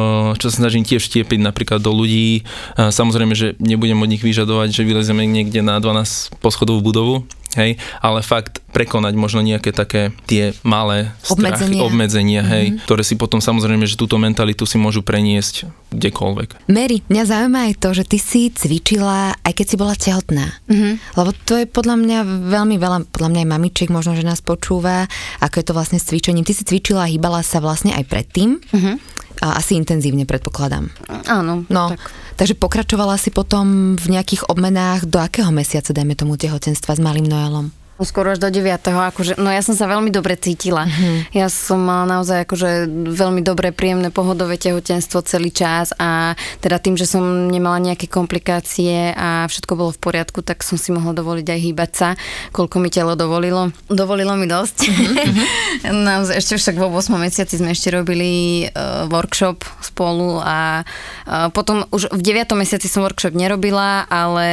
čo 0.40 0.46
sa 0.48 0.64
snažím 0.64 0.88
tiež 0.88 1.04
štiepiť 1.04 1.38
napríklad 1.44 1.85
do 1.85 1.92
ľudí. 1.92 2.48
Samozrejme, 2.76 3.37
že 3.37 3.61
nebudem 3.61 4.00
od 4.00 4.09
nich 4.09 4.24
vyžadovať, 4.24 4.72
že 4.72 4.88
vylezeme 4.88 5.28
niekde 5.28 5.61
na 5.61 5.76
12 5.76 6.40
poschodovú 6.40 6.81
budovu, 6.81 7.28
hej, 7.56 7.80
ale 8.04 8.20
fakt 8.20 8.61
prekonať 8.68 9.14
možno 9.16 9.40
nejaké 9.40 9.72
také 9.72 10.12
tie 10.28 10.52
malé 10.61 11.16
strachy, 11.24 11.80
obmedzenia, 11.80 11.80
obmedzenia 11.80 12.42
hej, 12.44 12.66
mm-hmm. 12.68 12.84
ktoré 12.84 13.02
si 13.06 13.16
potom 13.16 13.40
samozrejme, 13.40 13.88
že 13.88 13.96
túto 13.96 14.20
mentalitu 14.20 14.68
si 14.68 14.76
môžu 14.76 15.00
preniesť 15.00 15.64
kdekoľvek. 15.88 16.68
Mary, 16.68 17.00
mňa 17.08 17.24
zaujíma 17.24 17.72
aj 17.72 17.74
to, 17.80 17.88
že 17.96 18.04
ty 18.04 18.18
si 18.20 18.52
cvičila, 18.52 19.32
aj 19.40 19.52
keď 19.56 19.66
si 19.66 19.76
bola 19.80 19.94
tehotná. 19.96 20.52
Mm-hmm. 20.68 20.92
Lebo 21.16 21.30
to 21.48 21.54
je 21.56 21.64
podľa 21.64 21.96
mňa 21.96 22.18
veľmi 22.52 22.76
veľa, 22.76 22.98
podľa 23.08 23.28
mňa 23.32 23.40
aj 23.46 23.48
mamičiek 23.48 23.88
možno, 23.88 24.12
že 24.12 24.28
nás 24.28 24.44
počúva, 24.44 25.08
ako 25.40 25.54
je 25.62 25.64
to 25.64 25.76
vlastne 25.76 25.96
s 25.96 26.08
cvičením. 26.12 26.44
Ty 26.44 26.52
si 26.52 26.68
cvičila 26.68 27.08
a 27.08 27.11
hýbala 27.11 27.40
sa 27.40 27.64
vlastne 27.64 27.96
aj 27.96 28.04
predtým. 28.04 28.61
Mm-hmm. 28.61 29.18
A 29.38 29.59
asi 29.59 29.79
intenzívne 29.79 30.27
predpokladám. 30.27 30.90
Áno. 31.31 31.62
No, 31.70 31.94
tak. 31.94 32.11
takže 32.35 32.59
pokračovala 32.59 33.14
si 33.14 33.31
potom 33.31 33.94
v 33.94 34.07
nejakých 34.18 34.51
obmenách 34.51 35.07
do 35.07 35.22
akého 35.22 35.55
mesiaca, 35.55 35.94
dajme 35.94 36.18
tomu, 36.18 36.35
tehotenstva 36.35 36.98
s 36.98 37.01
malým 37.01 37.27
Noelom? 37.27 37.70
Skoro 37.98 38.30
až 38.30 38.38
do 38.38 38.46
9. 38.46 38.78
Akože, 38.87 39.34
no 39.42 39.50
ja 39.50 39.58
som 39.58 39.74
sa 39.74 39.90
veľmi 39.90 40.14
dobre 40.14 40.38
cítila. 40.38 40.87
Mm-hmm. 40.87 41.34
Ja 41.34 41.50
som 41.50 41.82
mala 41.82 42.06
naozaj 42.06 42.46
akože 42.46 42.87
veľmi 43.11 43.42
dobré, 43.42 43.74
príjemné, 43.74 44.14
pohodové 44.14 44.54
tehotenstvo 44.54 45.26
celý 45.26 45.50
čas 45.50 45.90
a 45.98 46.38
teda 46.62 46.78
tým, 46.78 46.94
že 46.94 47.11
som 47.11 47.50
nemala 47.50 47.82
nejaké 47.82 48.06
komplikácie 48.06 49.11
a 49.18 49.50
všetko 49.50 49.72
bolo 49.74 49.90
v 49.90 49.98
poriadku, 49.98 50.46
tak 50.46 50.62
som 50.62 50.78
si 50.78 50.94
mohla 50.94 51.11
dovoliť 51.11 51.46
aj 51.50 51.58
hýbať 51.58 51.90
sa, 51.90 52.08
koľko 52.54 52.78
mi 52.78 52.87
telo 52.94 53.18
dovolilo. 53.18 53.74
Dovolilo 53.90 54.38
mi 54.38 54.46
dosť. 54.46 54.76
Mm-hmm. 54.87 55.98
naozaj, 56.08 56.34
ešte 56.38 56.54
však 56.54 56.76
vo 56.78 56.94
8 56.94 57.18
mesiaci 57.18 57.58
sme 57.58 57.74
ešte 57.74 57.90
robili 57.90 58.62
uh, 58.70 59.11
workshop 59.11 59.66
spolu 59.82 60.38
a 60.38 60.87
uh, 60.87 61.50
potom 61.50 61.82
už 61.90 62.14
v 62.14 62.22
9. 62.22 62.46
mesiaci 62.54 62.87
som 62.87 63.02
workshop 63.02 63.34
nerobila, 63.34 64.06
ale 64.06 64.48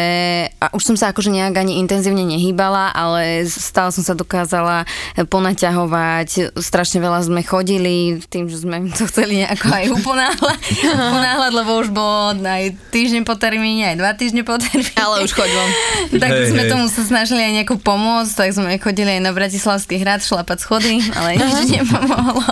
a 0.57 0.71
už 0.73 0.81
som 0.81 0.95
sa 0.97 1.11
akože 1.11 1.29
nejak 1.29 1.55
ani 1.57 1.77
intenzívne 1.77 2.25
nehýbala, 2.25 2.89
ale 2.89 3.34
stále 3.43 3.91
som 3.91 4.03
sa 4.05 4.15
dokázala 4.15 4.87
ponaťahovať, 5.27 6.55
strašne 6.55 7.03
veľa 7.03 7.27
sme 7.27 7.41
chodili, 7.43 8.23
tým, 8.31 8.47
že 8.47 8.63
sme 8.63 8.87
to 8.95 9.03
chceli 9.11 9.43
nejako 9.43 9.67
aj 9.67 9.85
uponáhľať, 9.99 10.59
uponáhľať 10.85 11.51
lebo 11.51 11.71
už 11.83 11.89
bolo 11.91 12.39
aj 12.39 12.75
týždeň 12.95 13.27
po 13.27 13.35
termíne, 13.35 13.91
aj 13.91 13.97
dva 13.99 14.11
týždne 14.15 14.47
po 14.47 14.55
termíne. 14.55 14.95
Ale 14.95 15.27
už 15.27 15.31
chodím. 15.35 15.67
tak 16.23 16.29
hey, 16.31 16.49
sme 16.51 16.63
hey. 16.65 16.71
tomu 16.71 16.85
sa 16.87 17.01
snažili 17.03 17.41
aj 17.43 17.51
nejako 17.61 17.75
pomôcť, 17.81 18.33
tak 18.33 18.49
sme 18.55 18.79
chodili 18.79 19.19
aj 19.19 19.21
na 19.21 19.31
Bratislavský 19.35 19.99
hrad 19.99 20.23
šlapať 20.23 20.57
schody, 20.63 21.03
ale 21.13 21.39
nič 21.39 21.81
nepomohlo. 21.81 22.43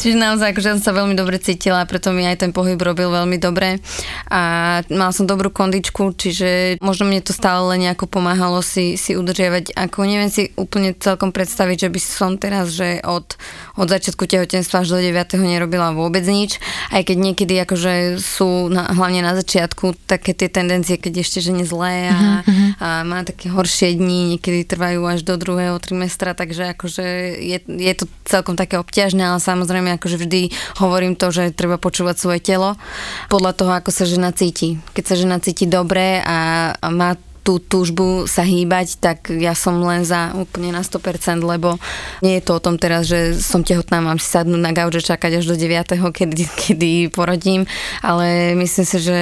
Čiže 0.00 0.16
naozaj, 0.18 0.52
akože 0.52 0.78
som 0.78 0.82
sa 0.82 0.92
veľmi 0.92 1.14
dobre 1.14 1.38
cítila, 1.38 1.86
preto 1.86 2.10
mi 2.10 2.26
aj 2.26 2.44
ten 2.44 2.50
pohyb 2.50 2.76
robil 2.76 3.08
veľmi 3.08 3.38
dobre 3.38 3.78
a 4.28 4.40
mal 4.90 5.10
som 5.14 5.24
dobrú 5.24 5.48
kondičku, 5.48 6.12
čiže 6.18 6.80
možno 6.82 7.06
mne 7.06 7.22
to 7.22 7.30
stále 7.30 7.72
len 7.72 7.86
nejako 7.86 8.10
pomáhalo 8.10 8.60
si, 8.60 8.98
si 8.98 9.14
udržiavať 9.14 9.74
ako 9.74 9.98
neviem 10.06 10.30
si 10.30 10.50
úplne 10.54 10.94
celkom 10.98 11.30
predstaviť, 11.30 11.88
že 11.88 11.92
by 11.92 12.00
som 12.00 12.30
teraz, 12.36 12.74
že 12.74 13.00
od, 13.04 13.36
od 13.78 13.86
začiatku 13.86 14.26
tehotenstva 14.26 14.82
až 14.82 14.96
do 14.96 14.98
9. 15.00 15.14
nerobila 15.38 15.94
vôbec 15.94 16.22
nič, 16.26 16.58
aj 16.90 17.06
keď 17.06 17.16
niekedy 17.16 17.54
akože 17.62 18.18
sú 18.18 18.68
na, 18.70 18.90
hlavne 18.90 19.22
na 19.22 19.34
začiatku 19.34 19.94
také 20.06 20.34
tie 20.34 20.50
tendencie, 20.50 20.98
keď 20.98 21.22
ešte 21.22 21.38
že 21.44 21.52
zlé 21.64 22.10
a, 22.10 22.42
mm-hmm. 22.42 22.70
a 22.82 22.88
má 23.06 23.22
také 23.22 23.48
horšie 23.48 23.96
dni, 23.96 24.36
niekedy 24.36 24.66
trvajú 24.66 25.06
až 25.06 25.22
do 25.22 25.38
druhého 25.38 25.76
trimestra, 25.78 26.34
takže 26.34 26.74
akože 26.74 27.04
je, 27.40 27.58
je 27.66 27.94
to 27.94 28.04
celkom 28.26 28.58
také 28.58 28.80
obťažné, 28.80 29.22
ale 29.22 29.38
samozrejme 29.54 29.94
akože 29.96 30.18
vždy 30.18 30.40
hovorím 30.82 31.14
to, 31.14 31.30
že 31.30 31.54
treba 31.54 31.78
počúvať 31.78 32.18
svoje 32.18 32.40
telo 32.42 32.74
podľa 33.30 33.52
toho, 33.54 33.72
ako 33.78 33.90
sa 33.94 34.04
žena 34.04 34.34
cíti. 34.34 34.82
Keď 34.92 35.04
sa 35.06 35.14
žena 35.14 35.38
cíti 35.38 35.70
dobre 35.70 36.18
a, 36.20 36.74
a 36.74 36.88
má 36.90 37.14
tú 37.44 37.60
túžbu 37.60 38.24
sa 38.24 38.40
hýbať, 38.40 38.96
tak 38.98 39.28
ja 39.28 39.52
som 39.52 39.76
len 39.84 40.00
za 40.02 40.32
úplne 40.32 40.72
na 40.72 40.80
100%, 40.80 41.44
lebo 41.44 41.76
nie 42.24 42.40
je 42.40 42.44
to 42.48 42.56
o 42.56 42.64
tom 42.64 42.80
teraz, 42.80 43.04
že 43.04 43.36
som 43.36 43.60
tehotná, 43.60 44.00
mám 44.00 44.16
si 44.16 44.32
sadnúť 44.32 44.62
na 44.64 44.72
gauče 44.72 45.04
čakať 45.04 45.44
až 45.44 45.52
do 45.52 45.54
9. 45.60 45.92
kedy, 45.92 46.44
kedy 46.56 46.92
porodím, 47.12 47.68
ale 48.00 48.56
myslím 48.56 48.86
si, 48.88 48.96
že 48.96 49.20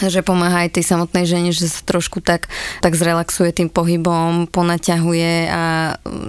že 0.00 0.26
pomáha 0.26 0.66
aj 0.66 0.80
tej 0.80 0.84
samotnej 0.90 1.24
žene, 1.28 1.50
že 1.54 1.70
sa 1.70 1.82
trošku 1.86 2.18
tak, 2.18 2.50
tak 2.82 2.98
zrelaxuje 2.98 3.54
tým 3.54 3.70
pohybom, 3.70 4.50
ponaťahuje 4.50 5.34
a 5.50 5.62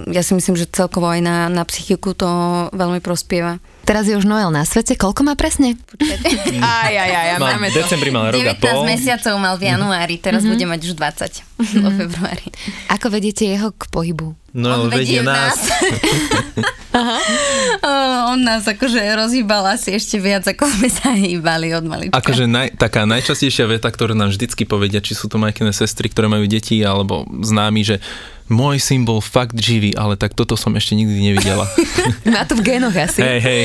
ja 0.06 0.22
si 0.22 0.32
myslím, 0.38 0.54
že 0.54 0.70
celkovo 0.70 1.10
aj 1.10 1.20
na, 1.22 1.36
na 1.50 1.66
psychiku 1.66 2.14
to 2.14 2.28
veľmi 2.70 3.02
prospieva. 3.02 3.58
Teraz 3.86 4.10
je 4.10 4.18
už 4.18 4.26
Noel 4.26 4.50
na 4.50 4.66
svete. 4.66 4.98
Koľko 4.98 5.22
má 5.22 5.38
presne? 5.38 5.78
aj, 6.58 6.90
aj, 6.90 7.10
aj, 7.14 7.28
aj, 7.34 7.38
máme 7.38 7.70
to. 7.70 7.78
decembri 7.86 8.10
mal 8.10 8.34
rok 8.34 8.42
a 8.42 8.58
pol. 8.58 8.82
19 8.82 8.92
mesiacov 8.98 9.34
mal 9.38 9.54
v 9.54 9.70
januári, 9.70 10.18
teraz 10.18 10.42
mm-hmm. 10.42 10.58
bude 10.58 10.64
mať 10.66 10.80
už 10.90 10.92
20 10.98 10.98
mm-hmm. 10.98 11.82
vo 11.86 11.90
februári. 11.94 12.46
Ako 12.90 13.06
vedete 13.14 13.46
jeho 13.46 13.70
k 13.70 13.86
pohybu? 13.86 14.34
Noel 14.58 14.90
vedie, 14.90 15.22
vedie 15.22 15.30
nás. 15.30 15.54
nás. 15.54 16.66
On 18.32 18.38
nás 18.40 18.66
akože 18.66 18.98
rozhýbal 19.16 19.76
asi 19.76 19.94
ešte 19.96 20.16
viac, 20.18 20.44
ako 20.48 20.64
sme 20.66 20.88
sa 20.88 21.12
hýbali 21.12 21.72
od 21.76 21.84
malička. 21.84 22.16
Akože 22.16 22.48
naj, 22.48 22.76
taká 22.76 23.04
najčastejšia 23.04 23.68
veta, 23.68 23.88
ktorú 23.88 24.16
nám 24.16 24.32
vždycky 24.32 24.64
povedia, 24.64 25.04
či 25.04 25.14
sú 25.16 25.28
to 25.28 25.36
majkené 25.36 25.70
sestry, 25.70 26.08
ktoré 26.08 26.26
majú 26.26 26.48
deti, 26.48 26.80
alebo 26.82 27.28
známi, 27.28 27.82
že 27.84 27.96
môj 28.46 28.78
syn 28.78 29.02
bol 29.02 29.18
fakt 29.18 29.58
živý, 29.58 29.94
ale 29.98 30.14
tak 30.14 30.38
toto 30.38 30.54
som 30.54 30.74
ešte 30.78 30.94
nikdy 30.94 31.18
nevidela. 31.18 31.66
Má 32.34 32.46
to 32.46 32.54
v 32.58 32.62
génoch 32.62 32.94
asi. 32.94 33.22
Hej, 33.22 33.40
hej. 33.42 33.62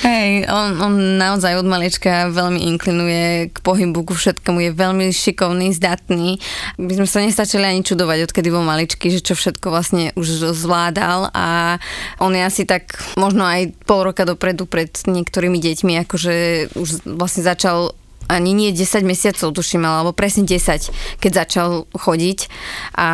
Hej, 0.00 0.48
on, 0.48 0.68
on 0.80 0.94
naozaj 1.20 1.60
od 1.60 1.68
malička 1.68 2.32
veľmi 2.32 2.64
inklinuje 2.74 3.52
k 3.52 3.56
pohybu, 3.60 4.08
ku 4.08 4.16
všetkému, 4.16 4.64
je 4.64 4.70
veľmi 4.72 5.06
šikovný, 5.12 5.76
zdatný. 5.76 6.40
My 6.80 6.92
sme 6.96 7.06
sa 7.06 7.20
nestačili 7.20 7.68
ani 7.68 7.84
čudovať, 7.84 8.26
odkedy 8.26 8.48
bol 8.48 8.64
maličký, 8.64 9.12
že 9.12 9.20
čo 9.20 9.36
všetko 9.36 9.66
vlastne 9.68 10.10
už 10.16 10.56
zvládal 10.56 11.28
a 11.36 11.76
on 12.16 12.32
je 12.32 12.42
asi 12.42 12.62
tak 12.64 12.96
možno 13.20 13.44
aj 13.44 13.76
pol 13.84 14.08
roka 14.08 14.24
dopredu 14.24 14.64
pred 14.64 14.88
niektorými 14.88 15.60
deťmi, 15.60 15.92
akože 16.08 16.34
už 16.74 17.04
vlastne 17.04 17.44
začal 17.44 17.92
ani 18.30 18.54
nie 18.54 18.70
10 18.70 19.02
mesiacov, 19.02 19.50
tuším, 19.50 19.82
alebo 19.82 20.14
presne 20.14 20.46
10, 20.46 21.18
keď 21.18 21.32
začal 21.34 21.90
chodiť. 21.90 22.46
A 22.94 23.08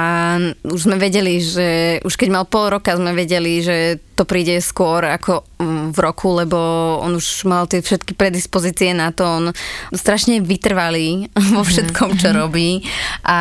už 0.68 0.80
sme 0.84 1.00
vedeli, 1.00 1.40
že 1.40 1.98
už 2.04 2.20
keď 2.20 2.28
mal 2.28 2.44
pol 2.44 2.68
roka, 2.68 2.92
sme 2.92 3.16
vedeli, 3.16 3.64
že 3.64 3.96
to 4.12 4.28
príde 4.28 4.60
skôr 4.60 5.04
ako 5.08 5.44
mm, 5.56 5.96
v 5.96 5.98
roku, 6.00 6.36
lebo 6.36 6.56
on 7.00 7.16
už 7.16 7.48
mal 7.48 7.64
tie 7.64 7.80
všetky 7.80 8.12
predispozície 8.12 8.92
na 8.92 9.12
to. 9.12 9.24
On 9.24 9.44
strašne 9.96 10.44
vytrvalý 10.44 11.32
vo 11.56 11.64
všetkom, 11.64 12.20
čo 12.20 12.36
robí 12.36 12.84
a 13.24 13.36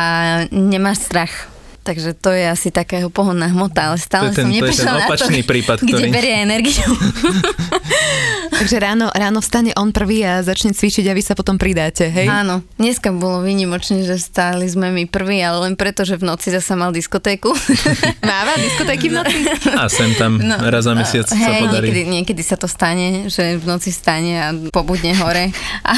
nemá 0.48 0.96
strach 0.96 1.55
Takže 1.86 2.18
to 2.18 2.34
je 2.34 2.50
asi 2.50 2.74
takého 2.74 3.06
pohodná 3.14 3.46
hmota, 3.46 3.94
ale 3.94 3.96
stále 4.02 4.34
to 4.34 4.42
ten, 4.42 4.50
som 4.50 4.58
neprišla 4.58 4.90
na 4.90 5.06
to, 5.06 5.30
prípad, 5.46 5.86
kde 5.86 6.02
ktorý... 6.02 6.10
berie 6.10 6.34
energiu. 6.42 6.90
Takže 8.56 8.76
ráno, 8.82 9.06
ráno 9.14 9.38
vstane 9.38 9.70
on 9.78 9.94
prvý 9.94 10.26
a 10.26 10.42
začne 10.42 10.74
cvičiť 10.74 11.06
a 11.06 11.14
vy 11.14 11.22
sa 11.22 11.38
potom 11.38 11.60
pridáte, 11.60 12.08
hej? 12.10 12.26
Áno, 12.26 12.64
dneska 12.80 13.12
bolo 13.14 13.44
výnimočné, 13.44 14.02
že 14.02 14.18
stáli 14.18 14.66
sme 14.66 14.90
my 14.90 15.04
prví, 15.06 15.38
ale 15.44 15.70
len 15.70 15.74
preto, 15.78 16.02
že 16.02 16.18
v 16.18 16.26
noci 16.26 16.50
zasa 16.50 16.74
mal 16.74 16.90
diskotéku. 16.90 17.52
Máva 18.26 18.58
diskotéky 18.58 19.12
v 19.12 19.22
noci? 19.22 19.36
A 19.76 19.86
sem 19.92 20.10
tam 20.18 20.40
no, 20.40 20.56
raz 20.72 20.88
za 20.88 20.96
mesiac 20.96 21.28
hej, 21.30 21.36
sa 21.36 21.50
podarí. 21.68 21.86
Niekedy, 21.92 22.02
niekedy 22.08 22.42
sa 22.42 22.56
to 22.56 22.66
stane, 22.66 23.28
že 23.28 23.60
v 23.60 23.64
noci 23.68 23.92
stane 23.92 24.32
a 24.40 24.48
pobudne 24.72 25.12
hore. 25.20 25.52
A, 25.84 25.94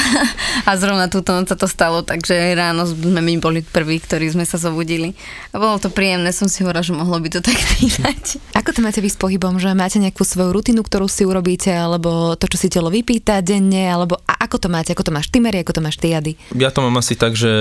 a 0.67 0.71
zrovna 0.75 1.07
túto 1.07 1.31
noc 1.31 1.47
sa 1.49 1.57
to 1.57 1.65
stalo, 1.65 2.03
takže 2.03 2.35
ráno 2.59 2.83
sme 2.85 3.23
my 3.23 3.33
boli 3.39 3.63
prví, 3.63 4.03
ktorí 4.03 4.35
sme 4.35 4.43
sa 4.43 4.59
zobudili. 4.59 5.15
A 5.55 5.63
bolo 5.63 5.78
to 5.79 5.89
príjemné, 5.89 6.29
som 6.35 6.51
si 6.51 6.61
hovorila, 6.61 6.83
že 6.83 6.93
mohlo 6.93 7.17
by 7.17 7.29
to 7.31 7.39
tak 7.39 7.55
bývať. 7.79 8.37
Ako 8.53 8.75
to 8.75 8.83
máte 8.83 8.99
vy 8.99 9.09
s 9.09 9.17
pohybom, 9.17 9.57
že 9.57 9.71
máte 9.71 9.97
nejakú 9.97 10.27
svoju 10.27 10.51
rutinu, 10.51 10.83
ktorú 10.83 11.07
si 11.07 11.23
urobíte, 11.23 11.71
alebo 11.71 12.35
to, 12.35 12.45
čo 12.51 12.59
si 12.59 12.67
telo 12.67 12.91
vypýta 12.91 13.39
denne, 13.39 13.87
alebo 13.87 14.19
a 14.27 14.45
ako 14.45 14.61
to 14.61 14.67
máte, 14.67 14.91
ako 14.91 15.07
to 15.07 15.15
máš 15.15 15.31
ty, 15.31 15.39
Mary, 15.39 15.63
ako 15.63 15.79
to 15.79 15.81
máš 15.81 15.97
ty, 15.97 16.11
Jady? 16.11 16.35
Ja 16.59 16.69
to 16.69 16.83
mám 16.83 16.99
asi 16.99 17.15
tak, 17.15 17.39
že 17.39 17.51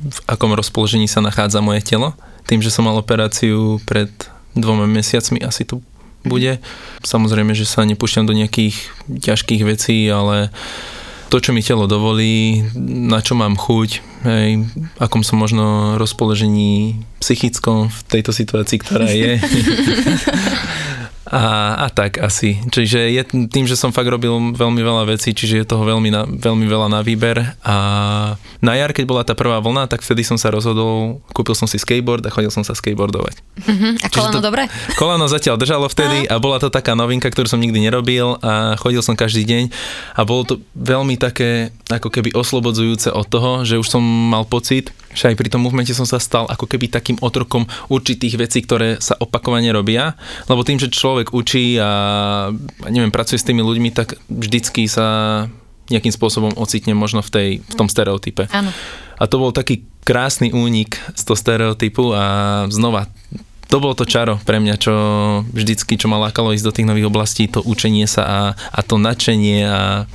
v 0.00 0.18
akom 0.30 0.54
rozpoložení 0.54 1.10
sa 1.10 1.20
nachádza 1.20 1.60
moje 1.60 1.82
telo. 1.84 2.16
Tým, 2.48 2.64
že 2.64 2.72
som 2.72 2.88
mal 2.88 2.96
operáciu 2.96 3.82
pred 3.84 4.08
dvoma 4.56 4.88
mesiacmi, 4.88 5.42
asi 5.44 5.66
to 5.66 5.82
bude. 6.24 6.60
Samozrejme, 7.04 7.56
že 7.56 7.64
sa 7.64 7.84
nepúšťam 7.84 8.28
do 8.28 8.36
nejakých 8.36 8.76
ťažkých 9.08 9.62
vecí, 9.64 10.04
ale 10.08 10.52
to, 11.30 11.38
čo 11.38 11.54
mi 11.54 11.62
telo 11.62 11.86
dovolí, 11.86 12.66
na 12.76 13.22
čo 13.22 13.38
mám 13.38 13.54
chuť, 13.54 13.90
hej, 14.26 14.66
akom 14.98 15.22
som 15.22 15.38
možno 15.38 15.94
rozpoložení 15.96 16.98
psychickom 17.22 17.86
v 17.86 18.00
tejto 18.10 18.34
situácii, 18.34 18.78
ktorá 18.82 19.06
je. 19.06 19.38
A, 21.30 21.78
a 21.78 21.86
tak 21.94 22.18
asi. 22.18 22.58
Čiže 22.74 23.06
je 23.06 23.22
tým, 23.46 23.62
že 23.62 23.78
som 23.78 23.94
fakt 23.94 24.10
robil 24.10 24.34
veľmi 24.50 24.82
veľa 24.82 25.06
vecí, 25.06 25.30
čiže 25.30 25.62
je 25.62 25.66
toho 25.66 25.86
veľmi, 25.86 26.10
na, 26.10 26.26
veľmi 26.26 26.66
veľa 26.66 26.90
na 26.90 27.06
výber. 27.06 27.54
A 27.62 27.76
na 28.58 28.72
jar, 28.74 28.90
keď 28.90 29.04
bola 29.06 29.22
tá 29.22 29.38
prvá 29.38 29.62
vlna, 29.62 29.86
tak 29.86 30.02
vtedy 30.02 30.26
som 30.26 30.34
sa 30.34 30.50
rozhodol, 30.50 31.22
kúpil 31.30 31.54
som 31.54 31.70
si 31.70 31.78
skateboard 31.78 32.26
a 32.26 32.34
chodil 32.34 32.50
som 32.50 32.66
sa 32.66 32.74
skateboardovať. 32.74 33.38
Uh-huh. 33.62 33.94
A 34.02 34.06
koleno 34.10 34.42
dobre? 34.42 34.66
Koleno 34.98 35.30
zatiaľ 35.30 35.54
držalo 35.54 35.86
vtedy 35.86 36.26
a 36.26 36.42
bola 36.42 36.58
to 36.58 36.66
taká 36.66 36.98
novinka, 36.98 37.30
ktorú 37.30 37.46
som 37.46 37.62
nikdy 37.62 37.78
nerobil 37.78 38.34
a 38.42 38.74
chodil 38.74 38.98
som 38.98 39.14
každý 39.14 39.46
deň 39.46 39.64
a 40.18 40.20
bolo 40.26 40.42
to 40.42 40.54
veľmi 40.74 41.14
také 41.14 41.70
ako 41.86 42.10
keby 42.10 42.34
oslobodzujúce 42.34 43.14
od 43.14 43.26
toho, 43.30 43.62
že 43.62 43.78
už 43.78 43.86
som 43.86 44.02
mal 44.02 44.42
pocit, 44.42 44.90
že 45.10 45.32
aj 45.32 45.38
pri 45.38 45.50
tom 45.50 45.66
movemente 45.66 45.90
som 45.90 46.06
sa 46.06 46.22
stal 46.22 46.46
ako 46.46 46.70
keby 46.70 46.86
takým 46.86 47.18
otrokom 47.18 47.66
určitých 47.90 48.38
vecí, 48.38 48.62
ktoré 48.62 49.02
sa 49.02 49.18
opakovane 49.18 49.68
robia, 49.74 50.14
lebo 50.46 50.62
tým, 50.62 50.78
že 50.78 50.92
človek 50.92 51.34
učí 51.34 51.76
a 51.82 51.90
neviem, 52.86 53.10
pracuje 53.10 53.42
s 53.42 53.46
tými 53.46 53.62
ľuďmi, 53.62 53.90
tak 53.90 54.18
vždycky 54.30 54.86
sa 54.86 55.46
nejakým 55.90 56.14
spôsobom 56.14 56.54
ocitne 56.54 56.94
možno 56.94 57.18
v, 57.26 57.30
tej, 57.30 57.48
v 57.66 57.74
tom 57.74 57.90
stereotype. 57.90 58.46
Áno. 58.54 58.70
A 59.18 59.26
to 59.26 59.42
bol 59.42 59.50
taký 59.50 59.82
krásny 60.06 60.54
únik 60.54 60.96
z 61.18 61.22
toho 61.26 61.36
stereotypu 61.36 62.14
a 62.14 62.24
znova 62.70 63.10
to 63.70 63.78
bolo 63.78 63.94
to 63.94 64.02
čaro 64.02 64.42
pre 64.42 64.58
mňa, 64.58 64.74
čo 64.82 64.94
vždycky, 65.46 65.94
čo 65.94 66.10
ma 66.10 66.18
lákalo 66.18 66.50
ísť 66.50 66.66
do 66.66 66.74
tých 66.74 66.88
nových 66.90 67.06
oblastí, 67.06 67.46
to 67.46 67.62
učenie 67.62 68.10
sa 68.10 68.22
a, 68.26 68.40
a 68.58 68.80
to 68.82 68.98
nadšenie 68.98 69.62
a, 69.62 70.10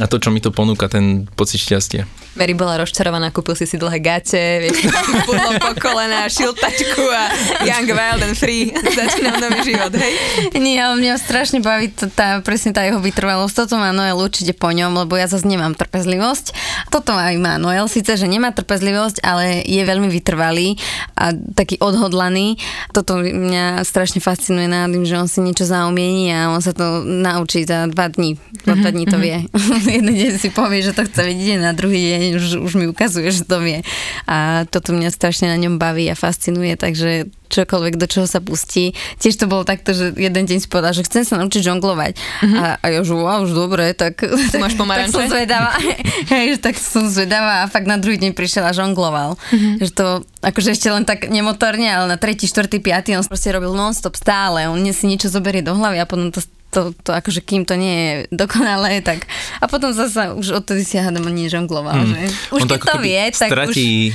a 0.00 0.04
to, 0.08 0.16
čo 0.16 0.32
mi 0.32 0.40
to 0.40 0.48
ponúka, 0.48 0.88
ten 0.88 1.28
pocit 1.36 1.60
šťastia. 1.60 2.08
Mary 2.38 2.54
bola 2.54 2.78
rozčarovaná, 2.78 3.34
kúpil 3.34 3.58
si 3.58 3.66
si 3.66 3.74
dlhé 3.74 3.98
gate, 3.98 4.62
vieš, 4.62 4.86
pudlo 5.28 5.50
po 5.58 5.74
kolena, 5.82 6.30
šiltačku 6.30 7.02
a 7.10 7.22
young, 7.66 7.90
wild 7.90 8.22
and 8.22 8.38
free. 8.38 8.70
Začínam 8.98 9.42
nový 9.42 9.66
život, 9.66 9.90
hej? 9.98 10.12
Nie, 10.54 10.86
ale 10.86 11.02
mňa 11.02 11.18
strašne 11.18 11.58
baví 11.58 11.90
to, 11.90 12.06
tá, 12.06 12.38
presne 12.38 12.70
tá 12.70 12.86
jeho 12.86 13.02
vytrvalosť. 13.02 13.66
Toto 13.66 13.82
má 13.82 13.90
Noel 13.90 14.14
určite 14.14 14.54
po 14.54 14.70
ňom, 14.70 14.94
lebo 14.94 15.18
ja 15.18 15.26
zase 15.26 15.42
nemám 15.42 15.74
trpezlivosť. 15.74 16.54
Toto 16.94 17.18
aj 17.18 17.34
má 17.42 17.58
Noel, 17.58 17.90
síce, 17.90 18.14
že 18.14 18.30
nemá 18.30 18.54
trpezlivosť, 18.54 19.26
ale 19.26 19.66
je 19.66 19.82
veľmi 19.82 20.06
vytrvalý 20.06 20.78
a 21.18 21.34
taký 21.34 21.82
odhodlaný. 21.82 22.56
Toto 22.94 23.18
mňa 23.18 23.82
strašne 23.82 24.22
fascinuje 24.22 24.70
na 24.70 24.86
tým, 24.86 25.02
že 25.02 25.18
on 25.18 25.26
si 25.26 25.42
niečo 25.42 25.66
zaumiení 25.66 26.30
a 26.30 26.54
on 26.54 26.62
sa 26.62 26.70
to 26.70 27.02
naučí 27.02 27.66
za 27.66 27.90
dva 27.90 28.06
dní. 28.06 28.38
Za 28.62 28.78
dva 28.78 28.90
dní 28.94 29.04
to 29.10 29.18
mhm, 29.18 29.24
vie. 29.24 29.36
Jeden 29.98 30.14
deň 30.14 30.32
si 30.38 30.48
povie, 30.54 30.86
že 30.86 30.94
to 30.94 31.02
chce 31.02 31.26
vidieť, 31.26 31.58
na 31.58 31.74
druhý 31.74 31.98
deň 31.98 32.29
deň 32.30 32.34
už, 32.38 32.44
už 32.62 32.72
mi 32.78 32.86
ukazuje, 32.86 33.34
že 33.34 33.42
to 33.42 33.58
vie. 33.58 33.82
A 34.30 34.62
toto 34.70 34.94
mňa 34.94 35.10
strašne 35.10 35.50
na 35.50 35.58
ňom 35.58 35.82
baví 35.82 36.06
a 36.06 36.14
fascinuje, 36.14 36.78
takže 36.78 37.26
čokoľvek, 37.50 37.98
do 37.98 38.06
čoho 38.06 38.30
sa 38.30 38.38
pustí. 38.38 38.94
Tiež 39.18 39.34
to 39.34 39.50
bolo 39.50 39.66
takto, 39.66 39.90
že 39.90 40.14
jeden 40.14 40.46
deň 40.46 40.58
si 40.62 40.68
povedal, 40.70 40.94
že 40.94 41.02
chcem 41.02 41.26
sa 41.26 41.34
naučiť 41.42 41.66
žonglovať. 41.66 42.14
Mm-hmm. 42.14 42.58
A, 42.62 42.64
a 42.78 42.86
ja 42.86 43.02
že 43.02 43.10
wow, 43.10 43.42
už 43.42 43.52
dobre, 43.52 43.90
tak, 43.92 44.22
máš 44.54 44.78
tak 44.78 45.10
som 45.10 45.26
zvedavá. 45.26 45.74
Hej, 46.32 46.62
tak 46.62 46.78
som 46.78 47.10
zvedavá 47.10 47.66
a 47.66 47.70
fakt 47.70 47.90
na 47.90 47.98
druhý 47.98 48.22
deň 48.22 48.32
prišiel 48.38 48.62
a 48.70 48.72
žongloval. 48.72 49.34
Mm-hmm. 49.34 49.74
Že 49.82 49.90
to, 49.90 50.06
akože 50.46 50.78
ešte 50.78 50.88
len 50.94 51.02
tak 51.02 51.26
nemotorne, 51.26 51.90
ale 51.90 52.14
na 52.14 52.16
tretí, 52.16 52.46
štvrtý, 52.46 52.78
piatý 52.78 53.18
on 53.18 53.26
proste 53.26 53.50
robil 53.50 53.74
non-stop 53.74 54.14
stále. 54.14 54.70
On 54.70 54.78
si 54.94 55.10
niečo 55.10 55.26
zoberie 55.26 55.66
do 55.66 55.74
hlavy 55.74 55.98
a 55.98 56.06
potom 56.06 56.30
to 56.30 56.38
to, 56.70 56.94
to 57.02 57.10
akože 57.10 57.42
kým 57.42 57.66
to 57.66 57.74
nie 57.74 57.94
je 57.98 58.14
dokonalé, 58.30 59.02
tak 59.02 59.26
a 59.58 59.66
potom 59.66 59.90
zase 59.90 60.32
už 60.38 60.62
odtedy 60.62 60.86
si 60.86 60.96
hádam 60.96 61.26
ani 61.26 61.50
žongloval, 61.50 62.06
mm. 62.06 62.08
že 62.08 62.20
už 62.54 62.60
On 62.62 62.68
keď 62.70 62.80
to 62.86 62.98
vie, 63.02 63.22
tak 63.34 63.50
stratí, 63.50 63.90
už... 64.10 64.14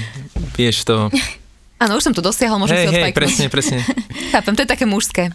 vieš 0.56 0.78
to... 0.88 1.12
Áno, 1.76 2.00
už 2.00 2.08
som 2.08 2.16
to 2.16 2.24
dosiahol, 2.24 2.56
môžem 2.56 2.80
hey, 2.80 2.88
si 2.88 2.90
odpajknúť. 2.96 3.12
Hej, 3.12 3.20
presne, 3.20 3.46
presne. 3.52 3.78
Chápem, 4.34 4.56
to 4.56 4.64
je 4.64 4.70
také 4.72 4.88
mužské. 4.88 5.28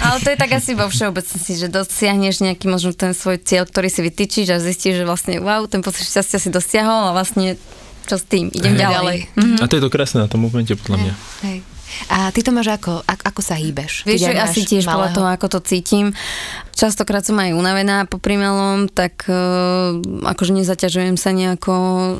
Ale 0.00 0.16
to 0.24 0.32
je 0.32 0.38
tak 0.40 0.56
asi 0.56 0.72
vo 0.72 0.88
všeobecnosti, 0.88 1.60
že 1.60 1.68
dosiahneš 1.68 2.40
nejaký 2.40 2.72
možno 2.72 2.96
ten 2.96 3.12
svoj 3.12 3.36
cieľ, 3.44 3.68
ktorý 3.68 3.92
si 3.92 4.00
vytýčiš 4.00 4.48
a 4.48 4.64
zistíš, 4.64 5.00
že 5.00 5.04
vlastne 5.04 5.44
wow, 5.44 5.68
ten 5.68 5.84
pocit 5.84 6.08
šťastia 6.08 6.40
si 6.40 6.48
dosiahol 6.48 7.12
a 7.12 7.14
vlastne 7.14 7.60
čo 8.08 8.16
s 8.16 8.24
tým, 8.24 8.48
idem 8.48 8.80
hey. 8.80 8.80
ďalej. 8.80 9.18
Mm-hmm. 9.36 9.60
A 9.60 9.64
to 9.68 9.76
je 9.76 9.82
to 9.84 9.92
krásne 9.92 10.24
na 10.24 10.28
tom 10.28 10.40
momente, 10.44 10.72
podľa 10.72 10.96
mňa. 11.04 11.12
Hej. 11.44 11.58
A 12.10 12.30
ty 12.34 12.40
to 12.42 12.50
máš 12.50 12.74
ako? 12.74 13.02
Ako, 13.04 13.22
ako 13.34 13.40
sa 13.40 13.54
hýbeš? 13.58 14.06
Vieš, 14.06 14.30
že 14.30 14.38
asi 14.38 14.60
tiež 14.66 14.84
malého. 14.84 14.94
podľa 14.94 15.10
toho, 15.14 15.28
ako 15.30 15.46
to 15.58 15.60
cítim. 15.64 16.12
Častokrát 16.74 17.22
som 17.22 17.38
aj 17.38 17.54
unavená 17.54 18.02
po 18.10 18.18
primelom, 18.18 18.90
tak 18.90 19.30
uh, 19.30 19.94
akože 20.26 20.58
nezaťažujem 20.58 21.14
sa 21.14 21.30
nejako 21.30 21.72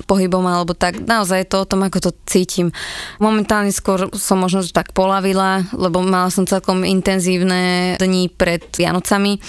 pohybom 0.07 0.47
alebo 0.47 0.79
tak. 0.79 1.03
Naozaj 1.03 1.43
je 1.43 1.49
to 1.51 1.59
o 1.67 1.69
tom, 1.69 1.83
ako 1.83 1.99
to 1.99 2.11
cítim. 2.23 2.71
Momentálne 3.19 3.75
skôr 3.75 4.15
som 4.15 4.39
možno 4.39 4.63
tak 4.71 4.95
polavila, 4.95 5.67
lebo 5.75 6.07
mala 6.07 6.31
som 6.31 6.47
celkom 6.47 6.87
intenzívne 6.87 7.95
dni 7.99 8.31
pred 8.31 8.63
Vianocami, 8.79 9.43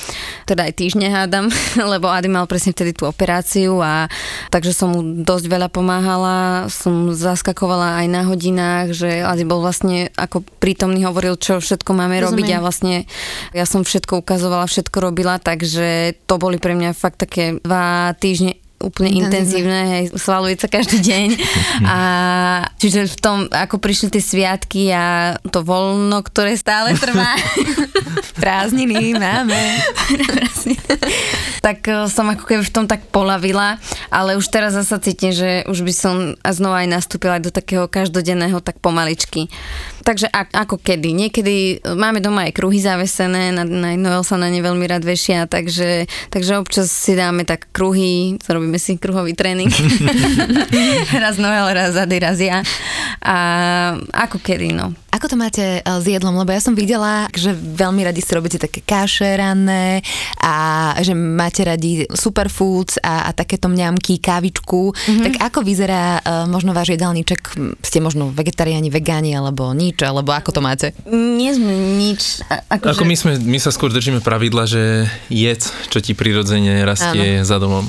teda 0.50 0.66
aj 0.66 0.74
týždne 0.74 1.14
hádam, 1.14 1.54
lebo 1.94 2.10
Ady 2.10 2.26
mal 2.26 2.50
presne 2.50 2.74
vtedy 2.74 2.98
tú 2.98 3.06
operáciu 3.06 3.78
a 3.86 4.10
takže 4.50 4.74
som 4.74 4.90
mu 4.90 5.22
dosť 5.22 5.46
veľa 5.46 5.70
pomáhala, 5.70 6.66
som 6.74 7.14
zaskakovala 7.14 8.02
aj 8.02 8.08
na 8.10 8.22
hodinách, 8.26 8.98
že 8.98 9.22
Ady 9.22 9.46
bol 9.46 9.62
vlastne 9.62 10.10
ako 10.16 10.44
prítomný 10.64 11.04
hovoril, 11.06 11.36
čo 11.36 11.60
všetko 11.60 11.92
máme 11.92 12.20
Rozumiem. 12.20 12.28
robiť 12.28 12.48
a 12.56 12.64
vlastne 12.64 12.96
ja 13.52 13.68
som 13.68 13.84
všetko 13.84 14.24
ukazovala, 14.24 14.68
všetko 14.68 14.98
robila, 15.04 15.38
takže 15.38 16.16
to 16.26 16.36
boli 16.40 16.58
pre 16.58 16.74
mňa 16.74 16.96
fakt 16.96 17.22
také 17.22 17.60
dva 17.62 18.16
týždne 18.16 18.65
úplne 18.80 19.24
intenzívne, 19.24 19.80
hej, 19.98 20.04
svaluje 20.20 20.60
sa 20.60 20.68
každý 20.68 21.00
deň. 21.00 21.28
A 21.96 22.00
čiže 22.76 23.08
v 23.08 23.18
tom, 23.18 23.38
ako 23.48 23.80
prišli 23.80 24.12
tie 24.12 24.24
sviatky 24.24 24.92
a 24.92 25.36
to 25.48 25.64
voľno, 25.64 26.20
ktoré 26.24 26.56
stále 26.60 26.94
trvá. 26.96 27.36
Prázdniny 28.42 29.16
máme. 29.16 29.60
tak 31.66 31.88
e, 31.88 32.06
som 32.12 32.30
ako 32.30 32.44
keby 32.46 32.62
v 32.62 32.76
tom 32.76 32.86
tak 32.86 33.08
polavila, 33.10 33.80
ale 34.12 34.38
už 34.38 34.46
teraz 34.52 34.76
zasa 34.76 35.02
cítim, 35.02 35.34
že 35.34 35.64
už 35.66 35.82
by 35.82 35.94
som 35.96 36.16
znova 36.44 36.84
aj 36.86 36.90
nastúpila 36.92 37.42
do 37.42 37.50
takého 37.50 37.90
každodenného 37.90 38.60
tak 38.62 38.78
pomaličky. 38.84 39.50
Takže 40.06 40.30
ako 40.30 40.78
kedy? 40.78 41.18
Niekedy 41.18 41.82
máme 41.98 42.22
doma 42.22 42.46
aj 42.46 42.54
kruhy 42.54 42.78
zavesené, 42.78 43.50
na, 43.50 43.66
na 43.66 43.98
Noel 43.98 44.22
sa 44.22 44.38
na 44.38 44.54
ne 44.54 44.62
veľmi 44.62 44.86
rád 44.86 45.02
vešia, 45.02 45.50
takže, 45.50 46.06
takže 46.30 46.62
občas 46.62 46.94
si 46.94 47.18
dáme 47.18 47.42
tak 47.42 47.74
kruhy, 47.74 48.38
robíme 48.66 48.82
si 48.82 48.98
kruhový 48.98 49.38
tréning. 49.38 49.70
raz 51.22 51.38
Noel, 51.38 51.70
raz 51.70 51.94
Ady, 51.94 52.18
raz 52.18 52.42
ja. 52.42 52.66
A 53.22 53.38
ako 54.10 54.42
kedy, 54.42 54.74
no. 54.74 54.98
Ako 55.16 55.32
to 55.32 55.40
máte 55.40 55.80
eh, 55.80 55.82
s 55.82 56.04
jedlom? 56.04 56.36
Lebo 56.36 56.52
ja 56.52 56.60
som 56.60 56.76
videla, 56.76 57.32
že 57.32 57.56
veľmi 57.56 58.04
radi 58.04 58.20
si 58.20 58.36
robíte 58.36 58.60
také 58.60 58.84
kaše 58.84 59.40
ranné 59.40 60.04
a 60.44 60.92
že 61.00 61.16
máte 61.16 61.64
radi 61.64 62.04
superfoods 62.12 63.00
a, 63.00 63.28
a 63.28 63.32
takéto 63.32 63.72
mňamky, 63.72 64.20
kávičku. 64.20 64.92
Mm-hmm. 64.92 65.24
Tak 65.24 65.34
ako 65.52 65.60
vyzerá 65.64 66.20
uh, 66.20 66.44
možno 66.52 66.76
váš 66.76 67.00
jedálniček? 67.00 67.56
Ste 67.80 68.04
možno 68.04 68.36
vegetariáni, 68.36 68.92
vegáni 68.92 69.32
alebo 69.32 69.72
nič? 69.72 70.04
Alebo 70.04 70.36
ako 70.36 70.52
to 70.52 70.62
máte? 70.62 70.92
Nie 71.08 71.56
sme 71.56 71.72
nič. 71.72 72.44
Ako, 72.68 72.92
ako 72.92 73.04
že... 73.08 73.10
my, 73.10 73.16
sme, 73.16 73.34
my 73.40 73.60
sa 73.64 73.72
skôr 73.72 73.96
držíme 73.96 74.20
pravidla, 74.20 74.68
že 74.68 75.08
jedz, 75.32 75.72
čo 75.88 76.04
ti 76.04 76.12
prirodzene 76.12 76.84
rastie 76.84 77.40
Áno. 77.40 77.48
za 77.48 77.56
domom. 77.56 77.88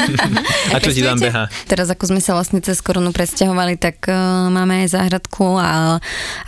a 0.74 0.76
čo 0.80 0.96
ti 0.96 1.04
dám 1.04 1.20
beha. 1.20 1.52
Teraz 1.68 1.92
ako 1.92 2.16
sme 2.16 2.20
sa 2.24 2.32
vlastne 2.32 2.64
cez 2.64 2.80
koronu 2.80 3.12
presťahovali, 3.12 3.76
tak 3.76 4.08
uh, 4.08 4.48
máme 4.48 4.86
aj 4.86 4.96
záhradku 4.96 5.60
a 5.60 6.00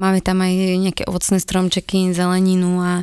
Máme 0.07 0.23
tam 0.23 0.39
aj 0.39 0.55
nejaké 0.79 1.03
ovocné 1.11 1.43
stromčeky, 1.43 2.15
zeleninu 2.15 2.79
a 2.79 3.03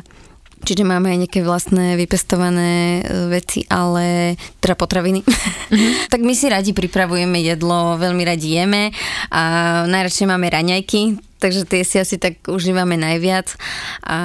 Čiže 0.64 0.88
máme 0.88 1.12
aj 1.12 1.28
nejaké 1.28 1.40
vlastné 1.44 2.00
vypestované 2.00 3.04
e, 3.04 3.28
veci, 3.28 3.68
ale 3.68 4.32
teda 4.64 4.72
potraviny. 4.72 5.20
Mm-hmm. 5.20 6.08
tak 6.12 6.24
my 6.24 6.32
si 6.32 6.48
radi 6.48 6.72
pripravujeme 6.72 7.36
jedlo, 7.44 8.00
veľmi 8.00 8.24
radi 8.24 8.56
jeme 8.56 8.88
a 9.28 9.42
najradšej 9.84 10.24
máme 10.24 10.48
raňajky, 10.48 11.20
takže 11.36 11.68
tie 11.68 11.84
si 11.84 12.00
asi 12.00 12.16
tak 12.16 12.40
užívame 12.48 12.96
najviac. 12.96 13.52
A 14.08 14.18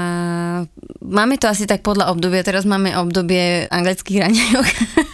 máme 1.04 1.36
to 1.36 1.52
asi 1.52 1.68
tak 1.68 1.84
podľa 1.84 2.08
obdobia, 2.16 2.48
teraz 2.48 2.64
máme 2.64 2.96
obdobie 2.96 3.68
anglických 3.68 4.24
raňajok. 4.24 4.68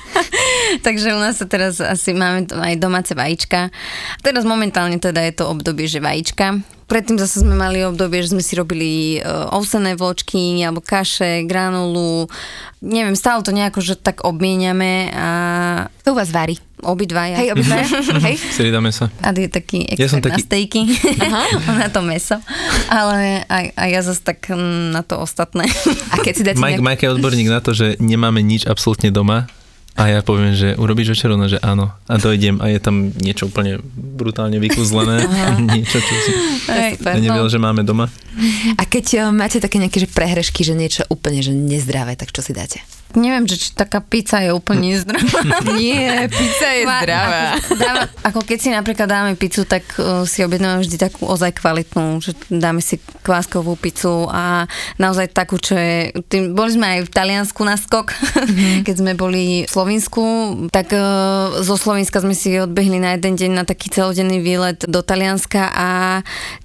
takže 0.85 1.13
u 1.13 1.19
nás 1.19 1.37
sa 1.39 1.47
teraz 1.47 1.79
asi 1.81 2.15
máme 2.15 2.49
aj 2.49 2.75
domáce 2.79 3.11
vajíčka. 3.13 3.69
Teraz 4.21 4.43
momentálne 4.47 4.97
teda 4.97 5.21
je 5.25 5.33
to 5.35 5.49
obdobie, 5.49 5.85
že 5.89 6.03
vajíčka. 6.03 6.61
Predtým 6.85 7.17
zase 7.17 7.41
sme 7.41 7.57
mali 7.57 7.81
obdobie, 7.81 8.21
že 8.21 8.37
sme 8.37 8.45
si 8.45 8.53
robili 8.53 9.17
uh, 9.17 9.49
ovsené 9.57 9.97
vločky 9.97 10.61
alebo 10.61 10.85
kaše, 10.85 11.41
granulu. 11.49 12.29
Neviem, 12.77 13.17
stále 13.17 13.41
to 13.41 13.49
nejako, 13.49 13.81
že 13.81 13.97
tak 13.97 14.21
obmieniame 14.21 15.09
a... 15.09 15.29
To 16.05 16.13
u 16.13 16.17
vás 16.21 16.29
varí? 16.29 16.61
Obidvaja. 16.85 17.41
Hej, 17.41 17.57
obidvaja. 17.57 17.89
Hej. 18.29 18.37
Striedame 18.53 18.93
sa. 18.93 19.09
A 19.25 19.33
je 19.33 19.49
taký 19.49 19.89
ja 19.97 20.05
som 20.05 20.21
taký... 20.21 20.37
na 20.37 20.45
stejky. 20.45 20.81
na 21.65 21.89
to 21.89 22.05
meso. 22.05 22.37
Ale 22.85 23.41
aj, 23.49 23.65
aj 23.73 23.89
ja 23.89 24.01
zase 24.05 24.21
tak 24.21 24.53
na 24.93 25.01
to 25.01 25.17
ostatné. 25.17 25.65
A 26.13 26.21
keď 26.21 26.33
si 26.37 26.45
dáte 26.45 26.61
Mike, 26.61 26.77
nejak... 26.77 26.85
Mike 26.85 27.01
je 27.01 27.09
odborník 27.17 27.49
na 27.49 27.65
to, 27.65 27.73
že 27.73 27.97
nemáme 27.97 28.45
nič 28.45 28.69
absolútne 28.69 29.09
doma, 29.09 29.49
a 29.95 30.11
ja 30.11 30.19
poviem, 30.19 30.51
že 30.51 30.75
urobíš 30.75 31.15
večer, 31.15 31.31
že 31.47 31.55
áno. 31.63 31.95
A 32.11 32.19
dojdem 32.19 32.59
a 32.59 32.67
je 32.67 32.83
tam 32.83 33.15
niečo 33.15 33.47
úplne 33.47 33.79
brutálne 33.95 34.59
vykúzlené. 34.59 35.23
niečo, 35.71 36.03
čo 36.03 36.13
si 36.19 36.31
ja 36.99 37.15
nevedel, 37.15 37.47
no. 37.47 37.51
že 37.51 37.59
máme 37.63 37.87
doma. 37.87 38.11
A 38.75 38.83
keď 38.83 39.05
eh, 39.15 39.21
máte 39.31 39.63
také 39.63 39.79
nejaké 39.79 40.03
že 40.03 40.11
prehrešky, 40.11 40.67
že 40.67 40.75
niečo 40.75 41.07
úplne 41.07 41.39
že 41.39 41.55
nezdravé, 41.55 42.19
tak 42.19 42.35
čo 42.35 42.43
si 42.43 42.51
dáte? 42.51 42.83
Neviem, 43.15 43.47
že 43.47 43.55
či 43.55 43.69
taká 43.71 44.03
pizza 44.03 44.43
je 44.43 44.51
úplne 44.51 44.91
zdravá. 45.01 45.63
Nie, 45.79 46.27
pizza 46.27 46.69
je 46.75 46.83
zdravá. 46.83 47.55
Ako, 47.55 47.73
dáme, 47.79 48.03
ako 48.21 48.39
keď 48.43 48.57
si 48.59 48.69
napríklad 48.75 49.07
dáme 49.07 49.31
pizzu, 49.39 49.63
tak 49.63 49.87
uh, 49.97 50.27
si 50.27 50.43
objednáme 50.43 50.83
vždy 50.83 50.99
takú 50.99 51.23
ozaj 51.25 51.55
kvalitnú, 51.55 52.19
že 52.19 52.35
dáme 52.51 52.83
si 52.83 52.99
kváskovú 53.23 53.79
pizzu 53.79 54.27
a 54.27 54.67
naozaj 54.99 55.31
takú, 55.31 55.55
čo 55.57 55.79
je... 55.79 56.11
Tým, 56.27 56.51
boli 56.51 56.75
sme 56.75 56.99
aj 56.99 56.99
v 57.07 57.13
Taliansku 57.15 57.61
na 57.63 57.79
skok, 57.79 58.11
mm-hmm. 58.11 58.83
keď 58.87 58.95
sme 58.99 59.11
boli 59.15 59.63
v 59.63 59.71
Slovensku, 59.71 60.23
tak 60.69 60.91
uh, 60.91 61.63
zo 61.63 61.79
Slovenska 61.79 62.19
sme 62.19 62.35
si 62.35 62.59
odbehli 62.59 62.99
na 62.99 63.15
jeden 63.15 63.39
deň 63.39 63.51
na 63.55 63.63
taký 63.63 63.87
celodenný 63.89 64.43
výlet 64.43 64.83
do 64.83 64.99
Talianska 64.99 65.71
a 65.71 65.87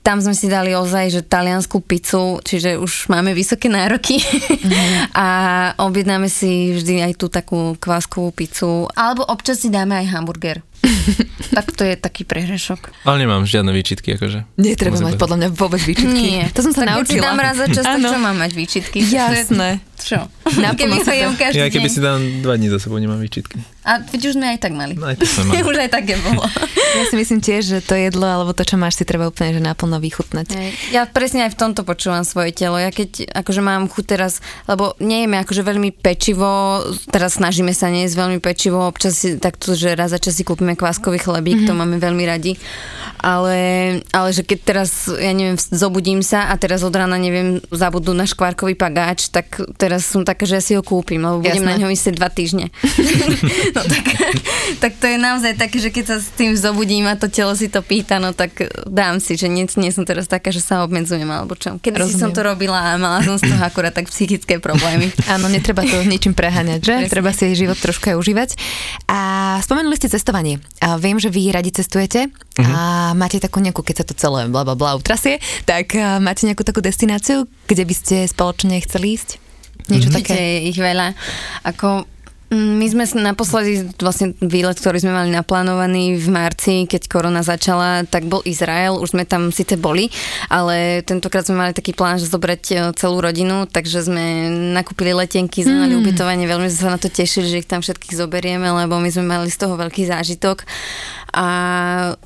tam 0.03 0.19
sme 0.19 0.35
si 0.35 0.51
dali 0.51 0.75
ozaj, 0.75 1.15
že 1.15 1.21
taliansku 1.23 1.79
pizzu, 1.87 2.43
čiže 2.43 2.81
už 2.81 3.07
máme 3.13 3.31
vysoké 3.37 3.71
nároky 3.71 4.19
mm-hmm. 4.19 5.15
a 5.25 5.27
objednáme 5.79 6.27
si 6.27 6.40
si 6.41 6.73
vždy 6.73 7.05
aj 7.05 7.13
tú 7.21 7.29
takú 7.29 7.77
kváskovú 7.77 8.33
pizzu, 8.33 8.89
alebo 8.97 9.29
občas 9.29 9.61
si 9.61 9.69
dáme 9.69 10.01
aj 10.01 10.07
hamburger. 10.09 10.65
tak 11.57 11.67
to 11.75 11.83
je 11.85 11.95
taký 11.99 12.23
prehrešok. 12.25 12.93
Ale 13.07 13.23
nemám 13.23 13.45
žiadne 13.45 13.73
výčitky, 13.75 14.17
akože. 14.17 14.47
Netreba 14.61 14.99
mať 15.01 15.17
podľa 15.17 15.37
mňa 15.37 15.49
vôbec 15.55 15.83
výčitky. 15.83 16.27
Nie. 16.41 16.45
To 16.55 16.61
som 16.65 16.73
sa 16.73 16.85
tak 16.85 16.97
naučila. 16.97 17.07
Keď 17.07 17.17
si 17.17 17.27
dám 17.27 17.39
raz 17.39 17.57
za 17.57 17.67
čas, 17.71 17.85
tak 17.85 18.01
čo 18.01 18.19
mám 18.19 18.37
mať 18.37 18.53
výčitky? 18.55 18.99
Jasné. 19.05 19.71
Čo? 20.01 20.19
Keby 20.51 20.97
sa 21.05 21.13
jem 21.13 21.37
každý 21.37 21.61
Ja 21.61 21.69
keby 21.69 21.89
si 21.93 22.01
dám 22.01 22.21
dva 22.41 22.57
dní 22.57 22.73
za 22.73 22.81
sebou, 22.81 22.97
nemám 22.97 23.21
výčitky. 23.21 23.61
A 23.85 24.01
veď 24.01 24.33
už 24.33 24.35
sme 24.37 24.57
aj 24.57 24.59
tak 24.61 24.73
mali. 24.73 24.97
No, 24.97 25.09
aj 25.09 25.21
tak 25.21 25.29
sme 25.29 25.45
mali. 25.53 25.61
už 25.71 25.77
aj 25.77 25.91
také 25.93 26.15
bolo. 26.21 26.43
ja 26.99 27.05
si 27.09 27.15
myslím 27.17 27.41
tiež, 27.45 27.63
že 27.65 27.79
to 27.85 27.95
jedlo 27.97 28.25
alebo 28.25 28.57
to, 28.57 28.65
čo 28.65 28.81
máš, 28.81 28.97
si 28.97 29.05
treba 29.05 29.29
úplne 29.29 29.57
že 29.57 29.63
naplno 29.63 30.01
vychutnať. 30.01 30.47
Ja 30.93 31.05
presne 31.05 31.49
aj 31.49 31.57
v 31.57 31.61
tomto 31.61 31.85
počúvam 31.85 32.25
svoje 32.25 32.57
telo. 32.57 32.81
Ja 32.81 32.89
keď 32.89 33.29
akože 33.33 33.61
mám 33.61 33.89
chuť 33.93 34.05
teraz, 34.09 34.41
lebo 34.65 34.97
nejeme 35.01 35.37
akože 35.45 35.61
veľmi 35.65 35.93
pečivo, 35.97 36.81
teraz 37.13 37.37
snažíme 37.37 37.77
sa 37.77 37.93
nejesť 37.93 38.17
veľmi 38.17 38.39
pečivo, 38.41 38.85
občas 38.85 39.21
si 39.21 39.37
takto, 39.37 39.77
že 39.77 39.93
raz 39.93 40.13
za 40.13 40.21
čas 40.21 40.37
si 40.37 40.45
kúpime 40.45 40.77
kváskový 40.91 41.23
chlebík, 41.23 41.63
mm-hmm. 41.63 41.71
to 41.71 41.79
máme 41.79 41.97
veľmi 42.03 42.27
radi. 42.27 42.59
Ale, 43.21 44.01
ale 44.17 44.29
že 44.33 44.41
keď 44.41 44.59
teraz, 44.65 45.05
ja 45.07 45.37
neviem, 45.37 45.55
zobudím 45.55 46.25
sa 46.25 46.49
a 46.49 46.57
teraz 46.57 46.81
od 46.81 46.91
rána 46.97 47.21
neviem, 47.21 47.61
zabudnú 47.69 48.17
na 48.17 48.25
škvárkový 48.25 48.73
pagáč, 48.75 49.29
tak 49.29 49.61
teraz 49.77 50.09
som 50.09 50.25
taká, 50.25 50.49
že 50.49 50.57
ja 50.57 50.63
si 50.65 50.73
ho 50.73 50.81
kúpim, 50.81 51.21
lebo 51.21 51.45
budem 51.45 51.61
Jasné. 51.61 51.69
na 51.69 51.77
ňo 51.85 51.93
myslieť 51.93 52.15
dva 52.17 52.33
týždne. 52.33 52.73
no 53.77 53.81
tak, 53.85 54.05
tak 54.81 54.93
to 54.97 55.07
je 55.07 55.19
naozaj 55.21 55.53
také, 55.61 55.85
že 55.85 55.93
keď 55.93 56.05
sa 56.09 56.17
s 56.17 56.33
tým 56.33 56.57
zobudím 56.57 57.05
a 57.13 57.15
to 57.21 57.29
telo 57.29 57.53
si 57.53 57.69
to 57.69 57.85
pýta, 57.85 58.17
no 58.17 58.33
tak 58.33 58.57
dám 58.89 59.21
si, 59.21 59.37
že 59.37 59.53
nie, 59.53 59.69
nie 59.69 59.93
som 59.93 60.09
teraz 60.09 60.25
taká, 60.25 60.49
že 60.49 60.65
sa 60.65 60.81
obmedzujem 60.81 61.29
alebo 61.29 61.53
čo. 61.61 61.77
Keď 61.77 62.01
si 62.09 62.17
som 62.17 62.33
to 62.33 62.41
robila 62.41 62.81
a 62.81 62.97
mala 62.97 63.21
som 63.21 63.37
z 63.37 63.53
toho 63.53 63.61
akurát 63.61 63.93
tak 63.93 64.09
psychické 64.09 64.57
problémy. 64.57 65.13
Áno, 65.37 65.53
netreba 65.53 65.85
to 65.85 66.01
ničím 66.09 66.33
preháňať, 66.33 66.81
že? 66.81 66.95
Presne. 67.05 67.13
Treba 67.13 67.31
si 67.37 67.53
život 67.53 67.77
trošku 67.77 68.11
aj 68.11 68.17
užívať. 68.17 68.51
A 69.13 69.19
spomenuli 69.61 69.93
ste 70.01 70.09
cestovanie. 70.09 70.57
A 70.81 70.97
viem, 70.97 71.21
že 71.21 71.29
vy 71.29 71.53
radi 71.53 71.69
cestujete 71.77 72.33
uh-huh. 72.33 72.65
a 72.65 73.13
máte 73.13 73.37
takú 73.37 73.61
nejakú, 73.61 73.85
keď 73.85 74.01
sa 74.01 74.09
to 74.09 74.15
celé 74.17 74.49
bla 74.49 74.65
bla 74.65 74.73
bla 74.73 74.97
utrasie, 74.97 75.37
tak 75.69 75.93
máte 76.25 76.49
nejakú 76.49 76.65
takú 76.65 76.81
destináciu, 76.81 77.45
kde 77.69 77.85
by 77.85 77.95
ste 77.95 78.17
spoločne 78.25 78.81
chceli 78.89 79.21
ísť? 79.21 79.37
Niečo 79.93 80.09
mm-hmm. 80.09 80.19
také? 80.25 80.65
ich 80.71 80.79
veľa. 80.79 81.13
Ako 81.67 82.07
my 82.51 82.83
sme 82.91 83.07
naposledy, 83.23 83.95
vlastne 84.03 84.35
výlet, 84.43 84.75
ktorý 84.75 84.99
sme 84.99 85.15
mali 85.15 85.31
naplánovaný 85.31 86.19
v 86.19 86.29
marci, 86.35 86.83
keď 86.83 87.07
korona 87.07 87.47
začala, 87.47 88.03
tak 88.03 88.27
bol 88.27 88.43
Izrael, 88.43 88.99
už 88.99 89.15
sme 89.15 89.23
tam 89.23 89.55
síce 89.55 89.79
boli, 89.79 90.11
ale 90.51 91.07
tentokrát 91.07 91.47
sme 91.47 91.63
mali 91.63 91.73
taký 91.79 91.95
plán, 91.95 92.19
že 92.19 92.27
zobrať 92.27 92.63
e, 92.75 92.75
celú 92.99 93.23
rodinu, 93.23 93.71
takže 93.71 94.03
sme 94.03 94.51
nakúpili 94.75 95.15
letenky, 95.15 95.63
sme 95.63 95.79
mali 95.79 95.95
mm. 95.95 96.01
ubytovanie, 96.03 96.51
veľmi 96.51 96.67
sme 96.75 96.81
sa 96.91 96.91
na 96.91 96.99
to 96.99 97.07
tešili, 97.07 97.47
že 97.47 97.63
ich 97.63 97.71
tam 97.71 97.87
všetkých 97.87 98.19
zoberieme, 98.19 98.67
lebo 98.67 98.99
my 98.99 99.11
sme 99.15 99.31
mali 99.31 99.47
z 99.47 99.55
toho 99.55 99.79
veľký 99.79 100.11
zážitok 100.11 100.67
a 101.31 101.47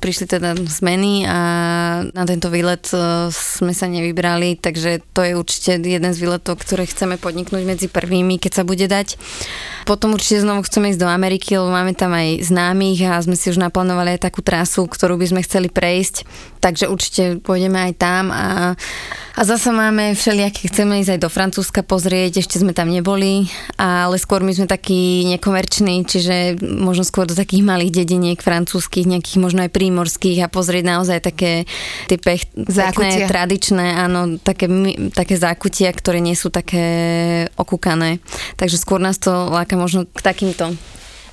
prišli 0.01 0.25
teda 0.25 0.57
zmeny 0.57 1.29
a 1.29 1.39
na 2.09 2.23
tento 2.25 2.49
výlet 2.49 2.81
e, 2.89 3.29
sme 3.29 3.77
sa 3.77 3.85
nevybrali, 3.85 4.57
takže 4.57 5.05
to 5.13 5.21
je 5.21 5.37
určite 5.37 5.77
jeden 5.85 6.09
z 6.09 6.17
výletov, 6.17 6.57
ktoré 6.57 6.89
chceme 6.89 7.21
podniknúť 7.21 7.61
medzi 7.61 7.85
prvými, 7.93 8.41
keď 8.41 8.51
sa 8.57 8.63
bude 8.65 8.89
dať. 8.89 9.21
Potom 9.85 10.17
určite 10.17 10.41
znovu 10.41 10.65
chceme 10.65 10.89
ísť 10.89 11.01
do 11.01 11.09
Ameriky, 11.09 11.55
lebo 11.55 11.69
máme 11.69 11.93
tam 11.93 12.11
aj 12.17 12.41
známych 12.41 13.05
a 13.05 13.21
sme 13.21 13.37
si 13.37 13.53
už 13.53 13.61
naplánovali 13.61 14.17
aj 14.17 14.25
takú 14.25 14.41
trasu, 14.41 14.89
ktorú 14.89 15.21
by 15.21 15.29
sme 15.29 15.45
chceli 15.45 15.69
prejsť, 15.69 16.25
takže 16.57 16.89
určite 16.89 17.23
pôjdeme 17.45 17.77
aj 17.77 17.93
tam 18.01 18.33
a 18.33 18.73
a 19.35 19.43
zase 19.43 19.67
máme 19.75 20.15
všelijaké, 20.15 20.71
chceme 20.71 21.03
ísť 21.03 21.11
aj 21.11 21.19
do 21.19 21.27
Francúzska 21.27 21.83
pozrieť, 21.83 22.39
ešte 22.39 22.55
sme 22.55 22.71
tam 22.71 22.87
neboli, 22.87 23.51
ale 23.75 24.15
skôr 24.15 24.39
my 24.39 24.55
sme 24.55 24.63
takí 24.63 25.27
nekomerční, 25.27 26.07
čiže 26.07 26.63
možno 26.63 27.03
skôr 27.03 27.27
do 27.27 27.35
takých 27.35 27.67
malých 27.67 27.99
dediniek 27.99 28.39
francúzskych, 28.39 29.03
nejakých 29.03 29.43
možno 29.43 29.67
aj 29.67 29.75
prímorských 29.75 30.39
a 30.39 30.47
pozrieť 30.47 30.87
naozaj 30.87 31.19
také 31.19 31.67
tie 32.07 32.15
pech, 32.15 32.47
pekné, 32.55 33.27
tradičné, 33.27 33.99
áno, 33.99 34.39
také, 34.39 34.71
také 35.11 35.35
zákutia, 35.35 35.91
ktoré 35.91 36.23
nie 36.23 36.39
sú 36.39 36.47
také 36.47 36.87
okúkané. 37.59 38.23
Takže 38.55 38.79
skôr 38.79 39.03
nás 39.03 39.19
to 39.19 39.51
láka 39.51 39.74
možno 39.77 40.07
k 40.07 40.19
takýmto? 40.23 40.75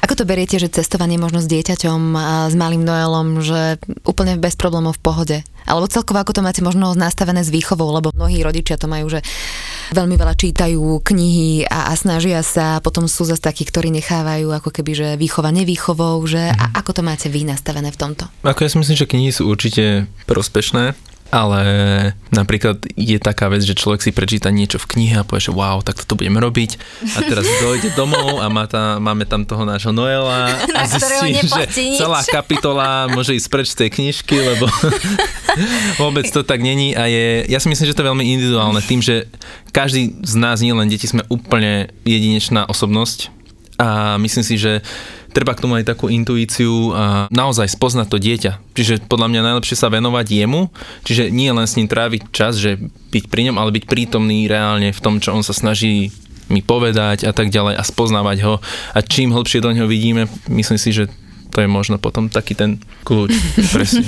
Ako 0.03 0.19
to 0.19 0.27
beriete, 0.27 0.59
že 0.59 0.67
cestovanie 0.67 1.15
možno 1.15 1.39
s 1.39 1.47
dieťaťom 1.47 2.01
a 2.19 2.51
s 2.51 2.59
malým 2.59 2.83
Noelom, 2.83 3.39
že 3.39 3.79
úplne 4.03 4.35
bez 4.35 4.59
problémov 4.59 4.99
v 4.99 5.05
pohode? 5.07 5.37
Alebo 5.63 5.87
celkovo 5.87 6.19
ako 6.19 6.35
to 6.35 6.43
máte 6.43 6.59
možno 6.59 6.99
nastavené 6.99 7.47
s 7.47 7.55
výchovou, 7.55 7.87
lebo 7.95 8.11
mnohí 8.11 8.43
rodičia 8.43 8.75
to 8.75 8.91
majú, 8.91 9.07
že 9.07 9.23
veľmi 9.95 10.19
veľa 10.19 10.35
čítajú 10.35 11.07
knihy 11.07 11.71
a, 11.71 11.87
a 11.87 11.93
snažia 11.95 12.43
sa, 12.43 12.83
potom 12.83 13.07
sú 13.07 13.23
zase 13.31 13.39
takí, 13.39 13.63
ktorí 13.63 13.95
nechávajú 13.95 14.51
ako 14.51 14.75
keby, 14.75 14.91
že 14.91 15.09
výchova 15.15 15.55
nevýchovou, 15.55 16.19
že? 16.27 16.51
A 16.51 16.83
ako 16.83 16.99
to 16.99 17.03
máte 17.07 17.31
vy 17.31 17.47
nastavené 17.47 17.95
v 17.95 18.01
tomto? 18.03 18.27
Ako 18.43 18.67
ja 18.67 18.75
si 18.75 18.83
myslím, 18.83 18.99
že 18.99 19.07
knihy 19.07 19.31
sú 19.31 19.47
určite 19.47 20.11
prospešné, 20.27 20.99
ale 21.33 21.63
napríklad 22.29 22.85
je 22.93 23.17
taká 23.17 23.49
vec, 23.49 23.65
že 23.65 23.73
človek 23.73 24.05
si 24.05 24.13
prečíta 24.13 24.53
niečo 24.53 24.77
v 24.77 24.85
knihe 24.85 25.17
a 25.17 25.25
povie, 25.25 25.49
že 25.49 25.57
wow, 25.57 25.81
tak 25.81 25.97
toto 26.05 26.21
budeme 26.21 26.37
robiť. 26.37 26.77
A 27.17 27.25
teraz 27.25 27.49
dojde 27.65 27.89
domov 27.97 28.45
a 28.45 28.53
má 28.53 28.69
tá, 28.69 29.01
máme 29.01 29.25
tam 29.25 29.49
toho 29.49 29.65
nášho 29.65 29.97
Noela 29.97 30.53
a 30.79 30.83
zistí, 30.85 31.41
že 31.41 31.97
celá 31.97 32.21
kapitola 32.29 33.09
môže 33.09 33.33
ísť 33.33 33.49
preč 33.49 33.73
z 33.73 33.81
tej 33.81 33.89
knižky, 33.97 34.37
lebo 34.37 34.69
vôbec 36.05 36.29
to 36.29 36.45
tak 36.45 36.61
není 36.61 36.93
a 36.93 37.09
je, 37.09 37.49
ja 37.49 37.57
si 37.57 37.73
myslím, 37.73 37.89
že 37.89 37.97
to 37.97 38.05
je 38.05 38.11
veľmi 38.13 38.25
individuálne 38.29 38.85
tým, 38.85 39.01
že 39.01 39.25
každý 39.73 40.13
z 40.21 40.35
nás, 40.37 40.61
nie 40.61 40.77
len 40.77 40.93
deti, 40.93 41.09
sme 41.09 41.25
úplne 41.33 41.89
jedinečná 42.05 42.69
osobnosť 42.69 43.33
a 43.81 44.21
myslím 44.21 44.45
si, 44.45 44.61
že 44.61 44.85
treba 45.33 45.57
k 45.57 45.65
tomu 45.65 45.81
aj 45.81 45.89
takú 45.89 46.13
intuíciu 46.13 46.93
a 46.93 47.05
naozaj 47.33 47.73
spoznať 47.73 48.07
to 48.09 48.19
dieťa. 48.21 48.53
Čiže 48.77 49.09
podľa 49.09 49.33
mňa 49.33 49.41
najlepšie 49.53 49.77
sa 49.77 49.89
venovať 49.89 50.27
jemu, 50.29 50.69
čiže 51.03 51.33
nie 51.33 51.49
len 51.49 51.65
s 51.65 51.77
ním 51.81 51.89
tráviť 51.89 52.29
čas, 52.31 52.61
že 52.61 52.79
byť 53.13 53.33
pri 53.33 53.51
ňom, 53.51 53.57
ale 53.57 53.75
byť 53.75 53.85
prítomný 53.89 54.47
reálne 54.47 54.93
v 54.93 55.03
tom, 55.03 55.19
čo 55.19 55.33
on 55.33 55.43
sa 55.43 55.57
snaží 55.57 56.13
mi 56.53 56.61
povedať 56.61 57.25
a 57.25 57.33
tak 57.33 57.49
ďalej 57.49 57.81
a 57.81 57.83
spoznávať 57.83 58.39
ho. 58.45 58.55
A 58.93 58.99
čím 59.01 59.33
hlbšie 59.33 59.65
do 59.65 59.73
neho 59.73 59.89
vidíme, 59.89 60.29
myslím 60.53 60.77
si, 60.77 60.93
že 60.93 61.09
to 61.53 61.61
je 61.61 61.69
možno 61.69 61.97
potom 62.01 62.33
taký 62.33 62.57
ten 62.57 62.81
kľúč. 63.05 63.33
Presne. 63.77 64.05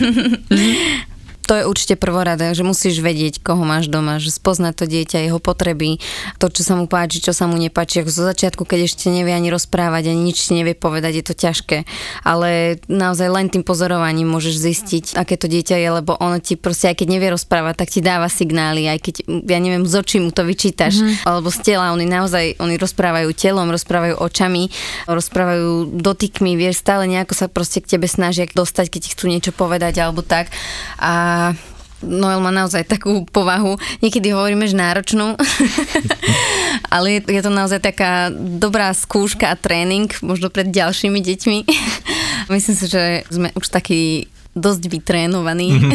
To 1.45 1.55
je 1.61 1.69
určite 1.69 2.01
prvoradé, 2.01 2.57
že 2.57 2.65
musíš 2.65 3.05
vedieť, 3.05 3.45
koho 3.45 3.63
máš 3.63 3.93
doma, 3.93 4.17
že 4.17 4.33
spoznať 4.33 4.75
to 4.81 4.85
dieťa, 4.89 5.29
jeho 5.29 5.39
potreby, 5.39 6.01
to, 6.41 6.49
čo 6.49 6.65
sa 6.65 6.75
mu 6.75 6.89
páči, 6.89 7.21
čo 7.21 7.37
sa 7.37 7.45
mu 7.45 7.61
nepáči. 7.61 8.01
Ako 8.01 8.11
zo 8.11 8.25
začiatku, 8.25 8.65
keď 8.65 8.89
ešte 8.89 9.13
nevie 9.13 9.37
ani 9.37 9.53
rozprávať, 9.53 10.11
ani 10.11 10.33
nič 10.33 10.49
nevie 10.51 10.73
povedať, 10.73 11.21
je 11.21 11.25
to 11.25 11.35
ťažké. 11.37 11.85
Ale 12.25 12.81
naozaj 12.89 13.29
len 13.29 13.53
tým 13.53 13.61
pozorovaním 13.61 14.29
môžeš 14.29 14.57
zistiť, 14.57 15.05
aké 15.21 15.37
to 15.37 15.47
dieťa 15.47 15.77
je, 15.77 15.89
lebo 16.01 16.17
ono 16.17 16.41
ti 16.41 16.57
proste, 16.57 16.89
aj 16.89 17.05
keď 17.05 17.09
nevie 17.13 17.29
rozprávať, 17.35 17.75
tak 17.77 17.93
ti 17.93 18.01
dáva 18.01 18.33
signály, 18.33 18.89
aj 18.89 18.99
keď, 19.05 19.15
ja 19.29 19.59
neviem, 19.61 19.85
z 19.85 19.95
očí 20.01 20.17
mu 20.25 20.33
to 20.33 20.49
vyčítaš, 20.49 21.01
mm-hmm. 21.01 21.29
alebo 21.29 21.53
z 21.53 21.59
tela, 21.61 21.93
oni 21.93 22.09
naozaj, 22.09 22.57
oni 22.61 22.81
rozprávajú 22.81 23.29
telom, 23.37 23.69
rozprávajú 23.69 24.17
očami, 24.17 24.73
rozprávajú 25.05 25.93
dotykmi, 26.01 26.57
vieš, 26.57 26.81
stále 26.81 27.05
nejako 27.05 27.35
sa 27.37 27.47
proste 27.53 27.85
k 27.85 27.97
tebe 27.97 28.09
snažia 28.09 28.47
dostať, 28.49 28.87
keď 28.89 29.01
ti 29.01 29.13
chcú 29.13 29.25
niečo 29.29 29.53
povedať 29.53 30.01
alebo 30.01 30.21
tak. 30.23 30.49
A 31.01 31.34
Noel 32.05 32.41
má 32.45 32.53
naozaj 32.53 32.85
takú 32.85 33.25
povahu, 33.25 33.81
niekedy 34.05 34.37
hovoríme, 34.37 34.69
že 34.69 34.77
náročnú, 34.77 35.41
ale 36.95 37.19
je, 37.19 37.21
je 37.33 37.41
to 37.41 37.49
naozaj 37.49 37.81
taká 37.81 38.29
dobrá 38.35 38.93
skúška 38.93 39.49
a 39.49 39.57
tréning, 39.57 40.13
možno 40.21 40.53
pred 40.53 40.69
ďalšími 40.69 41.19
deťmi. 41.25 41.59
Myslím 42.55 42.77
si, 42.77 42.87
že 42.93 43.25
sme 43.33 43.49
už 43.57 43.73
takí 43.73 44.29
dosť 44.55 44.87
vytrénovaní. 44.87 45.69
Mm-hmm. 45.75 45.93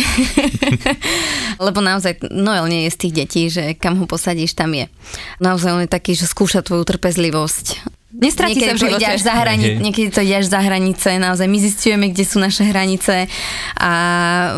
Lebo 1.65 1.79
naozaj 1.79 2.27
Noel 2.27 2.67
nie 2.67 2.81
je 2.89 2.91
z 2.91 2.99
tých 2.99 3.13
detí, 3.15 3.43
že 3.47 3.63
kam 3.79 3.95
ho 4.01 4.05
posadíš, 4.09 4.51
tam 4.51 4.75
je. 4.75 4.91
Naozaj 5.39 5.71
on 5.71 5.83
je 5.87 5.91
taký, 5.91 6.11
že 6.11 6.27
skúša 6.27 6.59
tvoju 6.59 6.83
trpezlivosť 6.83 7.99
Nestratí 8.09 8.57
niekedy 8.57 8.67
sa 8.67 8.75
v 8.75 8.83
živote. 8.89 9.05
Až 9.05 9.21
za 9.21 9.35
hrani- 9.37 9.77
okay. 9.77 9.83
Niekedy 9.85 10.07
to 10.09 10.21
ide 10.25 10.35
až 10.41 10.47
za 10.49 10.59
hranice, 10.65 11.09
naozaj 11.21 11.45
my 11.45 11.57
zistujeme, 11.61 12.05
kde 12.09 12.25
sú 12.25 12.41
naše 12.41 12.65
hranice 12.65 13.29
a, 13.77 13.93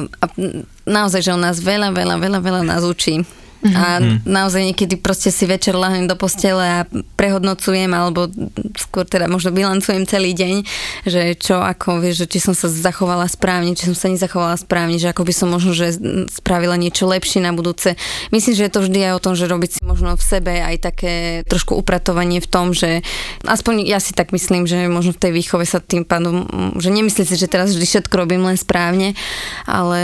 a 0.07 0.25
naozaj, 0.86 1.21
že 1.25 1.34
on 1.34 1.41
nás 1.41 1.61
veľa, 1.61 1.93
veľa, 1.93 2.15
veľa, 2.17 2.39
veľa 2.39 2.61
nás 2.65 2.84
učí. 2.86 3.25
Mm-hmm. 3.62 3.78
A 3.78 3.86
mhm. 4.01 4.16
naozaj 4.26 4.62
niekedy 4.74 4.97
proste 4.97 5.30
si 5.30 5.45
večer 5.45 5.78
lahnem 5.78 6.09
do 6.09 6.18
postele 6.18 6.66
a 6.66 6.80
prehodnocujem, 7.14 7.93
alebo 7.93 8.26
skôr 8.74 9.05
teda 9.05 9.30
možno 9.30 9.53
bilancujem 9.53 10.09
celý 10.09 10.34
deň, 10.34 10.55
že 11.05 11.38
čo 11.38 11.62
ako, 11.62 12.01
vieš, 12.01 12.26
že 12.26 12.38
či 12.38 12.39
som 12.41 12.57
sa 12.57 12.66
zachovala 12.66 13.30
správne, 13.30 13.78
či 13.78 13.86
som 13.86 13.93
sa 13.93 14.09
nezachovala 14.09 14.57
správne, 14.57 14.97
že 14.97 15.14
ako 15.14 15.22
by 15.30 15.34
som 15.34 15.47
možno, 15.53 15.78
že 15.78 15.93
spravila 16.34 16.74
niečo 16.74 17.05
lepšie 17.05 17.45
na 17.45 17.53
budúce. 17.53 17.93
Myslím, 18.34 18.57
že 18.57 18.66
je 18.66 18.74
to 18.74 18.82
vždy 18.82 18.99
aj 19.05 19.14
o 19.22 19.24
tom, 19.24 19.34
že 19.38 19.45
robiť 19.45 19.78
si 19.78 19.82
možno 19.86 20.18
v 20.18 20.24
sebe 20.26 20.53
aj 20.57 20.76
také 20.82 21.14
trošku 21.45 21.78
upratovanie 21.78 22.41
v 22.41 22.49
tom, 22.49 22.74
že 22.74 23.05
aspoň 23.45 23.86
ja 23.86 24.01
si 24.01 24.18
tak 24.18 24.34
myslím, 24.34 24.66
že 24.66 24.89
možno 24.89 25.14
v 25.14 25.22
tej 25.22 25.32
výchove 25.38 25.70
sa 25.70 25.78
tým 25.78 26.01
pádom, 26.01 26.49
že 26.82 26.89
nemyslím 26.89 27.30
si, 27.30 27.38
že 27.38 27.45
teraz 27.45 27.78
vždy 27.78 27.86
všetko 27.86 28.14
robím 28.18 28.41
len 28.41 28.57
správne, 28.57 29.14
ale 29.70 30.01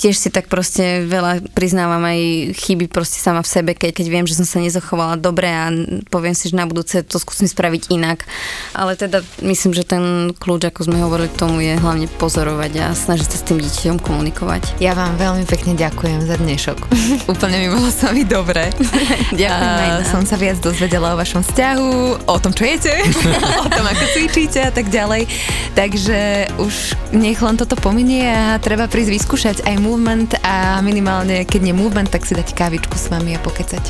tiež 0.00 0.16
si 0.16 0.28
tak 0.32 0.48
proste 0.48 1.04
veľa 1.04 1.52
priznávam 1.52 2.00
aj 2.00 2.20
chyby 2.56 2.85
proste 2.88 3.18
sama 3.18 3.42
v 3.42 3.50
sebe, 3.50 3.70
keď, 3.74 3.90
keď 3.94 4.06
viem, 4.08 4.26
že 4.26 4.38
som 4.38 4.46
sa 4.46 4.58
nezachovala 4.62 5.18
dobre 5.18 5.50
a 5.50 5.70
poviem 6.08 6.32
si, 6.32 6.50
že 6.50 6.58
na 6.58 6.64
budúce 6.64 7.02
to 7.02 7.18
skúsim 7.20 7.46
spraviť 7.46 7.92
inak. 7.92 8.24
Ale 8.72 8.94
teda 8.94 9.22
myslím, 9.42 9.72
že 9.74 9.86
ten 9.86 10.34
kľúč, 10.34 10.68
ako 10.70 10.90
sme 10.90 11.02
hovorili 11.02 11.30
k 11.30 11.40
tomu, 11.40 11.62
je 11.62 11.74
hlavne 11.76 12.06
pozorovať 12.16 12.72
a 12.82 12.86
snažiť 12.94 13.28
sa 13.28 13.38
s 13.38 13.46
tým 13.46 13.58
dieťaťom 13.58 13.98
komunikovať. 14.00 14.78
Ja 14.78 14.94
vám 14.94 15.18
veľmi 15.18 15.44
pekne 15.48 15.76
ďakujem 15.76 16.24
za 16.26 16.36
dnešok. 16.38 16.78
Úplne 17.32 17.56
mi 17.60 17.68
bolo 17.72 17.88
s 17.90 18.00
vami 18.02 18.22
dobre. 18.22 18.70
ďakujem. 19.36 20.06
som 20.06 20.22
sa 20.22 20.36
viac 20.38 20.60
dozvedela 20.62 21.12
o 21.14 21.20
vašom 21.20 21.42
vzťahu, 21.42 21.90
o 22.26 22.36
tom, 22.38 22.52
čo 22.52 22.64
jete, 22.64 22.94
o 23.64 23.68
tom, 23.68 23.84
ako 23.84 24.04
cvičíte 24.14 24.60
a 24.62 24.72
tak 24.72 24.88
ďalej. 24.92 25.26
Takže 25.74 26.50
už 26.60 26.74
nech 27.16 27.40
len 27.40 27.56
toto 27.56 27.76
pominie 27.76 28.28
a 28.28 28.60
treba 28.60 28.88
prísť 28.88 29.10
vyskúšať 29.12 29.56
aj 29.64 29.76
movement 29.80 30.30
a 30.44 30.80
minimálne, 30.84 31.48
keď 31.48 31.60
nie 31.64 31.74
movement, 31.76 32.12
tak 32.12 32.28
si 32.28 32.36
dať 32.36 32.52
kávičku 32.52 32.75
kávičku 32.76 32.96
s 33.00 33.08
vami 33.08 33.32
a 33.32 33.40
pokecať. 33.40 33.84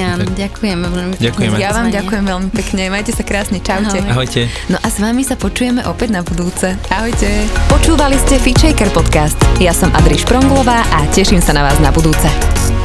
Áno, 0.00 0.24
ďakujeme 0.24 0.86
veľmi 0.88 1.14
pekne. 1.16 1.28
Ďakujeme. 1.28 1.56
Ja 1.60 1.70
vám 1.76 1.92
ďakujem 1.92 2.24
veľmi 2.24 2.48
pekne. 2.56 2.82
Majte 2.88 3.12
sa 3.12 3.24
krásne. 3.24 3.60
Čaute. 3.60 4.00
Ahojte. 4.08 4.48
No 4.72 4.80
a 4.80 4.88
s 4.88 4.96
vami 4.96 5.20
sa 5.20 5.36
počujeme 5.36 5.84
opäť 5.84 6.16
na 6.16 6.24
budúce. 6.24 6.72
Ahojte. 6.88 7.28
Počúvali 7.68 8.16
ste 8.16 8.40
Fitchaker 8.40 8.88
podcast. 8.96 9.36
Ja 9.60 9.76
som 9.76 9.92
Adri 9.92 10.16
Špronglová 10.16 10.80
a 10.88 11.04
teším 11.12 11.44
sa 11.44 11.52
na 11.52 11.68
vás 11.68 11.76
na 11.84 11.92
budúce. 11.92 12.79